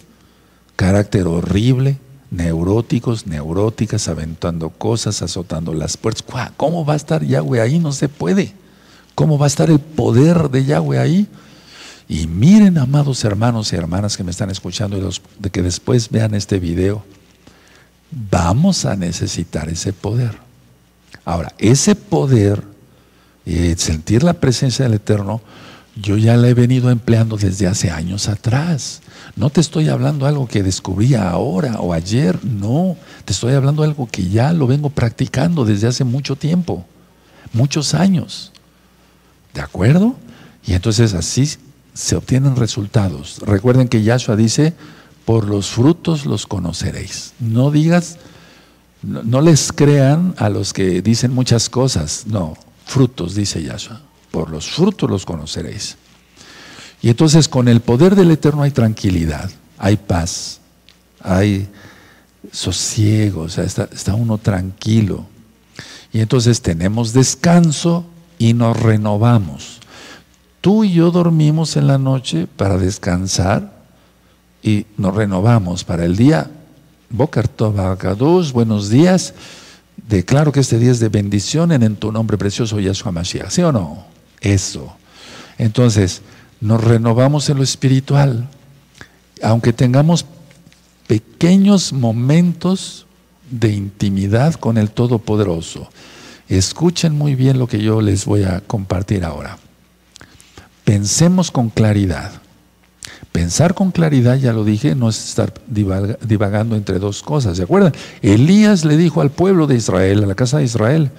Carácter 0.78 1.28
horrible, 1.28 1.98
neuróticos, 2.32 3.28
neuróticas, 3.28 4.08
aventando 4.08 4.70
cosas, 4.70 5.22
azotando 5.22 5.74
las 5.74 5.98
puertas. 5.98 6.24
¿Cómo 6.56 6.86
va 6.86 6.94
a 6.94 6.96
estar 6.96 7.26
Yahweh 7.26 7.60
ahí? 7.60 7.80
No 7.80 7.92
se 7.92 8.08
puede. 8.08 8.54
¿Cómo 9.16 9.38
va 9.38 9.48
a 9.48 9.50
estar 9.50 9.70
el 9.70 9.80
poder 9.80 10.50
de 10.50 10.64
Yahweh 10.64 11.00
ahí? 11.00 11.28
Y 12.08 12.28
miren, 12.28 12.78
amados 12.78 13.26
hermanos 13.26 13.74
y 13.74 13.76
hermanas 13.76 14.16
que 14.16 14.24
me 14.24 14.32
están 14.32 14.50
escuchando, 14.50 15.10
de 15.40 15.50
que 15.50 15.62
después 15.62 16.10
vean 16.10 16.36
este 16.36 16.60
video, 16.60 17.04
vamos 18.12 18.86
a 18.86 18.96
necesitar 18.96 19.68
ese 19.68 19.92
poder. 19.92 20.38
Ahora, 21.26 21.54
ese 21.58 21.96
poder, 21.96 22.64
y 23.46 23.74
sentir 23.76 24.24
la 24.24 24.34
presencia 24.34 24.86
del 24.86 24.94
Eterno, 24.94 25.42
yo 25.96 26.16
ya 26.18 26.38
la 26.38 26.48
he 26.48 26.54
venido 26.54 26.92
empleando 26.92 27.36
desde 27.36 27.68
hace 27.68 27.90
años 27.90 28.30
atrás. 28.30 29.02
No 29.38 29.52
te 29.52 29.62
estoy 29.62 29.88
hablando 29.88 30.26
algo 30.26 30.48
que 30.48 30.64
descubrí 30.64 31.14
ahora 31.14 31.80
o 31.80 31.94
ayer, 31.94 32.44
no. 32.44 32.98
Te 33.24 33.34
estoy 33.34 33.54
hablando 33.54 33.84
algo 33.84 34.08
que 34.12 34.28
ya 34.28 34.52
lo 34.52 34.66
vengo 34.66 34.90
practicando 34.90 35.64
desde 35.64 35.88
hace 35.88 36.04
mucho 36.04 36.36
tiempo, 36.36 36.86
muchos 37.54 37.94
años. 37.94 38.52
¿De 39.54 39.62
acuerdo? 39.62 40.16
Y 40.66 40.74
entonces 40.74 41.14
así 41.14 41.48
se 41.94 42.16
obtienen 42.16 42.56
resultados. 42.56 43.40
Recuerden 43.46 43.88
que 43.88 44.02
Yahshua 44.02 44.36
dice, 44.36 44.74
por 45.24 45.48
los 45.48 45.70
frutos 45.70 46.26
los 46.26 46.48
conoceréis. 46.48 47.34
No 47.40 47.70
digas, 47.70 48.18
no, 49.04 49.42
les 49.42 49.72
crean 49.72 50.34
a 50.38 50.50
los 50.50 50.74
que 50.74 51.04
dicen 51.04 51.32
muchas 51.32 51.70
cosas. 51.70 52.26
No, 52.26 52.56
frutos, 52.86 53.36
dice 53.36 53.62
Yahshua. 53.62 54.02
Por 54.32 54.50
los 54.50 54.68
frutos 54.68 55.08
los 55.12 55.26
conoceréis. 55.26 55.96
Y 57.02 57.10
entonces 57.10 57.48
con 57.48 57.68
el 57.68 57.82
poder 57.82 58.16
del 58.16 58.32
Eterno 58.32 58.64
hay 58.64 58.72
tranquilidad, 58.72 59.50
hay 59.78 59.98
paz, 59.98 60.60
hay 61.22 61.68
sosiego, 62.52 63.42
o 63.42 63.50
sea, 63.50 63.64
está, 63.64 64.16
uno 64.16 64.38
tranquilo. 64.38 65.26
Y 66.12 66.22
entonces 66.22 66.62
tenemos 66.62 67.14
descanso 67.14 68.06
y 68.38 68.54
nos 68.54 68.80
renovamos. 68.80 69.80
Tú 70.62 70.84
y 70.84 70.94
yo 70.94 71.12
dormimos 71.12 71.78
en 71.78 71.88
la 71.88 71.98
noche 71.98 72.48
para 72.48 72.78
descansar 72.78 73.78
y 74.64 74.86
nos 74.98 75.16
renovamos 75.16 75.84
para 75.84 76.06
el 76.06 76.16
día. 76.16 76.50
Boker 77.10 77.50
dos 78.18 78.52
buenos 78.52 78.90
días. 78.90 79.34
Declaro 80.08 80.52
que 80.52 80.60
este 80.60 80.80
día 80.80 80.92
es 80.92 81.00
de 81.00 81.10
bendición 81.10 81.72
en, 81.72 81.96
tu 81.96 82.12
nombre 82.12 82.38
precioso 82.38 82.80
Yahshua 82.80 83.12
Mashiach. 83.12 83.50
¿Sí 83.50 83.62
o 83.62 83.72
no? 83.72 84.06
Eso. 84.42 84.96
Entonces, 85.58 86.22
nos 86.62 86.84
renovamos 86.84 87.50
en 87.50 87.58
lo 87.58 87.64
espiritual. 87.64 88.48
Aunque 89.42 89.74
tengamos 89.74 90.26
pequeños 91.08 91.94
momentos 91.94 93.06
de 93.50 93.72
intimidad 93.72 94.56
con 94.56 94.78
el 94.78 94.92
Todopoderoso. 94.92 95.90
Escuchen 96.50 97.14
muy 97.14 97.36
bien 97.36 97.60
lo 97.60 97.68
que 97.68 97.80
yo 97.80 98.02
les 98.02 98.26
voy 98.26 98.44
a 98.44 98.62
compartir 98.62 99.24
ahora. 99.24 99.58
Pensemos 100.84 101.52
con 101.52 101.70
claridad. 101.70 102.32
Pensar 103.32 103.74
con 103.74 103.92
claridad, 103.92 104.38
ya 104.38 104.54
lo 104.54 104.64
dije, 104.64 104.96
no 104.96 105.10
es 105.10 105.30
estar 105.30 105.54
divagando 105.68 106.76
entre 106.76 107.00
dos 107.00 107.22
cosas. 107.22 107.58
¿Se 107.58 107.64
acuerdan? 107.64 107.94
Elías 108.22 108.86
le 108.86 108.98
dijo 108.98 109.22
al 109.22 109.30
pueblo 109.30 109.68
de 109.68 109.76
Israel, 109.76 110.24
a 110.24 110.28
la 110.28 110.36
casa 110.36 110.58
de 110.58 110.64
Israel, 110.64 111.12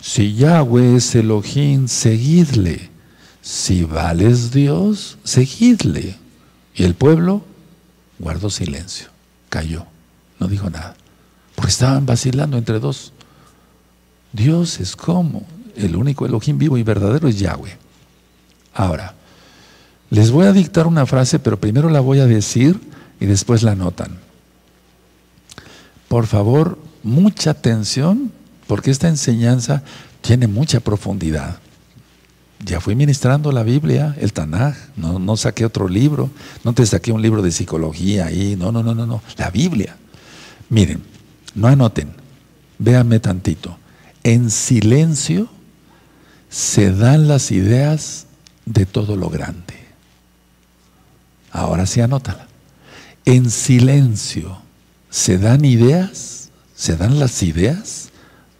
si 0.00 0.34
Yahweh 0.34 0.96
es 0.96 1.14
Elohim, 1.14 1.88
seguidle. 1.88 2.91
Si 3.42 3.82
vales 3.82 4.52
Dios, 4.52 5.18
seguidle. 5.24 6.16
Y 6.74 6.84
el 6.84 6.94
pueblo 6.94 7.44
guardó 8.18 8.48
silencio, 8.48 9.08
cayó, 9.50 9.84
no 10.38 10.46
dijo 10.46 10.70
nada. 10.70 10.96
Porque 11.54 11.70
estaban 11.70 12.06
vacilando 12.06 12.56
entre 12.56 12.78
dos. 12.78 13.12
Dios 14.32 14.80
es 14.80 14.96
como, 14.96 15.44
el 15.76 15.96
único 15.96 16.24
Elohim 16.24 16.56
vivo 16.56 16.78
y 16.78 16.82
verdadero 16.82 17.28
es 17.28 17.38
Yahweh. 17.38 17.76
Ahora, 18.74 19.14
les 20.08 20.30
voy 20.30 20.46
a 20.46 20.52
dictar 20.52 20.86
una 20.86 21.04
frase, 21.04 21.38
pero 21.38 21.60
primero 21.60 21.90
la 21.90 22.00
voy 22.00 22.20
a 22.20 22.26
decir 22.26 22.80
y 23.20 23.26
después 23.26 23.62
la 23.62 23.74
notan. 23.74 24.18
Por 26.08 26.26
favor, 26.26 26.78
mucha 27.02 27.50
atención, 27.50 28.32
porque 28.66 28.90
esta 28.90 29.08
enseñanza 29.08 29.82
tiene 30.20 30.46
mucha 30.46 30.80
profundidad. 30.80 31.58
Ya 32.64 32.80
fui 32.80 32.94
ministrando 32.94 33.50
la 33.50 33.64
Biblia, 33.64 34.14
el 34.20 34.32
Tanaj, 34.32 34.76
no, 34.96 35.18
no 35.18 35.36
saqué 35.36 35.64
otro 35.64 35.88
libro, 35.88 36.30
no 36.62 36.72
te 36.72 36.86
saqué 36.86 37.10
un 37.10 37.20
libro 37.20 37.42
de 37.42 37.50
psicología 37.50 38.26
ahí, 38.26 38.54
no, 38.56 38.70
no, 38.70 38.82
no, 38.82 38.94
no, 38.94 39.04
no, 39.04 39.20
la 39.36 39.50
Biblia. 39.50 39.96
Miren, 40.68 41.02
no 41.54 41.66
anoten, 41.66 42.14
véanme 42.78 43.18
tantito. 43.18 43.76
En 44.22 44.50
silencio 44.50 45.48
se 46.48 46.92
dan 46.92 47.26
las 47.26 47.50
ideas 47.50 48.26
de 48.64 48.86
todo 48.86 49.16
lo 49.16 49.28
grande. 49.28 49.74
Ahora 51.50 51.86
sí 51.86 52.00
anótala. 52.00 52.46
En 53.24 53.50
silencio 53.50 54.58
se 55.10 55.38
dan 55.38 55.64
ideas, 55.64 56.50
se 56.74 56.96
dan 56.96 57.18
las 57.18 57.42
ideas 57.42 58.10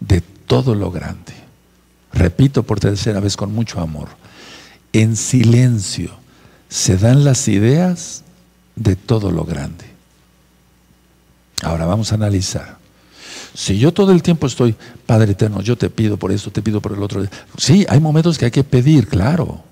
de 0.01 0.21
todo 0.21 0.75
lo 0.75 0.91
grande. 0.91 1.41
Repito 2.13 2.63
por 2.63 2.81
tercera 2.81 3.21
vez 3.21 3.37
con 3.37 3.55
mucho 3.55 3.81
amor. 3.81 4.09
En 4.93 5.17
silencio 5.17 6.11
se 6.69 6.97
dan 6.97 7.25
las 7.25 7.49
ideas 7.49 8.23
de 8.77 8.97
todo 8.97 9.31
lo 9.31 9.45
grande. 9.45 9.85
Ahora 11.63 11.87
vamos 11.87 12.13
a 12.13 12.17
analizar. 12.17 12.79
Si 13.55 13.79
yo 13.79 13.93
todo 13.93 14.13
el 14.13 14.23
tiempo 14.23 14.47
estoy, 14.47 14.75
Padre 15.07 15.33
Eterno, 15.33 15.61
yo 15.61 15.77
te 15.77 15.91
pido 15.91 16.17
por 16.17 16.33
esto, 16.33 16.51
te 16.51 16.63
pido 16.63 16.81
por 16.81 16.93
el 16.93 17.03
otro. 17.03 17.25
Sí, 17.57 17.87
hay 17.89 18.01
momentos 18.01 18.39
que 18.39 18.47
hay 18.47 18.51
que 18.51 18.65
pedir, 18.65 19.09
claro. 19.09 19.63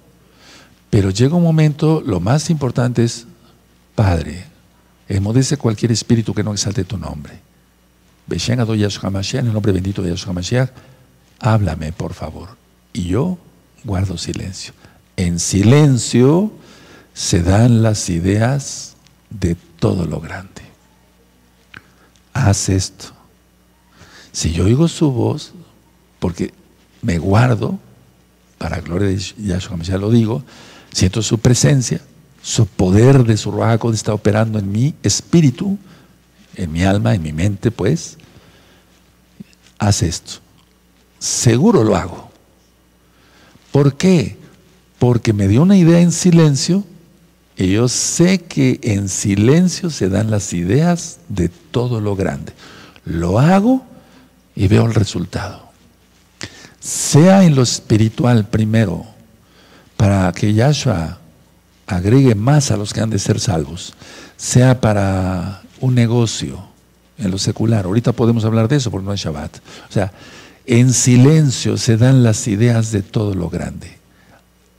Pero 0.91 1.11
llega 1.11 1.37
un 1.37 1.43
momento, 1.43 2.03
lo 2.05 2.21
más 2.21 2.51
importante 2.51 3.05
es, 3.05 3.27
Padre, 3.95 4.45
emodece 5.09 5.57
cualquier 5.57 5.93
espíritu 5.93 6.35
que 6.35 6.43
no 6.43 6.53
exalte 6.53 6.85
tu 6.85 6.99
nombre. 6.99 7.41
En 8.29 9.47
el 9.47 9.53
nombre 9.53 9.73
bendito 9.73 10.03
de 10.03 10.11
Yahshua 10.11 10.33
Mashiach, 10.33 10.71
háblame 11.41 11.93
por 11.93 12.15
favor. 12.15 12.51
Y 12.93 13.09
yo 13.09 13.39
guardo 13.85 14.19
silencio. 14.19 14.75
En 15.17 15.39
silencio 15.39 16.53
se 17.15 17.43
dan 17.43 17.83
las 17.83 18.09
ideas 18.09 18.97
de 19.31 19.57
todo 19.79 20.07
lo 20.07 20.21
grande. 20.21 20.63
Haz 22.33 22.69
esto. 22.69 23.13
Si 24.33 24.53
yo 24.53 24.65
oigo 24.65 24.87
su 24.87 25.11
voz, 25.11 25.53
porque 26.19 26.55
me 27.03 27.19
guardo, 27.19 27.79
para 28.59 28.81
gloria 28.81 29.09
de 29.09 29.19
Yahshua 29.19 29.79
ya 29.83 29.99
lo 29.99 30.11
digo, 30.11 30.45
siento 30.93 31.23
su 31.23 31.39
presencia, 31.39 32.01
su 32.43 32.67
poder 32.67 33.25
de 33.25 33.37
su 33.37 33.51
Ruach 33.51 33.85
está 33.93 34.15
operando 34.15 34.59
en 34.59 34.71
mi 34.71 34.95
espíritu, 35.03 35.79
en 36.57 36.73
mi 36.73 36.85
alma, 36.85 37.15
en 37.15 37.23
mi 37.23 37.33
mente, 37.33 37.71
pues, 37.71 38.17
haz 39.79 40.03
esto. 40.03 40.41
Seguro 41.21 41.85
lo 41.85 41.95
hago. 41.97 42.31
¿Por 43.71 43.97
qué? 43.97 44.37
Porque 44.99 45.33
me 45.33 45.47
dio 45.47 45.63
una 45.63 45.77
idea 45.77 46.01
en 46.01 46.11
silencio 46.11 46.85
y 47.57 47.73
yo 47.73 47.89
sé 47.89 48.39
que 48.39 48.81
en 48.83 49.09
silencio 49.09 49.91
se 49.91 50.09
dan 50.09 50.31
las 50.31 50.53
ideas 50.55 51.21
de 51.29 51.49
todo 51.49 52.01
lo 52.01 52.17
grande. 52.17 52.53
Lo 53.05 53.39
hago 53.39 53.85
y 54.57 54.67
veo 54.67 54.87
el 54.87 54.95
resultado. 54.95 55.69
Sea 56.81 57.45
en 57.45 57.55
lo 57.55 57.63
espiritual 57.63 58.49
primero, 58.49 59.05
para 59.99 60.33
que 60.33 60.55
Yahshua 60.55 61.19
agregue 61.87 62.35
más 62.35 62.71
a 62.71 62.79
los 62.79 62.95
que 62.95 63.01
han 63.01 63.11
de 63.11 63.19
ser 63.19 63.39
salvos, 63.39 63.93
sea 64.39 64.81
para 64.81 65.61
un 65.81 65.95
negocio 65.95 66.65
en 67.19 67.31
lo 67.31 67.37
secular. 67.37 67.85
Ahorita 67.85 68.13
podemos 68.13 68.47
hablar 68.47 68.69
de 68.69 68.77
eso 68.77 68.91
porque 68.91 69.07
no 69.07 69.13
es 69.13 69.21
Shabbat. 69.21 69.59
O 69.89 69.93
sea, 69.93 70.11
en 70.67 70.93
silencio 70.93 71.77
se 71.77 71.97
dan 71.97 72.23
las 72.23 72.47
ideas 72.47 72.93
de 72.93 73.03
todo 73.03 73.35
lo 73.35 73.49
grande. 73.49 73.99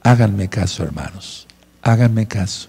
Háganme 0.02 0.48
caso, 0.48 0.82
hermanos. 0.82 1.46
Háganme 1.82 2.26
caso. 2.26 2.68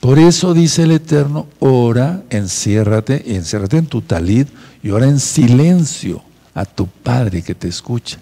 Por 0.00 0.18
eso 0.18 0.52
dice 0.52 0.82
el 0.82 0.90
Eterno, 0.90 1.46
ora, 1.60 2.22
enciérrate, 2.30 3.36
enciérrate 3.36 3.78
en 3.78 3.86
tu 3.86 4.02
talid 4.02 4.48
y 4.82 4.90
ora 4.90 5.06
en 5.06 5.20
silencio 5.20 6.22
a 6.54 6.64
tu 6.64 6.86
Padre 6.86 7.42
que 7.42 7.54
te 7.54 7.68
escucha. 7.68 8.18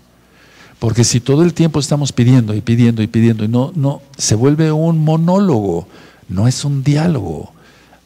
Porque 0.79 1.05
si 1.05 1.21
todo 1.21 1.43
el 1.43 1.55
tiempo 1.55 1.81
estamos 1.81 2.13
pidiendo 2.13 2.55
y 2.55 2.61
pidiendo 2.61 3.03
y 3.03 3.07
pidiendo 3.07 3.45
y 3.45 3.49
no, 3.49 3.73
no, 3.75 4.03
se 4.17 4.35
vuelve 4.35 4.73
un 4.73 4.99
monólogo, 4.99 5.89
no 6.29 6.49
es 6.49 6.65
un 6.65 6.85
diálogo. 6.85 7.53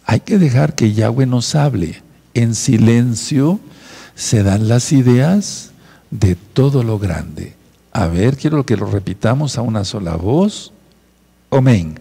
Hay 0.07 0.21
que 0.21 0.39
dejar 0.39 0.75
que 0.75 0.93
Yahweh 0.93 1.27
nos 1.27 1.55
hable. 1.55 2.03
En 2.35 2.55
silencio 2.55 3.61
se 4.15 4.43
dan 4.43 4.69
las 4.69 4.93
ideas 4.93 5.73
de 6.15 6.37
todo 6.37 6.85
lo 6.85 6.99
grande. 6.99 7.55
A 7.93 8.07
ver, 8.07 8.37
quiero 8.37 8.65
que 8.65 8.77
lo 8.77 8.87
repitamos 8.87 9.59
a 9.59 9.63
una 9.63 9.85
sola 9.85 10.15
voz. 10.15 10.73
Amén. 11.51 11.99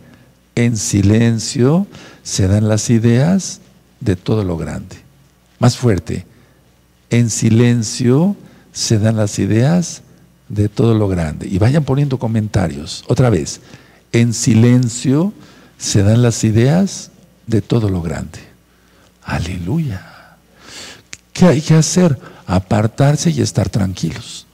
En 0.55 0.77
silencio 0.77 1.87
se 2.21 2.47
dan 2.47 2.69
las 2.69 2.91
ideas 2.91 3.59
de 3.99 4.15
todo 4.15 4.43
lo 4.43 4.55
grande. 4.55 4.97
Más 5.57 5.77
fuerte. 5.77 6.27
En 7.09 7.31
silencio 7.31 8.35
se 8.71 8.99
dan 8.99 9.17
las 9.17 9.39
ideas 9.39 10.03
de 10.47 10.69
todo 10.69 10.93
lo 10.93 11.07
grande. 11.07 11.47
Y 11.47 11.57
vayan 11.57 11.83
poniendo 11.83 12.19
comentarios. 12.19 13.03
Otra 13.07 13.31
vez. 13.31 13.61
En 14.11 14.33
silencio 14.35 15.33
se 15.79 16.03
dan 16.03 16.21
las 16.21 16.43
ideas 16.43 17.09
de 17.47 17.63
todo 17.63 17.89
lo 17.89 18.03
grande. 18.03 18.39
Aleluya. 19.23 20.37
¿Qué 21.33 21.47
hay 21.47 21.61
que 21.61 21.73
hacer? 21.73 22.19
Apartarse 22.47 23.31
y 23.31 23.41
estar 23.41 23.69
tranquilos. 23.69 24.45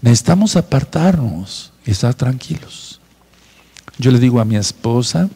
Necesitamos 0.00 0.56
apartarnos 0.56 1.72
y 1.86 1.90
estar 1.90 2.14
tranquilos. 2.14 3.00
Yo 3.98 4.10
le 4.10 4.18
digo 4.18 4.40
a 4.40 4.44
mi 4.44 4.56
esposa 4.56 5.28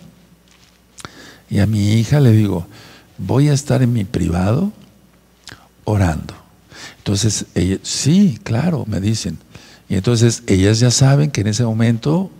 y 1.49 1.61
a 1.61 1.67
mi 1.67 1.95
hija, 1.95 2.21
le 2.21 2.33
digo, 2.33 2.67
voy 3.17 3.49
a 3.49 3.53
estar 3.53 3.83
en 3.83 3.93
mi 3.93 4.05
privado 4.05 4.73
orando. 5.85 6.35
Entonces, 6.99 7.47
sí, 7.83 8.39
claro, 8.43 8.85
me 8.87 9.01
dicen. 9.01 9.39
Y 9.89 9.95
entonces 9.95 10.43
ellas 10.47 10.81
ya 10.81 10.91
saben 10.91 11.31
que 11.31 11.41
en 11.41 11.47
ese 11.47 11.65
momento 11.65 12.31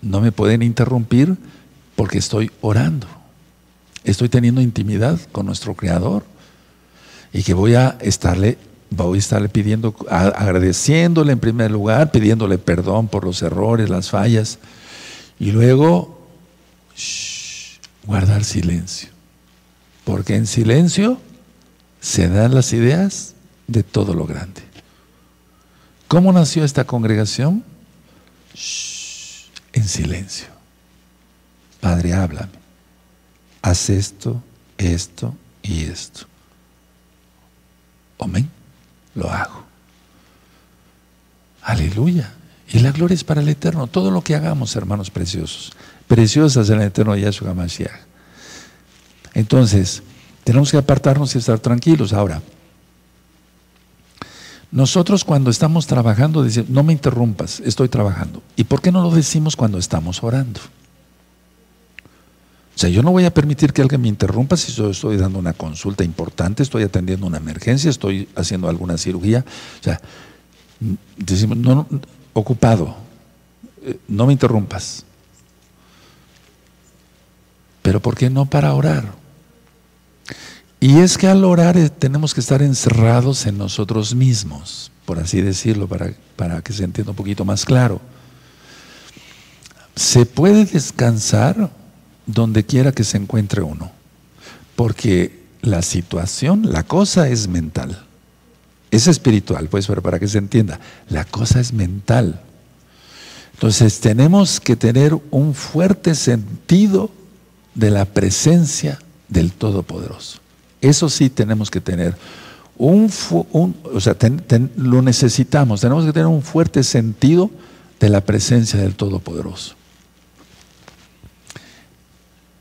no 0.00 0.20
me 0.20 0.30
pueden 0.30 0.62
interrumpir 0.62 1.36
porque 1.96 2.18
estoy 2.18 2.50
orando. 2.60 3.08
Estoy 4.04 4.28
teniendo 4.28 4.60
intimidad 4.60 5.18
con 5.32 5.46
nuestro 5.46 5.74
Creador 5.74 6.24
y 7.32 7.42
que 7.42 7.54
voy 7.54 7.74
a 7.74 7.98
estarle, 8.00 8.56
voy 8.90 9.18
a 9.18 9.20
estarle 9.20 9.48
pidiendo, 9.48 9.94
agradeciéndole 10.10 11.32
en 11.32 11.38
primer 11.38 11.70
lugar, 11.70 12.10
pidiéndole 12.10 12.58
perdón 12.58 13.08
por 13.08 13.24
los 13.24 13.42
errores, 13.42 13.90
las 13.90 14.10
fallas, 14.10 14.58
y 15.38 15.52
luego 15.52 16.26
guardar 18.04 18.44
silencio. 18.44 19.10
Porque 20.04 20.36
en 20.36 20.46
silencio 20.46 21.18
se 22.00 22.28
dan 22.28 22.54
las 22.54 22.72
ideas 22.72 23.34
de 23.66 23.82
todo 23.82 24.14
lo 24.14 24.26
grande. 24.26 24.62
¿Cómo 26.08 26.32
nació 26.32 26.64
esta 26.64 26.84
congregación? 26.84 27.62
en 29.72 29.88
silencio. 29.88 30.48
Padre, 31.80 32.12
háblame. 32.12 32.58
Haz 33.62 33.90
esto, 33.90 34.42
esto 34.76 35.34
y 35.62 35.84
esto. 35.84 36.26
Amén. 38.18 38.57
Lo 39.18 39.30
hago. 39.30 39.64
Aleluya. 41.62 42.32
Y 42.68 42.78
la 42.78 42.92
gloria 42.92 43.14
es 43.14 43.24
para 43.24 43.40
el 43.40 43.48
Eterno. 43.48 43.88
Todo 43.88 44.10
lo 44.10 44.22
que 44.22 44.36
hagamos, 44.36 44.76
hermanos 44.76 45.10
preciosos, 45.10 45.72
preciosas 46.06 46.70
en 46.70 46.80
el 46.80 46.86
Eterno 46.86 47.16
Yahshua 47.16 47.52
Mashiach. 47.52 48.06
Entonces, 49.34 50.02
tenemos 50.44 50.70
que 50.70 50.76
apartarnos 50.76 51.34
y 51.34 51.38
estar 51.38 51.58
tranquilos. 51.58 52.12
Ahora, 52.12 52.40
nosotros 54.70 55.24
cuando 55.24 55.50
estamos 55.50 55.86
trabajando, 55.86 56.44
decimos, 56.44 56.70
no 56.70 56.84
me 56.84 56.92
interrumpas, 56.92 57.60
estoy 57.60 57.88
trabajando. 57.88 58.42
¿Y 58.54 58.64
por 58.64 58.80
qué 58.80 58.92
no 58.92 59.02
lo 59.02 59.10
decimos 59.10 59.56
cuando 59.56 59.78
estamos 59.78 60.22
orando? 60.22 60.60
O 62.78 62.80
sea, 62.80 62.90
yo 62.90 63.02
no 63.02 63.10
voy 63.10 63.24
a 63.24 63.34
permitir 63.34 63.72
que 63.72 63.82
alguien 63.82 64.00
me 64.00 64.06
interrumpa 64.06 64.56
si 64.56 64.70
yo 64.70 64.90
estoy 64.90 65.16
dando 65.16 65.40
una 65.40 65.52
consulta 65.52 66.04
importante, 66.04 66.62
estoy 66.62 66.84
atendiendo 66.84 67.26
una 67.26 67.38
emergencia, 67.38 67.90
estoy 67.90 68.28
haciendo 68.36 68.68
alguna 68.68 68.96
cirugía. 68.96 69.44
O 69.80 69.82
sea, 69.82 70.00
decimos, 71.16 71.58
no, 71.58 71.88
ocupado, 72.34 72.94
eh, 73.82 73.98
no 74.06 74.28
me 74.28 74.32
interrumpas. 74.32 75.04
Pero 77.82 77.98
¿por 78.00 78.14
qué 78.14 78.30
no 78.30 78.46
para 78.46 78.72
orar? 78.72 79.12
Y 80.78 81.00
es 81.00 81.18
que 81.18 81.26
al 81.26 81.44
orar 81.44 81.76
eh, 81.76 81.90
tenemos 81.90 82.32
que 82.32 82.38
estar 82.38 82.62
encerrados 82.62 83.44
en 83.46 83.58
nosotros 83.58 84.14
mismos, 84.14 84.92
por 85.04 85.18
así 85.18 85.40
decirlo, 85.40 85.88
para, 85.88 86.12
para 86.36 86.62
que 86.62 86.72
se 86.72 86.84
entienda 86.84 87.10
un 87.10 87.16
poquito 87.16 87.44
más 87.44 87.64
claro. 87.64 88.00
Se 89.96 90.26
puede 90.26 90.64
descansar 90.64 91.72
donde 92.28 92.64
quiera 92.64 92.92
que 92.92 93.02
se 93.02 93.16
encuentre 93.16 93.62
uno. 93.62 93.90
Porque 94.76 95.42
la 95.62 95.82
situación, 95.82 96.70
la 96.70 96.84
cosa 96.84 97.28
es 97.28 97.48
mental. 97.48 98.04
Es 98.92 99.08
espiritual, 99.08 99.68
pues, 99.68 99.88
pero 99.88 100.02
para 100.02 100.20
que 100.20 100.28
se 100.28 100.38
entienda, 100.38 100.78
la 101.08 101.24
cosa 101.24 101.58
es 101.58 101.72
mental. 101.72 102.40
Entonces 103.54 103.98
tenemos 103.98 104.60
que 104.60 104.76
tener 104.76 105.18
un 105.30 105.54
fuerte 105.54 106.14
sentido 106.14 107.10
de 107.74 107.90
la 107.90 108.04
presencia 108.04 109.00
del 109.28 109.52
Todopoderoso. 109.52 110.38
Eso 110.80 111.08
sí 111.08 111.28
tenemos 111.28 111.70
que 111.70 111.80
tener. 111.80 112.16
Un, 112.76 113.10
o 113.52 114.00
sea, 114.00 114.16
lo 114.76 115.02
necesitamos. 115.02 115.80
Tenemos 115.80 116.04
que 116.04 116.12
tener 116.12 116.28
un 116.28 116.42
fuerte 116.42 116.84
sentido 116.84 117.50
de 117.98 118.08
la 118.08 118.20
presencia 118.20 118.78
del 118.78 118.94
Todopoderoso. 118.94 119.74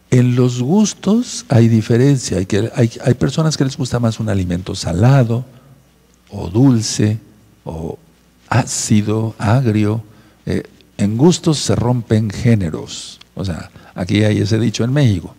En 0.10 0.36
los 0.36 0.62
gustos 0.62 1.46
hay 1.50 1.68
diferencia. 1.68 2.38
Hay, 2.76 3.14
personas 3.16 3.58
que 3.58 3.66
les 3.66 3.76
gusta 3.76 4.00
más 4.00 4.20
un 4.20 4.30
alimento 4.30 4.74
salado, 4.74 5.46
o 6.30 6.50
dulce, 6.50 7.20
o 7.66 8.00
ácido, 8.48 9.36
agrio. 9.38 10.04
Eh, 10.46 10.64
en 10.98 11.18
gustos 11.18 11.60
se 11.60 11.76
rompen 11.76 12.30
géneros. 12.30 13.20
O 13.36 13.44
sea, 13.44 13.70
aquí 13.96 14.24
hay 14.24 14.40
ese 14.40 14.60
dicho 14.60 14.84
en 14.84 14.94
México. 14.94 15.36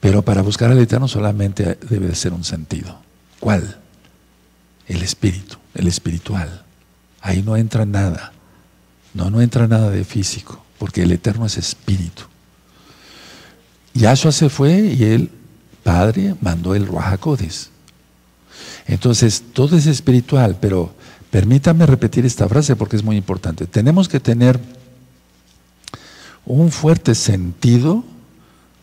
Pero 0.00 0.22
para 0.22 0.42
buscar 0.42 0.70
al 0.70 0.78
Eterno 0.78 1.08
solamente 1.08 1.78
debe 1.88 2.08
de 2.08 2.14
ser 2.14 2.32
un 2.32 2.44
sentido. 2.44 2.98
¿Cuál? 3.40 3.78
El 4.86 5.02
espíritu, 5.02 5.56
el 5.74 5.86
espiritual. 5.86 6.64
Ahí 7.20 7.42
no 7.42 7.56
entra 7.56 7.86
nada. 7.86 8.32
No, 9.14 9.30
no 9.30 9.40
entra 9.40 9.68
nada 9.68 9.90
de 9.90 10.04
físico, 10.04 10.62
porque 10.78 11.04
el 11.04 11.12
Eterno 11.12 11.46
es 11.46 11.56
espíritu. 11.56 12.24
Yahshua 13.94 14.32
se 14.32 14.48
fue 14.48 14.80
y 14.80 15.04
el 15.04 15.30
Padre 15.82 16.34
mandó 16.40 16.74
el 16.74 16.86
Ruajacodes. 16.86 17.70
Entonces, 18.86 19.44
todo 19.52 19.76
es 19.76 19.86
espiritual, 19.86 20.58
pero 20.60 20.94
permítame 21.30 21.86
repetir 21.86 22.26
esta 22.26 22.48
frase 22.48 22.76
porque 22.76 22.96
es 22.96 23.04
muy 23.04 23.16
importante. 23.16 23.66
Tenemos 23.66 24.08
que 24.08 24.20
tener 24.20 24.60
un 26.44 26.70
fuerte 26.70 27.14
sentido 27.14 28.04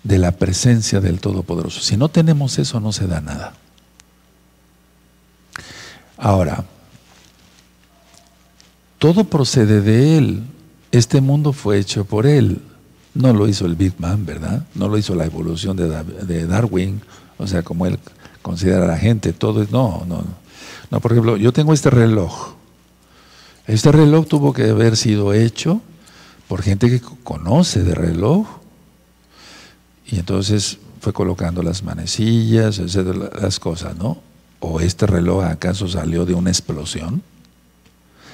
de 0.03 0.18
la 0.18 0.32
presencia 0.32 0.99
del 0.99 1.20
Todopoderoso. 1.20 1.82
Si 1.82 1.97
no 1.97 2.09
tenemos 2.09 2.57
eso, 2.57 2.80
no 2.80 2.91
se 2.91 3.07
da 3.07 3.22
nada. 3.22 3.53
Ahora, 6.18 6.66
todo 8.97 9.24
procede 9.24 9.82
de 9.82 10.18
Él. 10.18 10.43
Este 10.91 11.22
mundo 11.22 11.53
fue 11.53 11.80
hecho 11.80 12.05
por 12.05 12.26
Él. 12.26 12.62
No 13.14 13.34
lo 13.34 13.47
hizo 13.47 13.66
el 13.66 13.76
Big 13.76 13.93
Bang, 13.97 14.26
¿verdad? 14.26 14.66
No 14.76 14.88
lo 14.88 14.97
hizo 14.97 15.16
la 15.16 15.26
evolución 15.26 15.76
de, 15.76 16.47
Darwin, 16.47 17.01
o 17.38 17.45
sea, 17.47 17.62
como 17.62 17.86
él 17.86 17.99
considera 18.41 18.86
a 18.86 18.88
la 18.88 18.97
gente, 18.97 19.34
todo 19.34 19.62
es, 19.62 19.72
no, 19.72 20.03
no, 20.07 20.24
no. 20.89 20.99
por 20.99 21.12
ejemplo, 21.12 21.38
yo 21.38 21.51
tengo 21.51 21.74
este 21.74 21.89
reloj. 21.89 22.53
Este 23.68 23.91
reloj 23.91 24.28
tuvo 24.28 24.53
que 24.53 24.70
haber 24.70 24.97
sido 24.97 25.34
hecho 25.34 25.82
por 26.47 26.62
gente 26.62 26.89
que 26.89 27.01
conoce 27.24 27.84
de 27.84 27.95
reloj. 27.95 28.47
Y 30.07 30.20
entonces 30.20 30.80
fue 30.99 31.14
colocando 31.14 31.64
las 31.64 31.84
manecillas, 31.84 32.80
las 33.41 33.59
cosas, 33.59 33.95
¿no? 33.97 34.18
¿O 34.59 34.80
este 34.80 35.07
reloj 35.07 35.43
acaso 35.43 35.88
salió 35.88 36.26
de 36.26 36.34
una 36.34 36.49
explosión? 36.49 37.24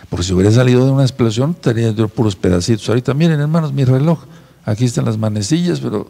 Porque 0.09 0.25
si 0.25 0.33
hubiera 0.33 0.51
salido 0.51 0.85
de 0.85 0.91
una 0.91 1.03
explosión, 1.03 1.51
estaría 1.51 1.91
yo 1.91 2.07
puros 2.07 2.35
pedacitos. 2.35 2.87
Ahorita, 2.89 3.13
miren, 3.13 3.39
hermanos, 3.39 3.73
mi 3.73 3.83
reloj. 3.85 4.19
Aquí 4.67 4.83
están 4.83 5.05
las 5.05 5.17
manecillas, 5.17 5.79
pero 5.79 6.09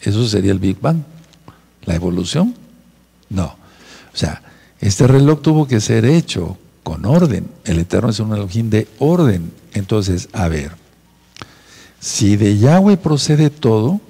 eso 0.00 0.26
sería 0.26 0.50
el 0.50 0.58
Big 0.58 0.80
Bang. 0.80 1.04
¿La 1.84 1.94
evolución? 1.94 2.52
No. 3.30 3.44
O 4.12 4.16
sea, 4.16 4.42
este 4.80 5.06
reloj 5.06 5.40
tuvo 5.40 5.68
que 5.68 5.80
ser 5.80 6.04
hecho 6.04 6.58
con 6.82 7.06
orden. 7.06 7.48
El 7.64 7.78
Eterno 7.78 8.10
es 8.10 8.18
un 8.18 8.34
Elohim 8.34 8.70
de 8.70 8.88
orden. 8.98 9.52
Entonces, 9.72 10.28
a 10.32 10.48
ver, 10.48 10.72
si 12.00 12.36
de 12.36 12.58
Yahweh 12.58 12.96
procede 12.96 13.50
todo, 13.50 14.00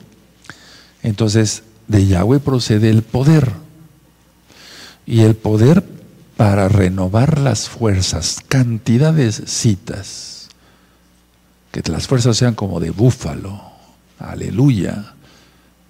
entonces 1.02 1.62
de 1.86 2.06
Yahweh 2.06 2.40
procede 2.40 2.88
el 2.88 3.02
poder. 3.02 3.52
Y 5.04 5.20
el 5.20 5.36
poder 5.36 5.84
para 6.38 6.68
renovar 6.68 7.38
las 7.38 7.68
fuerzas, 7.68 8.38
cantidades 8.48 9.42
citas, 9.44 10.48
que 11.70 11.82
las 11.90 12.06
fuerzas 12.06 12.38
sean 12.38 12.54
como 12.54 12.80
de 12.80 12.90
búfalo, 12.90 13.71
aleluya, 14.30 15.14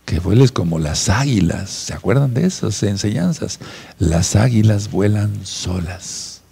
que 0.04 0.18
vueles 0.18 0.52
como 0.52 0.78
las 0.78 1.08
águilas, 1.08 1.70
¿se 1.70 1.94
acuerdan 1.94 2.34
de 2.34 2.46
esas 2.46 2.82
enseñanzas? 2.82 3.60
Las 3.98 4.36
águilas 4.36 4.90
vuelan 4.90 5.44
solas, 5.44 6.42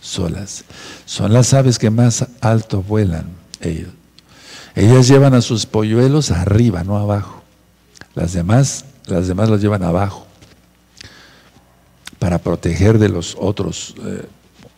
solas, 0.00 0.64
son 1.06 1.32
las 1.32 1.52
aves 1.52 1.78
que 1.78 1.90
más 1.90 2.26
alto 2.40 2.82
vuelan 2.82 3.26
ellos. 3.60 3.90
Ellas 4.74 5.08
llevan 5.08 5.34
a 5.34 5.40
sus 5.40 5.66
polluelos 5.66 6.30
arriba, 6.30 6.84
no 6.84 6.96
abajo. 6.96 7.42
Las 8.14 8.32
demás, 8.32 8.84
las 9.06 9.28
demás 9.28 9.48
los 9.48 9.60
llevan 9.60 9.82
abajo 9.82 10.26
para 12.18 12.38
proteger 12.38 12.98
de 12.98 13.08
los 13.08 13.36
otros, 13.38 13.94
eh, 14.04 14.26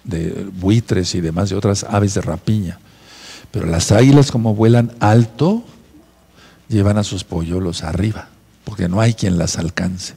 de 0.04 0.46
buitres 0.54 1.14
y 1.14 1.20
demás, 1.20 1.50
de 1.50 1.56
otras 1.56 1.84
aves 1.84 2.14
de 2.14 2.22
rapiña. 2.22 2.78
Pero 3.50 3.66
las 3.66 3.92
águilas 3.92 4.30
como 4.30 4.54
vuelan 4.54 4.92
alto, 5.00 5.64
llevan 6.72 6.98
a 6.98 7.04
sus 7.04 7.24
polluelos 7.24 7.82
arriba, 7.82 8.28
porque 8.64 8.88
no 8.88 9.00
hay 9.00 9.14
quien 9.14 9.38
las 9.38 9.58
alcance. 9.58 10.14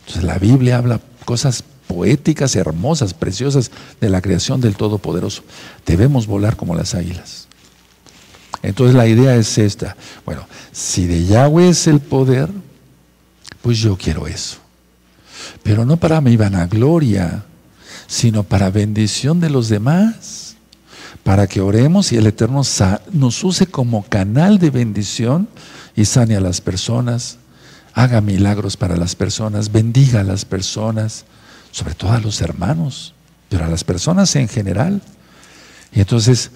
Entonces 0.00 0.24
la 0.24 0.38
Biblia 0.38 0.78
habla 0.78 1.00
cosas 1.24 1.64
poéticas, 1.86 2.56
hermosas, 2.56 3.14
preciosas 3.14 3.70
de 4.00 4.10
la 4.10 4.20
creación 4.20 4.60
del 4.60 4.76
Todopoderoso. 4.76 5.44
Debemos 5.86 6.26
volar 6.26 6.56
como 6.56 6.74
las 6.74 6.94
águilas. 6.94 7.48
Entonces 8.62 8.96
la 8.96 9.06
idea 9.06 9.36
es 9.36 9.58
esta. 9.58 9.96
Bueno, 10.24 10.46
si 10.72 11.06
de 11.06 11.26
Yahweh 11.26 11.68
es 11.68 11.86
el 11.86 12.00
poder, 12.00 12.50
pues 13.62 13.78
yo 13.78 13.96
quiero 13.96 14.26
eso 14.26 14.64
pero 15.64 15.84
no 15.84 15.96
para 15.96 16.20
mi 16.20 16.36
vanagloria, 16.36 17.44
sino 18.06 18.44
para 18.44 18.70
bendición 18.70 19.40
de 19.40 19.50
los 19.50 19.68
demás, 19.68 20.56
para 21.22 21.46
que 21.46 21.60
oremos 21.60 22.12
y 22.12 22.16
el 22.16 22.26
Eterno 22.26 22.62
nos 23.12 23.44
use 23.44 23.66
como 23.66 24.04
canal 24.04 24.58
de 24.58 24.70
bendición 24.70 25.48
y 25.96 26.04
sane 26.04 26.36
a 26.36 26.40
las 26.40 26.60
personas, 26.60 27.38
haga 27.94 28.20
milagros 28.20 28.76
para 28.76 28.96
las 28.96 29.14
personas, 29.14 29.70
bendiga 29.70 30.20
a 30.20 30.24
las 30.24 30.44
personas, 30.44 31.24
sobre 31.70 31.94
todo 31.94 32.12
a 32.12 32.20
los 32.20 32.40
hermanos, 32.40 33.14
pero 33.48 33.64
a 33.64 33.68
las 33.68 33.84
personas 33.84 34.34
en 34.36 34.48
general. 34.48 35.00
Y 35.92 36.00
entonces, 36.00 36.50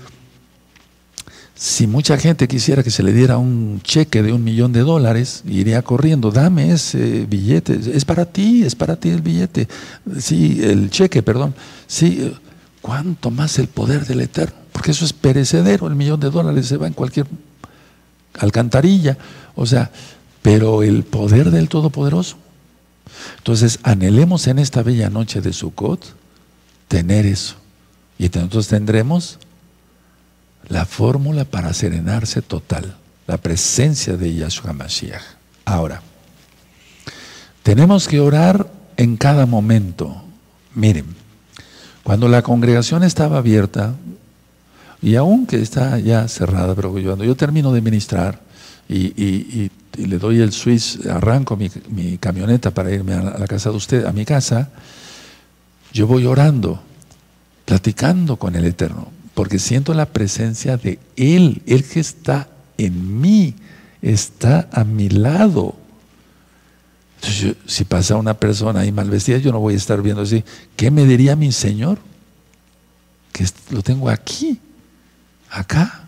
si 1.55 1.87
mucha 1.87 2.17
gente 2.19 2.47
quisiera 2.49 2.83
que 2.83 2.91
se 2.91 3.03
le 3.03 3.13
diera 3.13 3.37
un 3.39 3.81
cheque 3.83 4.23
de 4.23 4.33
un 4.33 4.45
millón 4.45 4.73
de 4.73 4.81
dólares, 4.81 5.43
iría 5.47 5.83
corriendo, 5.83 6.31
dame 6.31 6.73
ese 6.73 7.27
billete, 7.27 7.79
es 7.95 8.05
para 8.05 8.27
ti, 8.27 8.63
es 8.63 8.75
para 8.75 8.97
ti 8.97 9.11
el 9.11 9.23
billete, 9.23 9.69
sí, 10.19 10.61
el 10.63 10.91
cheque, 10.91 11.23
perdón, 11.23 11.55
sí, 11.87 12.33
¿cuánto 12.81 13.31
más 13.31 13.59
el 13.59 13.69
poder 13.69 14.07
del 14.07 14.21
Eterno? 14.21 14.57
Porque 14.73 14.93
eso 14.93 15.05
es 15.05 15.13
perecedero, 15.13 15.89
el 15.89 15.97
millón 15.97 16.21
de 16.21 16.31
dólares 16.31 16.67
se 16.67 16.77
va 16.77 16.87
en 16.87 16.93
cualquier 16.93 17.27
alcantarilla, 18.39 19.19
o 19.55 19.67
sea, 19.67 19.91
pero 20.43 20.83
el 20.83 21.05
poder 21.05 21.51
del 21.51 21.69
Todopoderoso. 21.69 22.37
Entonces, 23.39 23.81
anhelemos 23.83 24.47
en 24.47 24.59
esta 24.59 24.83
bella 24.83 25.11
noche 25.11 25.41
de 25.41 25.53
Sukkot 25.53 26.15
tener 26.89 27.27
eso. 27.27 27.57
Y 28.19 28.27
entonces 28.27 28.69
tendremos 28.69 29.39
la 30.69 30.85
fórmula 30.85 31.45
para 31.45 31.73
serenarse 31.73 32.43
total, 32.43 32.97
la 33.27 33.39
presencia 33.39 34.17
de 34.17 34.35
Yahshua 34.35 34.73
Mashiach. 34.73 35.23
Ahora, 35.65 36.03
tenemos 37.63 38.09
que 38.09 38.21
orar 38.21 38.71
en 38.97 39.17
cada 39.17 39.47
momento. 39.47 40.23
Miren, 40.75 41.07
cuando 42.03 42.29
la 42.29 42.43
congregación 42.43 43.03
estaba 43.03 43.39
abierta, 43.39 43.95
y 45.01 45.15
aunque 45.15 45.61
está 45.61 45.99
ya 45.99 46.27
cerrada, 46.29 46.75
pero 46.75 46.91
cuando 46.93 47.25
yo 47.25 47.37
termino 47.37 47.73
de 47.73 47.81
ministrar 47.81 48.41
y, 48.89 49.71
le 49.97 50.19
doy 50.19 50.41
el 50.41 50.53
switch, 50.53 51.07
arranco 51.07 51.57
mi, 51.57 51.69
mi, 51.89 52.19
camioneta 52.19 52.71
para 52.71 52.93
irme 52.93 53.15
a 53.15 53.39
la 53.39 53.47
casa 53.49 53.71
de 53.71 53.77
usted, 53.77 54.05
a 54.05 54.13
mi 54.13 54.25
casa, 54.25 54.71
yo 55.93 56.07
voy 56.07 56.25
orando, 56.25 56.81
platicando 57.65 58.37
con 58.37 58.55
el 58.55 58.65
Eterno 58.65 59.19
porque 59.39 59.61
siento 59.61 59.95
la 59.95 60.07
presencia 60.07 60.77
de 60.77 60.99
Él, 61.15 61.63
Él 61.65 61.85
que 61.85 62.01
está 62.01 62.49
en 62.77 63.21
mí, 63.21 63.55
está 64.03 64.69
a 64.73 64.83
mi 64.83 65.09
lado. 65.09 65.77
Si 67.65 67.85
pasa 67.85 68.17
una 68.17 68.35
persona 68.35 68.81
ahí 68.81 68.91
mal 68.91 69.09
vestida, 69.09 69.39
yo 69.39 69.53
no 69.53 69.61
voy 69.61 69.75
a 69.75 69.77
estar 69.77 70.03
viendo 70.03 70.23
así, 70.23 70.43
¿qué 70.75 70.91
me 70.91 71.05
diría 71.05 71.37
mi 71.37 71.53
Señor? 71.53 72.01
Que 73.33 73.47
lo 73.71 73.81
tengo 73.81 74.11
aquí, 74.11 74.59
acá, 75.51 76.05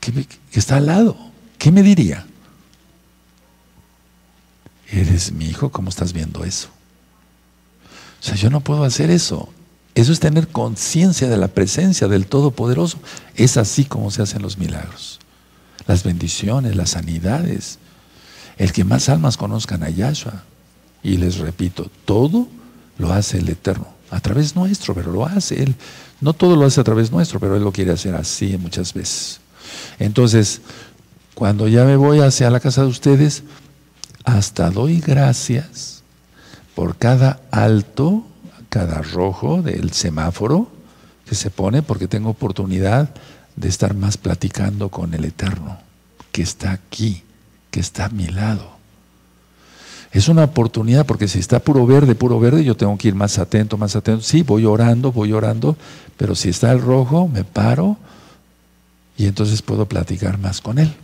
que, 0.00 0.26
está 0.52 0.76
al 0.76 0.86
lado. 0.86 1.16
¿Qué 1.58 1.72
me 1.72 1.82
diría? 1.82 2.26
Eres 4.90 5.32
mi 5.32 5.46
hijo, 5.46 5.70
¿cómo 5.70 5.88
estás 5.88 6.12
viendo 6.12 6.44
eso? 6.44 6.68
O 8.20 8.24
sea, 8.24 8.34
yo 8.34 8.50
no 8.50 8.60
puedo 8.60 8.84
hacer 8.84 9.10
eso. 9.10 9.48
Eso 9.94 10.12
es 10.12 10.20
tener 10.20 10.48
conciencia 10.48 11.28
de 11.28 11.36
la 11.36 11.48
presencia 11.48 12.08
del 12.08 12.26
Todopoderoso. 12.26 12.98
Es 13.34 13.56
así 13.56 13.84
como 13.84 14.10
se 14.10 14.22
hacen 14.22 14.42
los 14.42 14.58
milagros. 14.58 15.20
Las 15.86 16.02
bendiciones, 16.02 16.74
las 16.74 16.90
sanidades. 16.90 17.78
El 18.56 18.72
que 18.72 18.84
más 18.84 19.08
almas 19.08 19.36
conozcan 19.36 19.82
a 19.82 19.90
Yahshua. 19.90 20.44
Y 21.02 21.16
les 21.16 21.38
repito, 21.38 21.90
todo 22.04 22.48
lo 22.98 23.12
hace 23.12 23.38
el 23.38 23.48
Eterno. 23.48 23.88
A 24.10 24.20
través 24.20 24.56
nuestro, 24.56 24.94
pero 24.94 25.12
lo 25.12 25.26
hace 25.26 25.62
Él. 25.62 25.74
No 26.20 26.32
todo 26.32 26.56
lo 26.56 26.66
hace 26.66 26.80
a 26.80 26.84
través 26.84 27.10
nuestro, 27.10 27.40
pero 27.40 27.56
Él 27.56 27.62
lo 27.62 27.72
quiere 27.72 27.92
hacer 27.92 28.14
así 28.14 28.56
muchas 28.58 28.94
veces. 28.94 29.40
Entonces, 29.98 30.60
cuando 31.34 31.68
ya 31.68 31.84
me 31.84 31.96
voy 31.96 32.20
hacia 32.20 32.50
la 32.50 32.60
casa 32.60 32.82
de 32.82 32.88
ustedes, 32.88 33.42
hasta 34.24 34.70
doy 34.70 35.00
gracias 35.00 36.02
por 36.74 36.96
cada 36.96 37.40
alto 37.50 38.24
cada 38.74 39.02
rojo 39.02 39.62
del 39.62 39.92
semáforo 39.92 40.66
que 41.26 41.36
se 41.36 41.48
pone 41.48 41.82
porque 41.82 42.08
tengo 42.08 42.30
oportunidad 42.30 43.08
de 43.54 43.68
estar 43.68 43.94
más 43.94 44.16
platicando 44.16 44.88
con 44.88 45.14
el 45.14 45.24
Eterno, 45.24 45.78
que 46.32 46.42
está 46.42 46.72
aquí, 46.72 47.22
que 47.70 47.78
está 47.78 48.06
a 48.06 48.08
mi 48.08 48.26
lado. 48.26 48.73
Es 50.14 50.28
una 50.28 50.44
oportunidad 50.44 51.04
porque 51.04 51.28
si 51.28 51.38
está 51.40 51.60
puro 51.60 51.86
verde, 51.86 52.14
puro 52.14 52.40
verde, 52.40 52.64
yo 52.64 52.76
tengo 52.76 52.96
que 52.96 53.08
ir 53.08 53.14
más 53.14 53.38
atento, 53.38 53.76
más 53.76 53.96
atento. 53.96 54.22
Sí, 54.22 54.42
voy 54.42 54.64
orando, 54.64 55.12
voy 55.12 55.32
orando, 55.32 55.76
pero 56.16 56.34
si 56.34 56.48
está 56.48 56.72
el 56.72 56.80
rojo, 56.80 57.28
me 57.28 57.44
paro 57.44 57.98
y 59.18 59.26
entonces 59.26 59.60
puedo 59.60 59.86
platicar 59.86 60.38
más 60.38 60.62
con 60.62 60.78
él. 60.78 60.94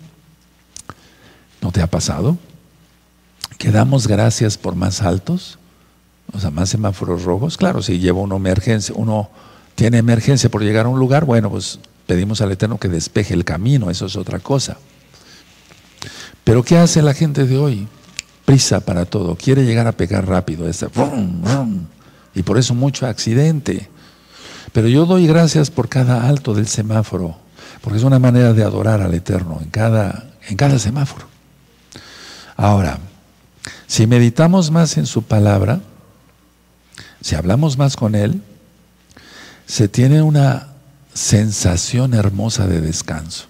¿No 1.61 1.73
te 1.73 1.83
ha 1.83 1.87
pasado? 1.87 2.39
¿Que 3.59 3.71
damos 3.71 4.07
gracias 4.07 4.57
por 4.57 4.75
más 4.75 5.03
altos? 5.03 5.59
o 6.33 6.39
sea, 6.39 6.51
más 6.51 6.69
semáforos 6.69 7.25
rojos. 7.25 7.57
Claro, 7.57 7.83
si 7.83 7.99
lleva 7.99 8.21
una 8.21 8.37
emergencia, 8.37 8.95
uno 8.97 9.31
tiene 9.75 9.99
emergencia 9.99 10.51
por 10.51 10.63
llegar 10.63 10.87
a 10.87 10.89
un 10.89 10.99
lugar, 10.99 11.25
bueno, 11.25 11.51
pues 11.51 11.79
pedimos 12.07 12.41
al 12.41 12.53
Eterno 12.53 12.79
que 12.79 12.89
despeje 12.89 13.35
el 13.35 13.45
camino, 13.45 13.91
eso 13.91 14.07
es 14.07 14.17
otra 14.17 14.39
cosa. 14.39 14.77
Pero 16.45 16.63
¿qué 16.63 16.79
hace 16.79 17.03
la 17.03 17.15
gente 17.15 17.47
de 17.47 17.59
hoy? 17.59 17.89
Prisa 18.51 18.81
para 18.81 19.05
todo, 19.05 19.37
quiere 19.37 19.65
llegar 19.65 19.87
a 19.87 19.93
pegar 19.93 20.27
rápido, 20.27 20.69
y 22.35 22.43
por 22.43 22.59
eso 22.59 22.75
mucho 22.75 23.07
accidente. 23.07 23.89
Pero 24.73 24.89
yo 24.89 25.07
doy 25.07 25.29
gracias 25.29 25.71
por 25.71 25.89
cada 25.89 26.29
alto 26.29 26.53
del 26.53 26.67
semáforo, 26.67 27.37
porque 27.81 27.99
es 27.99 28.05
una 28.05 28.19
manera 28.19 28.53
de 28.53 28.65
adorar 28.65 29.03
al 29.03 29.15
Eterno 29.15 29.61
en 29.63 29.71
cada, 29.71 30.33
en 30.49 30.57
cada 30.57 30.81
semáforo. 30.81 31.29
Ahora, 32.57 32.99
si 33.87 34.09
meditamos 34.09 34.73
más 34.73 34.97
en 34.97 35.07
su 35.07 35.23
palabra, 35.23 35.79
si 37.21 37.37
hablamos 37.37 37.79
más 37.79 37.95
con 37.95 38.17
Él, 38.17 38.43
se 39.65 39.87
tiene 39.87 40.23
una 40.23 40.71
sensación 41.15 42.15
hermosa 42.15 42.67
de 42.67 42.81
descanso. 42.81 43.50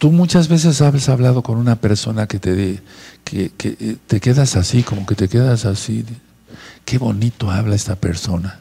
Tú 0.00 0.10
muchas 0.10 0.48
veces 0.48 0.80
has 0.80 1.08
hablado 1.10 1.42
con 1.42 1.58
una 1.58 1.76
persona 1.76 2.26
que 2.26 2.38
te, 2.38 2.80
que, 3.22 3.52
eh, 3.58 3.96
te 4.06 4.18
quedas 4.18 4.56
así, 4.56 4.82
como 4.82 5.04
que 5.04 5.14
te 5.14 5.28
quedas 5.28 5.66
así. 5.66 6.06
Qué 6.86 6.96
bonito 6.96 7.50
habla 7.50 7.74
esta 7.74 7.96
persona. 7.96 8.60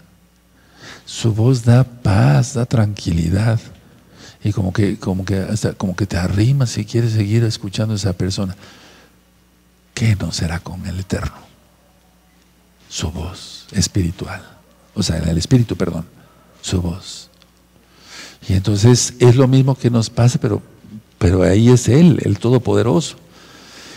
Su 1.05 1.33
voz 1.33 1.63
da 1.63 1.85
paz, 1.85 2.55
da 2.55 2.65
tranquilidad. 2.65 3.57
Y 4.43 4.51
como 4.51 4.73
que, 4.73 4.99
como 4.99 5.23
que, 5.23 5.47
como 5.77 5.95
que 5.95 6.05
te 6.05 6.17
arrimas 6.17 6.71
si 6.71 6.83
quieres 6.83 7.13
seguir 7.13 7.45
escuchando 7.45 7.93
a 7.93 7.95
esa 7.95 8.11
persona. 8.11 8.57
¿Qué 9.93 10.17
no 10.17 10.33
será 10.33 10.59
con 10.59 10.85
el 10.87 10.99
Eterno? 10.99 11.37
Su 12.89 13.11
voz 13.11 13.65
espiritual. 13.71 14.43
O 14.93 15.01
sea, 15.01 15.15
el 15.19 15.37
espíritu, 15.37 15.77
perdón. 15.77 16.05
Su 16.61 16.81
voz. 16.81 17.29
Y 18.45 18.55
entonces 18.55 19.13
es 19.19 19.37
lo 19.37 19.47
mismo 19.47 19.75
que 19.75 19.89
nos 19.89 20.09
pasa, 20.09 20.37
pero, 20.37 20.61
pero 21.19 21.43
ahí 21.43 21.69
es 21.69 21.87
Él, 21.87 22.19
el 22.23 22.39
Todopoderoso. 22.39 23.17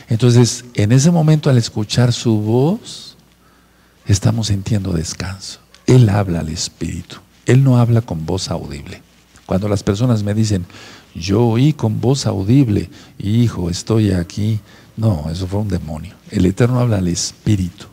Entonces, 0.08 0.66
en 0.74 0.92
ese 0.92 1.10
momento 1.10 1.48
al 1.48 1.56
escuchar 1.56 2.12
su 2.12 2.36
voz, 2.38 3.16
estamos 4.06 4.48
sintiendo 4.48 4.92
descanso. 4.92 5.60
Él 5.86 6.10
habla 6.10 6.40
al 6.40 6.50
Espíritu. 6.50 7.16
Él 7.46 7.64
no 7.64 7.78
habla 7.78 8.02
con 8.02 8.26
voz 8.26 8.50
audible. 8.50 9.00
Cuando 9.46 9.68
las 9.68 9.82
personas 9.82 10.22
me 10.22 10.34
dicen, 10.34 10.66
yo 11.14 11.46
oí 11.46 11.72
con 11.72 12.00
voz 12.00 12.26
audible, 12.26 12.90
hijo, 13.18 13.70
estoy 13.70 14.12
aquí. 14.12 14.60
No, 14.96 15.30
eso 15.30 15.46
fue 15.46 15.60
un 15.60 15.68
demonio. 15.68 16.14
El 16.30 16.44
Eterno 16.46 16.80
habla 16.80 16.98
al 16.98 17.08
Espíritu. 17.08 17.86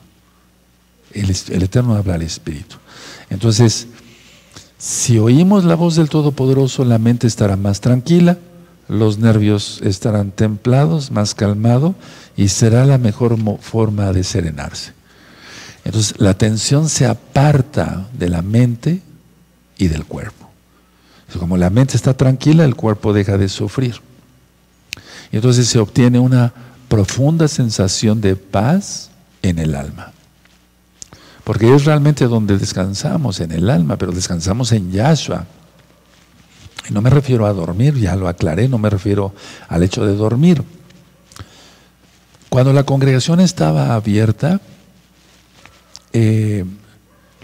El, 1.13 1.29
el 1.29 1.63
Eterno 1.63 1.95
habla 1.95 2.15
al 2.15 2.21
Espíritu. 2.21 2.75
Entonces, 3.29 3.87
si 4.77 5.19
oímos 5.19 5.65
la 5.65 5.75
voz 5.75 5.95
del 5.95 6.09
Todopoderoso, 6.09 6.85
la 6.85 6.97
mente 6.97 7.27
estará 7.27 7.55
más 7.57 7.81
tranquila, 7.81 8.37
los 8.89 9.19
nervios 9.19 9.79
estarán 9.83 10.31
templados, 10.31 11.11
más 11.11 11.35
calmado, 11.35 11.95
y 12.35 12.49
será 12.49 12.85
la 12.85 12.97
mejor 12.97 13.37
forma 13.61 14.11
de 14.11 14.23
serenarse. 14.23 14.93
Entonces, 15.85 16.19
la 16.19 16.33
tensión 16.33 16.89
se 16.89 17.05
aparta 17.05 18.09
de 18.13 18.29
la 18.29 18.41
mente 18.41 19.01
y 19.77 19.87
del 19.87 20.05
cuerpo. 20.05 20.49
Como 21.37 21.55
la 21.55 21.69
mente 21.69 21.95
está 21.95 22.15
tranquila, 22.15 22.65
el 22.65 22.75
cuerpo 22.75 23.13
deja 23.13 23.37
de 23.37 23.47
sufrir. 23.47 24.01
Y 25.31 25.35
entonces 25.35 25.67
se 25.67 25.77
obtiene 25.77 26.17
una 26.17 26.51
profunda 26.87 27.47
sensación 27.47 28.19
de 28.19 28.35
paz 28.35 29.11
en 29.43 29.59
el 29.59 29.75
alma. 29.75 30.11
Porque 31.43 31.73
es 31.73 31.85
realmente 31.85 32.25
donde 32.25 32.57
descansamos, 32.57 33.39
en 33.39 33.51
el 33.51 33.69
alma, 33.69 33.97
pero 33.97 34.11
descansamos 34.11 34.71
en 34.71 34.91
Yahshua. 34.91 35.45
No 36.89 37.01
me 37.01 37.09
refiero 37.09 37.45
a 37.45 37.53
dormir, 37.53 37.95
ya 37.95 38.15
lo 38.15 38.27
aclaré, 38.27 38.67
no 38.67 38.77
me 38.77 38.89
refiero 38.89 39.33
al 39.67 39.83
hecho 39.83 40.05
de 40.05 40.15
dormir. 40.15 40.63
Cuando 42.49 42.73
la 42.73 42.83
congregación 42.83 43.39
estaba 43.39 43.93
abierta, 43.93 44.59
eh, 46.13 46.65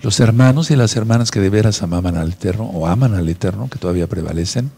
los 0.01 0.19
hermanos 0.19 0.71
y 0.71 0.75
las 0.75 0.95
hermanas 0.95 1.31
que 1.31 1.39
de 1.39 1.49
veras 1.49 1.81
amaban 1.83 2.17
al 2.17 2.31
Eterno 2.31 2.65
o 2.65 2.87
aman 2.87 3.13
al 3.13 3.29
Eterno, 3.29 3.69
que 3.69 3.79
todavía 3.79 4.07
prevalecen, 4.07 4.71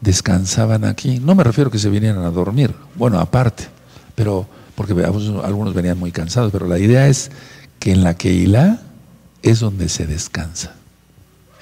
descansaban 0.00 0.84
aquí. 0.84 1.18
No 1.18 1.34
me 1.34 1.44
refiero 1.44 1.68
a 1.68 1.72
que 1.72 1.78
se 1.78 1.90
vinieran 1.90 2.24
a 2.24 2.30
dormir, 2.30 2.74
bueno, 2.94 3.18
aparte, 3.18 3.64
pero 4.14 4.46
porque 4.74 4.92
algunos 5.04 5.74
venían 5.74 5.98
muy 5.98 6.12
cansados, 6.12 6.52
pero 6.52 6.66
la 6.66 6.78
idea 6.78 7.08
es 7.08 7.30
que 7.78 7.92
en 7.92 8.02
la 8.02 8.14
Keilah 8.14 8.80
es 9.42 9.60
donde 9.60 9.88
se 9.88 10.06
descansa, 10.06 10.74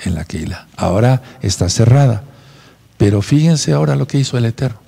en 0.04 0.14
la 0.14 0.24
Keilah. 0.24 0.66
Ahora 0.76 1.22
está 1.42 1.68
cerrada, 1.68 2.24
pero 2.98 3.22
fíjense 3.22 3.72
ahora 3.72 3.96
lo 3.96 4.06
que 4.06 4.18
hizo 4.18 4.38
el 4.38 4.44
Eterno. 4.44 4.78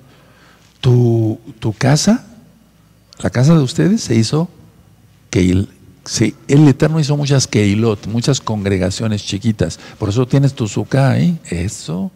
Tu, 0.81 1.39
tu 1.59 1.73
casa, 1.73 2.25
la 3.19 3.29
casa 3.29 3.55
de 3.55 3.61
ustedes 3.61 4.01
se 4.01 4.15
hizo 4.15 4.49
Keil, 5.29 5.69
Sí, 6.05 6.35
el 6.47 6.67
Eterno 6.67 6.99
hizo 6.99 7.17
muchas 7.17 7.47
keilot, 7.47 8.05
muchas 8.07 8.39
congregaciones 8.39 9.25
chiquitas. 9.25 9.79
Por 9.97 10.09
eso 10.09 10.27
tienes 10.27 10.53
tu 10.53 10.67
suká 10.67 11.09
ahí, 11.09 11.39
eso. 11.49 12.11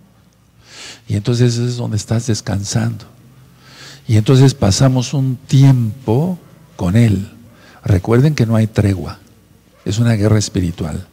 Y 1.07 1.15
entonces 1.15 1.57
es 1.57 1.77
donde 1.77 1.97
estás 1.97 2.27
descansando. 2.27 3.05
Y 4.07 4.17
entonces 4.17 4.53
pasamos 4.53 5.15
un 5.15 5.37
tiempo 5.37 6.37
con 6.75 6.95
Él. 6.95 7.31
Recuerden 7.83 8.35
que 8.35 8.45
no 8.45 8.55
hay 8.55 8.67
tregua. 8.67 9.19
Es 9.85 9.97
una 9.97 10.13
guerra 10.13 10.37
espiritual. 10.37 11.07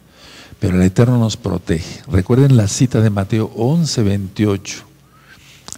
Pero 0.59 0.77
el 0.77 0.83
Eterno 0.83 1.17
nos 1.19 1.37
protege. 1.37 2.01
Recuerden 2.07 2.57
la 2.57 2.67
cita 2.67 3.01
de 3.01 3.09
Mateo 3.09 3.51
11, 3.55 4.03
28. 4.03 4.83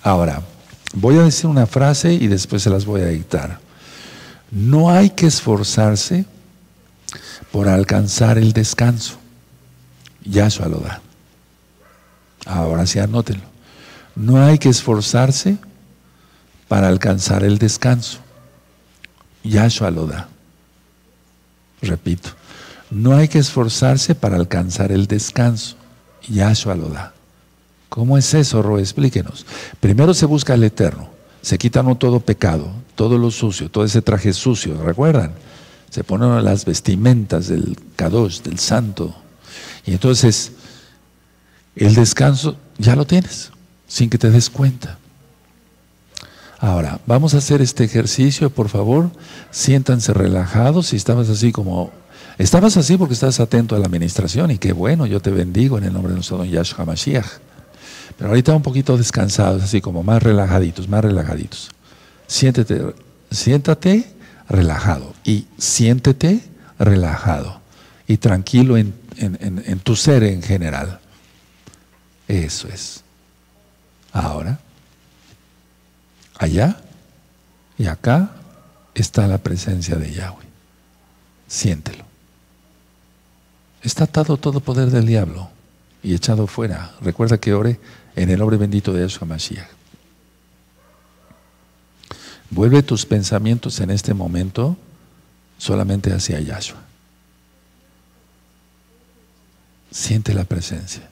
Ahora, 0.03 0.41
voy 0.93 1.17
a 1.17 1.23
decir 1.23 1.49
una 1.49 1.65
frase 1.65 2.13
y 2.13 2.27
después 2.27 2.63
se 2.63 2.69
las 2.69 2.86
voy 2.86 3.01
a 3.01 3.07
dictar. 3.07 3.59
No 4.51 4.89
hay 4.89 5.09
que 5.11 5.27
esforzarse 5.27 6.25
por 7.51 7.67
alcanzar 7.67 8.38
el 8.38 8.53
descanso. 8.53 9.17
Yahshua 10.23 10.67
lo 10.67 10.80
da. 10.80 11.01
Ahora 12.45 12.86
sí, 12.86 12.99
anótenlo. 12.99 13.43
No 14.15 14.43
hay 14.43 14.57
que 14.57 14.69
esforzarse 14.69 15.57
para 16.67 16.88
alcanzar 16.88 17.43
el 17.43 17.57
descanso. 17.57 18.19
Yahshua 19.43 19.91
lo 19.91 20.07
da. 20.07 20.30
Repito, 21.82 22.30
no 22.90 23.16
hay 23.16 23.28
que 23.28 23.40
esforzarse 23.40 24.16
para 24.16 24.38
alcanzar 24.38 24.92
el 24.92 25.08
descanso. 25.08 25.76
Yahshua 26.28 26.76
lo 26.76 26.90
da. 26.90 27.14
¿Cómo 27.90 28.18
es 28.18 28.34
eso, 28.34 28.62
Ro? 28.62 28.80
Explíquenos. 28.80 29.46
Primero 29.80 30.14
se 30.14 30.26
busca 30.26 30.54
el 30.54 30.64
eterno. 30.64 31.10
Se 31.42 31.58
quita 31.58 31.84
todo 31.96 32.20
pecado, 32.20 32.72
todo 32.96 33.18
lo 33.18 33.32
sucio, 33.32 33.70
todo 33.70 33.86
ese 33.86 34.02
traje 34.02 34.34
sucio, 34.34 34.82
¿recuerdan? 34.84 35.34
se 35.90 36.04
ponen 36.04 36.44
las 36.44 36.66
vestimentas 36.66 37.48
del 37.48 37.78
Kadosh, 37.96 38.42
del 38.42 38.60
santo. 38.60 39.16
Y 39.86 39.94
entonces 39.94 40.52
el 41.76 41.96
descanso 41.96 42.58
ya 42.78 42.96
lo 42.96 43.06
tienes, 43.06 43.52
sin 43.88 44.10
que 44.10 44.18
te 44.18 44.30
des 44.30 44.50
cuenta. 44.50 44.98
Ahora, 46.60 47.00
vamos 47.06 47.34
a 47.34 47.38
hacer 47.38 47.62
este 47.62 47.86
ejercicio, 47.86 48.50
por 48.50 48.70
favor. 48.70 49.10
Siéntanse 49.50 50.14
relajados. 50.14 50.88
Si 50.88 50.96
estabas 50.96 51.30
así 51.30 51.52
como... 51.52 51.92
Estabas 52.40 52.78
así 52.78 52.96
porque 52.96 53.16
estás 53.16 53.42
atento 53.42 53.76
a 53.76 53.80
la 53.80 53.88
administración 53.88 54.50
y 54.50 54.58
qué 54.58 54.72
bueno, 54.72 55.06
yo 55.06 55.20
te 55.20 55.30
bendigo 55.30 55.78
en 55.78 55.84
el 55.84 55.92
nombre 55.92 56.12
de 56.12 56.16
nuestro 56.16 56.38
don 56.38 56.48
Yahshua 56.48 56.86
Mashiach. 56.86 57.28
Pero 58.18 58.30
ahorita 58.30 58.56
un 58.56 58.62
poquito 58.62 58.98
descansados, 58.98 59.62
así 59.62 59.82
como 59.82 60.04
más 60.04 60.24
relajaditos, 60.24 60.88
más 60.88 61.04
relajaditos. 61.04 61.70
Siéntete, 62.28 62.96
siéntate 63.30 64.14
relajado 64.48 65.14
y 65.26 65.48
siéntete 65.58 66.42
relajado 66.80 67.60
y 68.08 68.16
tranquilo 68.16 68.78
en, 68.78 68.94
tu 69.84 69.98
ser 69.98 70.24
en 70.24 70.42
general. 70.42 71.02
Eso 72.26 72.70
es. 72.70 73.04
Ahora, 74.14 74.60
allá 76.38 76.78
y 77.78 77.88
acá 77.88 78.32
está 78.96 79.28
la 79.28 79.40
presencia 79.40 79.98
de 79.98 80.14
Yahweh. 80.14 80.46
Siéntelo. 81.50 82.09
Está 83.82 84.03
atado 84.05 84.38
todo 84.38 84.59
poder 84.59 84.89
del 84.89 85.05
diablo 85.05 85.49
y 86.03 86.13
echado 86.13 86.47
fuera. 86.47 86.93
Recuerda 87.01 87.38
que 87.38 87.53
ore 87.53 87.80
en 88.15 88.30
el 88.30 88.39
nombre 88.39 88.57
bendito 88.57 88.93
de 88.93 89.01
Yahshua 89.01 89.27
Mashiach. 89.27 89.67
Vuelve 92.49 92.84
tus 92.84 93.05
pensamientos 93.05 93.80
en 93.80 93.91
este 93.91 94.13
momento 94.13 94.75
solamente 95.57 96.11
hacia 96.11 96.39
Yahshua. 96.39 96.82
Siente 99.91 100.34
la 100.34 100.43
presencia. 100.43 101.09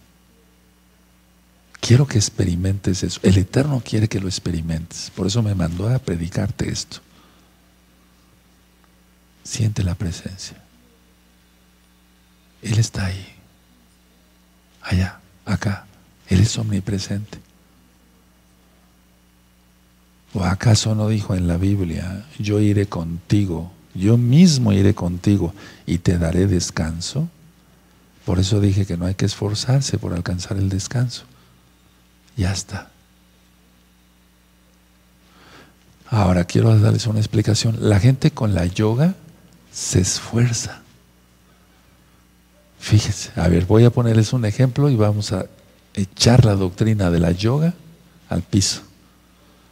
Quiero 1.80 2.08
que 2.08 2.18
experimentes 2.18 3.04
eso. 3.04 3.20
El 3.24 3.38
Eterno 3.38 3.82
quiere 3.86 4.08
que 4.08 4.20
lo 4.20 4.28
experimentes. 4.28 5.12
Por 5.16 5.28
eso 5.28 5.42
me 5.42 5.56
mandó 5.56 5.88
a 5.88 6.00
predicarte 6.00 6.70
esto. 6.70 6.98
Siente 9.44 9.84
la 9.84 9.96
presencia. 9.96 10.62
Él 12.68 12.80
está 12.80 13.06
ahí. 13.06 13.26
Allá, 14.82 15.20
acá. 15.46 15.86
Él 16.28 16.42
es 16.42 16.58
omnipresente. 16.58 17.40
¿O 20.34 20.44
acaso 20.44 20.94
no 20.94 21.08
dijo 21.08 21.34
en 21.34 21.48
la 21.48 21.58
Biblia, 21.58 22.26
yo 22.38 22.60
iré 22.60 22.88
contigo, 22.88 23.72
yo 23.94 24.18
mismo 24.18 24.74
iré 24.74 24.94
contigo 24.94 25.54
y 25.86 26.00
te 26.00 26.18
daré 26.18 26.48
descanso? 26.48 27.30
Por 28.26 28.40
eso 28.40 28.60
dije 28.60 28.86
que 28.86 28.98
no 28.98 29.06
hay 29.06 29.16
que 29.16 29.26
esforzarse 29.26 29.98
por 29.98 30.14
alcanzar 30.14 30.58
el 30.58 30.68
descanso. 30.68 31.24
Ya 32.36 32.52
está. 32.52 32.92
Ahora 36.10 36.44
quiero 36.44 36.78
darles 36.78 37.08
una 37.08 37.20
explicación. 37.20 37.78
La 37.80 38.00
gente 38.00 38.32
con 38.32 38.54
la 38.54 38.66
yoga 38.66 39.16
se 39.72 40.02
esfuerza. 40.02 40.82
Fíjense, 42.80 43.32
a 43.36 43.48
ver, 43.48 43.66
voy 43.66 43.84
a 43.86 43.90
ponerles 43.90 44.34
un 44.34 44.46
ejemplo 44.46 44.90
y 44.90 44.96
vamos 44.96 45.34
a 45.34 45.46
echar 45.94 46.46
la 46.46 46.56
doctrina 46.56 47.10
de 47.10 47.20
la 47.20 47.32
yoga 47.32 47.74
al 48.30 48.44
piso. 48.44 48.82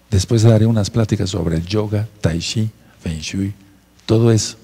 Después 0.10 0.43
daré 0.43 0.66
unas 0.66 0.89
pláticas 0.89 1.30
sobre 1.30 1.58
el 1.58 1.66
yoga, 1.66 2.08
tai 2.22 2.39
chi, 2.39 2.70
feng 2.99 3.53
todo 4.06 4.32
eso. 4.32 4.58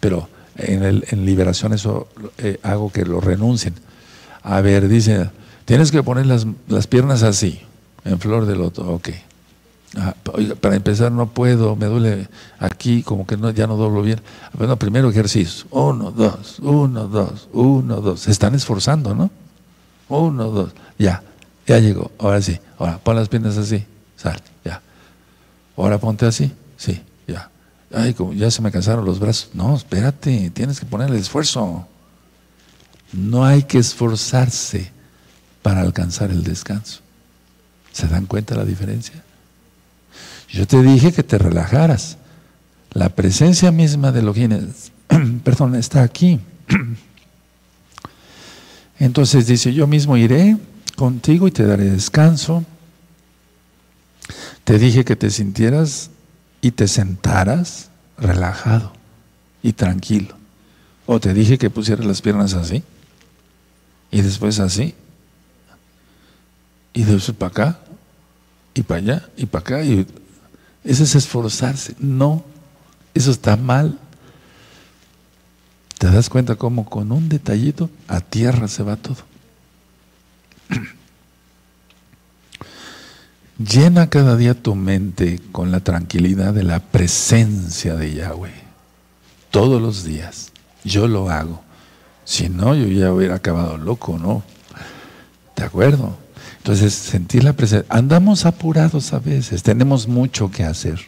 Pero 0.00 0.28
en, 0.56 0.82
el, 0.82 1.04
en 1.08 1.24
liberación 1.24 1.72
eso 1.72 2.08
eh, 2.38 2.58
hago 2.62 2.92
que 2.92 3.04
lo 3.04 3.20
renuncien. 3.20 3.74
A 4.42 4.60
ver, 4.60 4.88
dice, 4.88 5.30
tienes 5.64 5.90
que 5.90 6.02
poner 6.02 6.26
las, 6.26 6.46
las 6.68 6.86
piernas 6.86 7.22
así, 7.22 7.60
en 8.04 8.18
flor 8.18 8.46
de 8.46 8.56
loto, 8.56 8.88
ok. 8.88 9.08
Ah, 9.96 10.14
para 10.60 10.76
empezar 10.76 11.10
no 11.10 11.28
puedo, 11.30 11.74
me 11.74 11.86
duele 11.86 12.28
aquí, 12.58 13.02
como 13.02 13.26
que 13.26 13.36
no, 13.36 13.50
ya 13.50 13.66
no 13.66 13.76
doblo 13.76 14.02
bien. 14.02 14.20
Bueno, 14.52 14.76
primero 14.76 15.08
ejercicio. 15.08 15.66
Uno, 15.70 16.10
dos, 16.10 16.58
uno, 16.60 17.08
dos, 17.08 17.48
uno, 17.52 17.96
dos. 18.00 18.20
Se 18.20 18.30
están 18.30 18.54
esforzando, 18.54 19.14
¿no? 19.14 19.30
Uno, 20.08 20.50
dos. 20.50 20.72
Ya, 20.98 21.22
ya 21.66 21.78
llegó. 21.78 22.10
Ahora 22.18 22.42
sí. 22.42 22.58
Ahora, 22.78 22.98
pon 22.98 23.16
las 23.16 23.28
piernas 23.28 23.56
así. 23.56 23.84
Sal, 24.16 24.40
ya. 24.64 24.82
Ahora 25.76 25.98
ponte 25.98 26.26
así. 26.26 26.52
Sí, 26.76 27.00
ya. 27.26 27.50
Ay, 27.94 28.12
como 28.12 28.34
ya 28.34 28.50
se 28.50 28.60
me 28.60 28.70
cansaron 28.70 29.04
los 29.04 29.18
brazos. 29.18 29.50
No, 29.54 29.74
espérate, 29.74 30.50
tienes 30.50 30.80
que 30.80 30.86
poner 30.86 31.08
el 31.08 31.16
esfuerzo. 31.16 31.86
No 33.12 33.44
hay 33.44 33.62
que 33.62 33.78
esforzarse 33.78 34.92
para 35.62 35.80
alcanzar 35.80 36.30
el 36.30 36.44
descanso. 36.44 37.00
¿Se 37.92 38.06
dan 38.06 38.26
cuenta 38.26 38.54
la 38.54 38.64
diferencia? 38.64 39.24
Yo 40.48 40.66
te 40.66 40.82
dije 40.82 41.12
que 41.12 41.22
te 41.22 41.38
relajaras. 41.38 42.16
La 42.92 43.10
presencia 43.10 43.70
misma 43.70 44.12
de 44.12 44.20
Elohim, 44.20 44.72
perdón, 45.44 45.74
está 45.74 46.02
aquí. 46.02 46.40
Entonces 48.98 49.46
dice, 49.46 49.72
yo 49.72 49.86
mismo 49.86 50.16
iré 50.16 50.56
contigo 50.96 51.46
y 51.46 51.50
te 51.50 51.64
daré 51.64 51.84
descanso. 51.84 52.64
Te 54.64 54.78
dije 54.78 55.04
que 55.04 55.16
te 55.16 55.30
sintieras 55.30 56.10
y 56.60 56.72
te 56.72 56.88
sentaras 56.88 57.90
relajado 58.18 58.92
y 59.62 59.72
tranquilo. 59.72 60.34
O 61.06 61.20
te 61.20 61.32
dije 61.32 61.58
que 61.58 61.70
pusieras 61.70 62.04
las 62.04 62.20
piernas 62.20 62.54
así 62.54 62.82
y 64.10 64.22
después 64.22 64.58
así 64.58 64.94
y 66.92 67.04
después 67.04 67.36
para 67.36 67.50
acá 67.50 67.78
y 68.74 68.82
para 68.82 69.00
allá 69.00 69.28
y 69.36 69.46
para 69.46 69.60
acá 69.60 69.84
y 69.84 70.06
eso 70.84 71.04
es 71.04 71.14
esforzarse. 71.14 71.94
No, 71.98 72.44
eso 73.14 73.30
está 73.30 73.56
mal. 73.56 73.98
¿Te 75.98 76.08
das 76.10 76.28
cuenta 76.30 76.54
cómo 76.54 76.88
con 76.88 77.10
un 77.10 77.28
detallito 77.28 77.90
a 78.06 78.20
tierra 78.20 78.68
se 78.68 78.82
va 78.84 78.96
todo? 78.96 79.16
Llena 83.58 84.08
cada 84.08 84.36
día 84.36 84.54
tu 84.54 84.76
mente 84.76 85.40
con 85.50 85.72
la 85.72 85.80
tranquilidad 85.80 86.54
de 86.54 86.62
la 86.62 86.78
presencia 86.78 87.96
de 87.96 88.14
Yahweh. 88.14 88.54
Todos 89.50 89.82
los 89.82 90.04
días. 90.04 90.52
Yo 90.84 91.08
lo 91.08 91.30
hago. 91.30 91.62
Si 92.24 92.48
no, 92.48 92.76
yo 92.76 92.86
ya 92.86 93.12
hubiera 93.12 93.34
acabado 93.34 93.76
loco, 93.76 94.16
¿no? 94.18 94.44
¿De 95.56 95.64
acuerdo? 95.64 96.16
Entonces, 96.58 96.94
sentir 96.94 97.44
la 97.44 97.54
presencia. 97.54 97.86
Andamos 97.88 98.44
apurados 98.44 99.12
a 99.12 99.18
veces, 99.18 99.62
tenemos 99.62 100.06
mucho 100.06 100.50
que 100.50 100.64
hacer. 100.64 101.00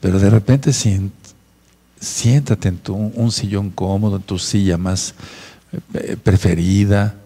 Pero 0.00 0.18
de 0.18 0.30
repente 0.30 0.72
siéntate 0.72 2.68
en 2.68 2.78
tu, 2.78 2.94
un 2.94 3.32
sillón 3.32 3.70
cómodo, 3.70 4.16
en 4.16 4.22
tu 4.22 4.38
silla 4.38 4.78
más 4.78 5.14
eh, 5.94 6.16
preferida, 6.22 7.16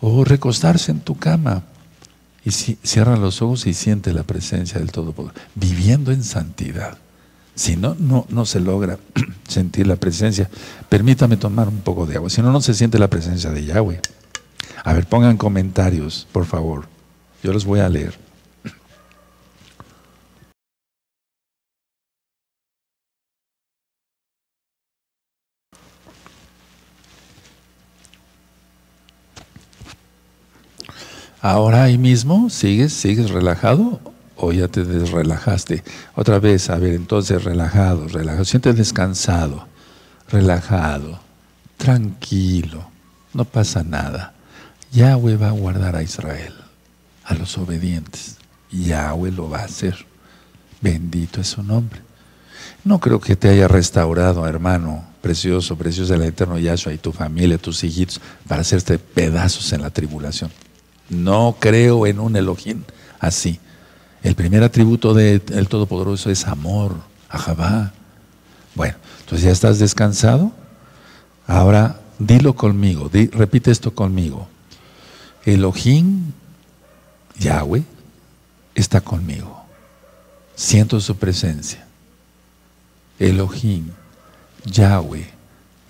o 0.00 0.24
recostarse 0.24 0.92
en 0.92 1.00
tu 1.00 1.16
cama. 1.16 1.64
Y 2.44 2.50
cierra 2.52 3.16
los 3.16 3.42
ojos 3.42 3.66
y 3.66 3.74
siente 3.74 4.12
la 4.12 4.22
presencia 4.22 4.78
del 4.78 4.92
Todopoderoso, 4.92 5.38
viviendo 5.54 6.10
en 6.10 6.24
santidad. 6.24 6.96
Si 7.54 7.76
no, 7.76 7.94
no, 7.98 8.24
no 8.30 8.46
se 8.46 8.60
logra 8.60 8.98
sentir 9.48 9.86
la 9.86 9.96
presencia. 9.96 10.48
Permítame 10.88 11.36
tomar 11.36 11.68
un 11.68 11.80
poco 11.80 12.06
de 12.06 12.16
agua, 12.16 12.30
si 12.30 12.40
no, 12.40 12.50
no 12.50 12.62
se 12.62 12.72
siente 12.72 12.98
la 12.98 13.08
presencia 13.08 13.50
de 13.50 13.64
Yahweh. 13.64 14.00
A 14.84 14.92
ver, 14.92 15.06
pongan 15.06 15.36
comentarios, 15.36 16.26
por 16.32 16.46
favor. 16.46 16.86
Yo 17.42 17.52
los 17.52 17.64
voy 17.64 17.80
a 17.80 17.88
leer. 17.88 18.18
Ahora 31.42 31.84
ahí 31.84 31.96
mismo, 31.96 32.50
¿sigues, 32.50 32.92
sigues 32.92 33.30
relajado 33.30 33.98
o 34.36 34.52
ya 34.52 34.68
te 34.68 34.84
desrelajaste? 34.84 35.82
Otra 36.14 36.38
vez, 36.38 36.68
a 36.68 36.76
ver, 36.76 36.92
entonces 36.92 37.44
relajado, 37.44 38.08
relajado, 38.08 38.44
sientes 38.44 38.76
descansado, 38.76 39.66
relajado, 40.28 41.18
tranquilo, 41.78 42.90
no 43.32 43.46
pasa 43.46 43.82
nada. 43.82 44.34
Yahweh 44.92 45.36
va 45.36 45.48
a 45.48 45.52
guardar 45.52 45.96
a 45.96 46.02
Israel, 46.02 46.54
a 47.24 47.34
los 47.34 47.56
obedientes. 47.58 48.36
Yahweh 48.70 49.30
lo 49.30 49.48
va 49.48 49.60
a 49.60 49.64
hacer. 49.64 50.06
Bendito 50.80 51.40
es 51.40 51.48
su 51.48 51.62
nombre. 51.62 52.00
No 52.84 52.98
creo 52.98 53.20
que 53.20 53.36
te 53.36 53.48
haya 53.48 53.68
restaurado, 53.68 54.46
hermano, 54.46 55.04
precioso, 55.20 55.76
precioso 55.76 56.12
del 56.12 56.22
eterno 56.22 56.58
Yahshua 56.58 56.92
y 56.92 56.98
tu 56.98 57.12
familia, 57.12 57.58
tus 57.58 57.84
hijitos, 57.84 58.20
para 58.48 58.62
hacerte 58.62 58.98
pedazos 58.98 59.72
en 59.72 59.82
la 59.82 59.90
tribulación. 59.90 60.50
No 61.08 61.56
creo 61.58 62.06
en 62.06 62.18
un 62.18 62.36
Elohim 62.36 62.82
así. 63.18 63.60
El 64.22 64.34
primer 64.34 64.62
atributo 64.62 65.14
del 65.14 65.68
Todopoderoso 65.68 66.30
es 66.30 66.46
amor, 66.46 66.96
ajabá. 67.28 67.92
Bueno, 68.74 68.96
entonces 69.20 69.44
ya 69.44 69.52
estás 69.52 69.78
descansado. 69.78 70.52
Ahora 71.46 72.00
dilo 72.18 72.54
conmigo, 72.54 73.10
repite 73.32 73.70
esto 73.70 73.94
conmigo. 73.94 74.48
Elohim, 75.44 76.32
Yahweh, 77.38 77.82
está 78.74 79.00
conmigo. 79.00 79.64
Siento 80.54 81.00
su 81.00 81.16
presencia. 81.16 81.86
Elohim, 83.18 83.90
Yahweh, 84.64 85.30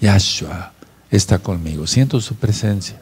Yahshua, 0.00 0.72
está 1.10 1.38
conmigo. 1.38 1.86
Siento 1.86 2.20
su 2.20 2.36
presencia. 2.36 3.00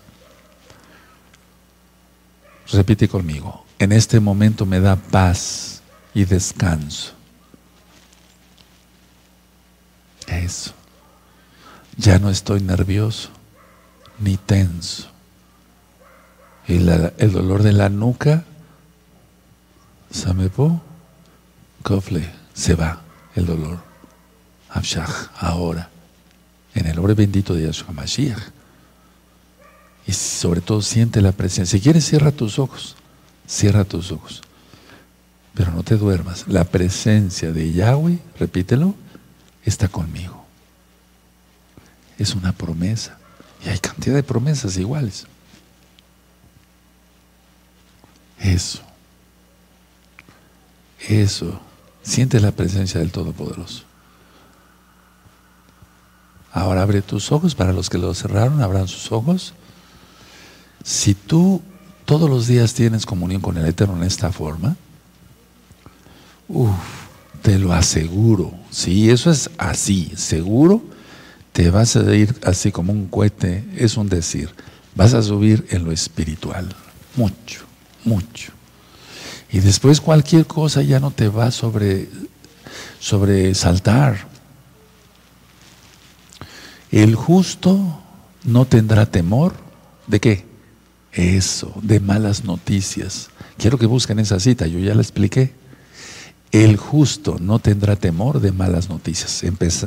Repite 2.72 3.08
conmigo. 3.08 3.64
En 3.78 3.92
este 3.92 4.20
momento 4.20 4.66
me 4.66 4.80
da 4.80 4.96
paz 4.96 5.82
y 6.14 6.24
descanso. 6.24 7.12
Eso. 10.26 10.72
Ya 11.96 12.18
no 12.18 12.30
estoy 12.30 12.60
nervioso 12.60 13.30
ni 14.18 14.36
tenso 14.36 15.17
el, 16.68 17.32
dolor 17.32 17.62
de 17.62 17.72
la 17.72 17.88
nuca, 17.88 18.44
Samepo, 20.10 20.82
Kofle, 21.82 22.30
se 22.52 22.74
va 22.74 23.00
el 23.34 23.46
dolor. 23.46 23.78
Abshach, 24.70 25.30
ahora, 25.38 25.88
en 26.74 26.86
el 26.86 26.96
nombre 26.96 27.14
bendito 27.14 27.54
de 27.54 27.64
Yahshua 27.64 27.92
Mashiach. 27.92 28.50
Y 30.06 30.12
sobre 30.12 30.60
todo 30.60 30.82
siente 30.82 31.20
la 31.22 31.32
presencia. 31.32 31.78
Si 31.78 31.82
quieres, 31.82 32.06
cierra 32.06 32.32
tus 32.32 32.58
ojos. 32.58 32.96
Cierra 33.46 33.84
tus 33.84 34.12
ojos. 34.12 34.42
Pero 35.54 35.72
no 35.72 35.82
te 35.82 35.96
duermas. 35.96 36.46
La 36.48 36.64
presencia 36.64 37.52
de 37.52 37.72
Yahweh, 37.72 38.18
repítelo, 38.38 38.94
está 39.64 39.88
conmigo. 39.88 40.44
Es 42.18 42.34
una 42.34 42.52
promesa. 42.52 43.18
Y 43.64 43.68
hay 43.68 43.78
cantidad 43.78 44.14
de 44.14 44.22
promesas 44.22 44.76
iguales. 44.76 45.26
Eso. 48.40 48.80
Eso. 51.08 51.60
Siente 52.02 52.40
la 52.40 52.52
presencia 52.52 53.00
del 53.00 53.10
Todopoderoso. 53.10 53.84
Ahora 56.52 56.82
abre 56.82 57.02
tus 57.02 57.30
ojos. 57.32 57.54
Para 57.54 57.72
los 57.72 57.90
que 57.90 57.98
lo 57.98 58.14
cerraron, 58.14 58.62
abran 58.62 58.88
sus 58.88 59.12
ojos. 59.12 59.54
Si 60.84 61.14
tú 61.14 61.62
todos 62.04 62.30
los 62.30 62.46
días 62.46 62.72
tienes 62.72 63.04
comunión 63.04 63.42
con 63.42 63.58
el 63.58 63.66
Eterno 63.66 63.96
en 63.96 64.04
esta 64.04 64.32
forma, 64.32 64.76
te 67.42 67.58
lo 67.58 67.72
aseguro. 67.72 68.54
Si 68.70 69.10
eso 69.10 69.30
es 69.30 69.50
así, 69.58 70.12
seguro, 70.16 70.82
te 71.52 71.70
vas 71.70 71.96
a 71.96 72.14
ir 72.14 72.34
así 72.44 72.72
como 72.72 72.92
un 72.92 73.08
cohete, 73.08 73.64
es 73.76 73.96
un 73.96 74.08
decir, 74.08 74.50
vas 74.94 75.12
a 75.14 75.22
subir 75.22 75.66
en 75.70 75.84
lo 75.84 75.92
espiritual, 75.92 76.74
mucho, 77.16 77.66
mucho. 78.04 78.52
Y 79.50 79.60
después 79.60 80.00
cualquier 80.00 80.46
cosa 80.46 80.82
ya 80.82 81.00
no 81.00 81.10
te 81.10 81.28
va 81.28 81.50
sobre, 81.50 82.08
sobre 83.00 83.54
saltar. 83.54 84.28
El 86.90 87.14
justo 87.14 88.02
no 88.44 88.66
tendrá 88.66 89.06
temor 89.06 89.54
de 90.06 90.20
qué? 90.20 90.46
Eso, 91.12 91.72
de 91.82 92.00
malas 92.00 92.44
noticias. 92.44 93.30
Quiero 93.56 93.78
que 93.78 93.86
busquen 93.86 94.18
esa 94.18 94.38
cita, 94.38 94.66
yo 94.66 94.78
ya 94.78 94.94
la 94.94 95.02
expliqué. 95.02 95.52
El 96.50 96.76
justo 96.76 97.36
no 97.40 97.58
tendrá 97.58 97.96
temor 97.96 98.40
de 98.40 98.52
malas 98.52 98.88
noticias. 98.88 99.42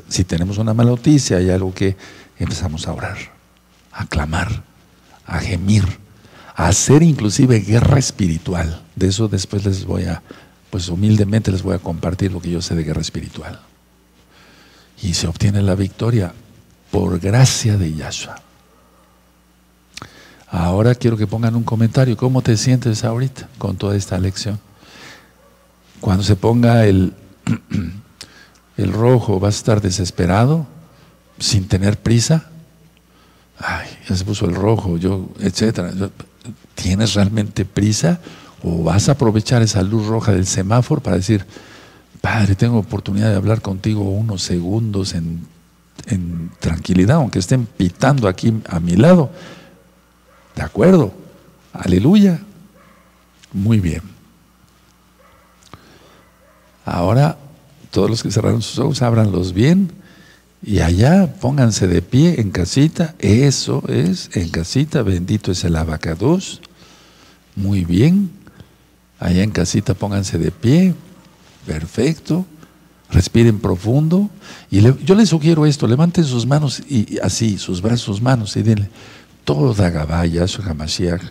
si 0.10 0.24
tenemos 0.24 0.58
una 0.58 0.74
mala 0.74 0.92
noticia, 0.92 1.38
hay 1.38 1.50
algo 1.50 1.74
que 1.74 1.98
empezamos 2.38 2.88
a 2.88 2.94
orar, 2.94 3.18
a 3.92 4.06
clamar, 4.06 4.64
a 5.26 5.40
gemir, 5.40 6.01
hacer 6.68 7.04
inclusive 7.04 7.60
guerra 7.60 8.00
espiritual. 8.00 8.82
De 8.96 9.08
eso 9.08 9.28
después 9.28 9.66
les 9.66 9.86
voy 9.86 10.04
a, 10.04 10.22
pues 10.70 10.90
humildemente 10.90 11.52
les 11.52 11.64
voy 11.64 11.76
a 11.76 11.80
compartir 11.80 12.32
lo 12.32 12.42
que 12.42 12.52
yo 12.52 12.62
sé 12.62 12.76
de 12.76 12.84
guerra 12.84 13.02
espiritual. 13.02 13.60
Y 15.02 15.14
se 15.14 15.28
obtiene 15.28 15.62
la 15.62 15.76
victoria 15.76 16.34
por 16.92 17.20
gracia 17.20 17.78
de 17.78 17.94
Yahshua. 17.94 18.36
Ahora 20.50 20.96
quiero 20.96 21.18
que 21.18 21.28
pongan 21.28 21.56
un 21.56 21.64
comentario. 21.64 22.18
¿Cómo 22.18 22.42
te 22.42 22.58
sientes 22.58 23.06
ahorita 23.06 23.48
con 23.58 23.78
toda 23.78 23.96
esta 23.96 24.20
lección? 24.20 24.60
Cuando 26.02 26.24
se 26.24 26.36
ponga 26.36 26.86
el, 26.86 27.14
el 28.78 28.92
rojo, 28.92 29.40
¿vas 29.40 29.56
a 29.56 29.58
estar 29.58 29.82
desesperado? 29.82 30.68
¿Sin 31.40 31.68
tener 31.68 31.98
prisa? 31.98 32.50
Ay, 33.58 33.88
ya 34.10 34.16
se 34.16 34.26
puso 34.26 34.46
el 34.46 34.56
rojo, 34.56 34.98
yo, 34.98 35.30
etcétera. 35.40 35.92
¿Tienes 36.76 37.14
realmente 37.14 37.66
prisa? 37.66 38.20
¿O 38.64 38.84
vas 38.84 39.10
a 39.10 39.14
aprovechar 39.14 39.62
esa 39.62 39.82
luz 39.82 40.06
roja 40.08 40.32
del 40.32 40.46
semáforo 40.46 41.02
para 41.02 41.18
decir, 41.18 41.46
Padre, 42.22 42.56
tengo 42.56 42.78
oportunidad 42.78 43.30
de 43.30 43.36
hablar 43.36 43.62
contigo 43.62 44.04
unos 44.04 44.44
segundos 44.44 45.14
en, 45.14 45.50
tranquilidad, 46.60 47.18
aunque 47.18 47.40
estén 47.40 47.66
pitando 47.66 48.28
aquí 48.28 48.54
a 48.70 48.80
mi 48.80 48.96
lado? 48.96 49.32
¿De 50.56 50.62
acuerdo? 50.62 51.14
Aleluya. 51.74 52.40
Muy 53.54 53.80
bien. 53.80 54.02
Ahora, 56.86 57.38
todos 57.90 58.10
los 58.10 58.24
que 58.24 58.32
cerraron 58.32 58.62
sus 58.62 58.80
ojos, 58.80 59.02
ábranlos 59.02 59.54
bien. 59.54 59.92
Y 60.64 60.80
allá 60.80 61.34
pónganse 61.40 61.88
de 61.88 62.02
pie 62.02 62.40
en 62.40 62.52
casita. 62.52 63.16
Eso 63.20 63.84
es, 63.88 64.30
en 64.34 64.50
casita. 64.50 65.02
Bendito 65.02 65.52
es 65.52 65.64
el 65.64 65.76
abacados. 65.76 66.62
Muy 67.56 67.84
bien. 67.84 68.32
Allá 69.20 69.44
en 69.44 69.52
casita 69.52 69.94
pónganse 69.94 70.38
de 70.38 70.52
pie. 70.52 70.94
Perfecto. 71.66 72.46
Respiren 73.10 73.60
profundo. 73.60 74.30
Y 74.70 74.82
yo 74.82 75.16
les 75.16 75.30
sugiero 75.30 75.66
esto. 75.66 75.88
Levanten 75.88 76.24
sus 76.24 76.46
manos 76.46 76.82
y 76.88 77.18
así, 77.24 77.58
sus 77.58 77.82
brazos, 77.82 78.02
sus 78.02 78.22
manos. 78.22 78.56
Y 78.56 78.62
denle, 78.62 78.90
toda 79.44 79.90
Gabaya, 79.90 80.48
su 80.48 80.62
Hamashiach 80.62 81.24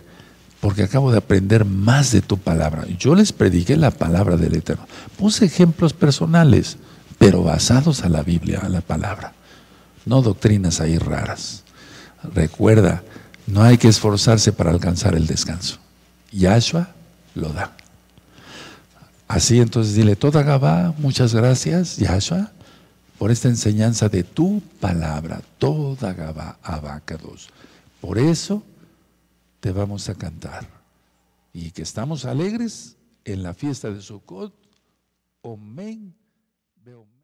porque 0.61 0.83
acabo 0.83 1.11
de 1.11 1.17
aprender 1.17 1.65
más 1.65 2.11
de 2.11 2.21
tu 2.21 2.37
palabra. 2.37 2.85
Yo 2.97 3.15
les 3.15 3.33
prediqué 3.33 3.75
la 3.75 3.89
palabra 3.89 4.37
del 4.37 4.55
Eterno. 4.55 4.85
Puse 5.17 5.45
ejemplos 5.45 5.91
personales, 5.91 6.77
pero 7.21 7.43
basados 7.43 8.01
a 8.01 8.09
la 8.09 8.23
Biblia, 8.23 8.61
a 8.63 8.69
la 8.69 8.81
palabra. 8.81 9.33
No 10.07 10.23
doctrinas 10.23 10.81
ahí 10.81 10.97
raras. 10.97 11.63
Recuerda, 12.33 13.03
no 13.45 13.61
hay 13.61 13.77
que 13.77 13.89
esforzarse 13.89 14.51
para 14.51 14.71
alcanzar 14.71 15.13
el 15.13 15.27
descanso. 15.27 15.77
Yahshua 16.31 16.89
lo 17.35 17.49
da. 17.49 17.77
Así 19.27 19.59
entonces 19.59 19.93
dile, 19.93 20.15
toda 20.15 20.41
Gabá, 20.41 20.95
muchas 20.97 21.35
gracias, 21.35 21.97
Yahshua, 21.97 22.51
por 23.19 23.29
esta 23.29 23.49
enseñanza 23.49 24.09
de 24.09 24.23
tu 24.23 24.63
palabra, 24.79 25.43
toda 25.59 26.13
Gabá, 26.13 26.57
Abacados. 26.63 27.49
Por 28.01 28.17
eso 28.17 28.63
te 29.59 29.71
vamos 29.71 30.09
a 30.09 30.15
cantar. 30.15 30.67
Y 31.53 31.69
que 31.69 31.83
estamos 31.83 32.25
alegres 32.25 32.95
en 33.25 33.43
la 33.43 33.53
fiesta 33.53 33.91
de 33.91 34.01
Sukkot. 34.01 34.55
Amén. 35.43 36.15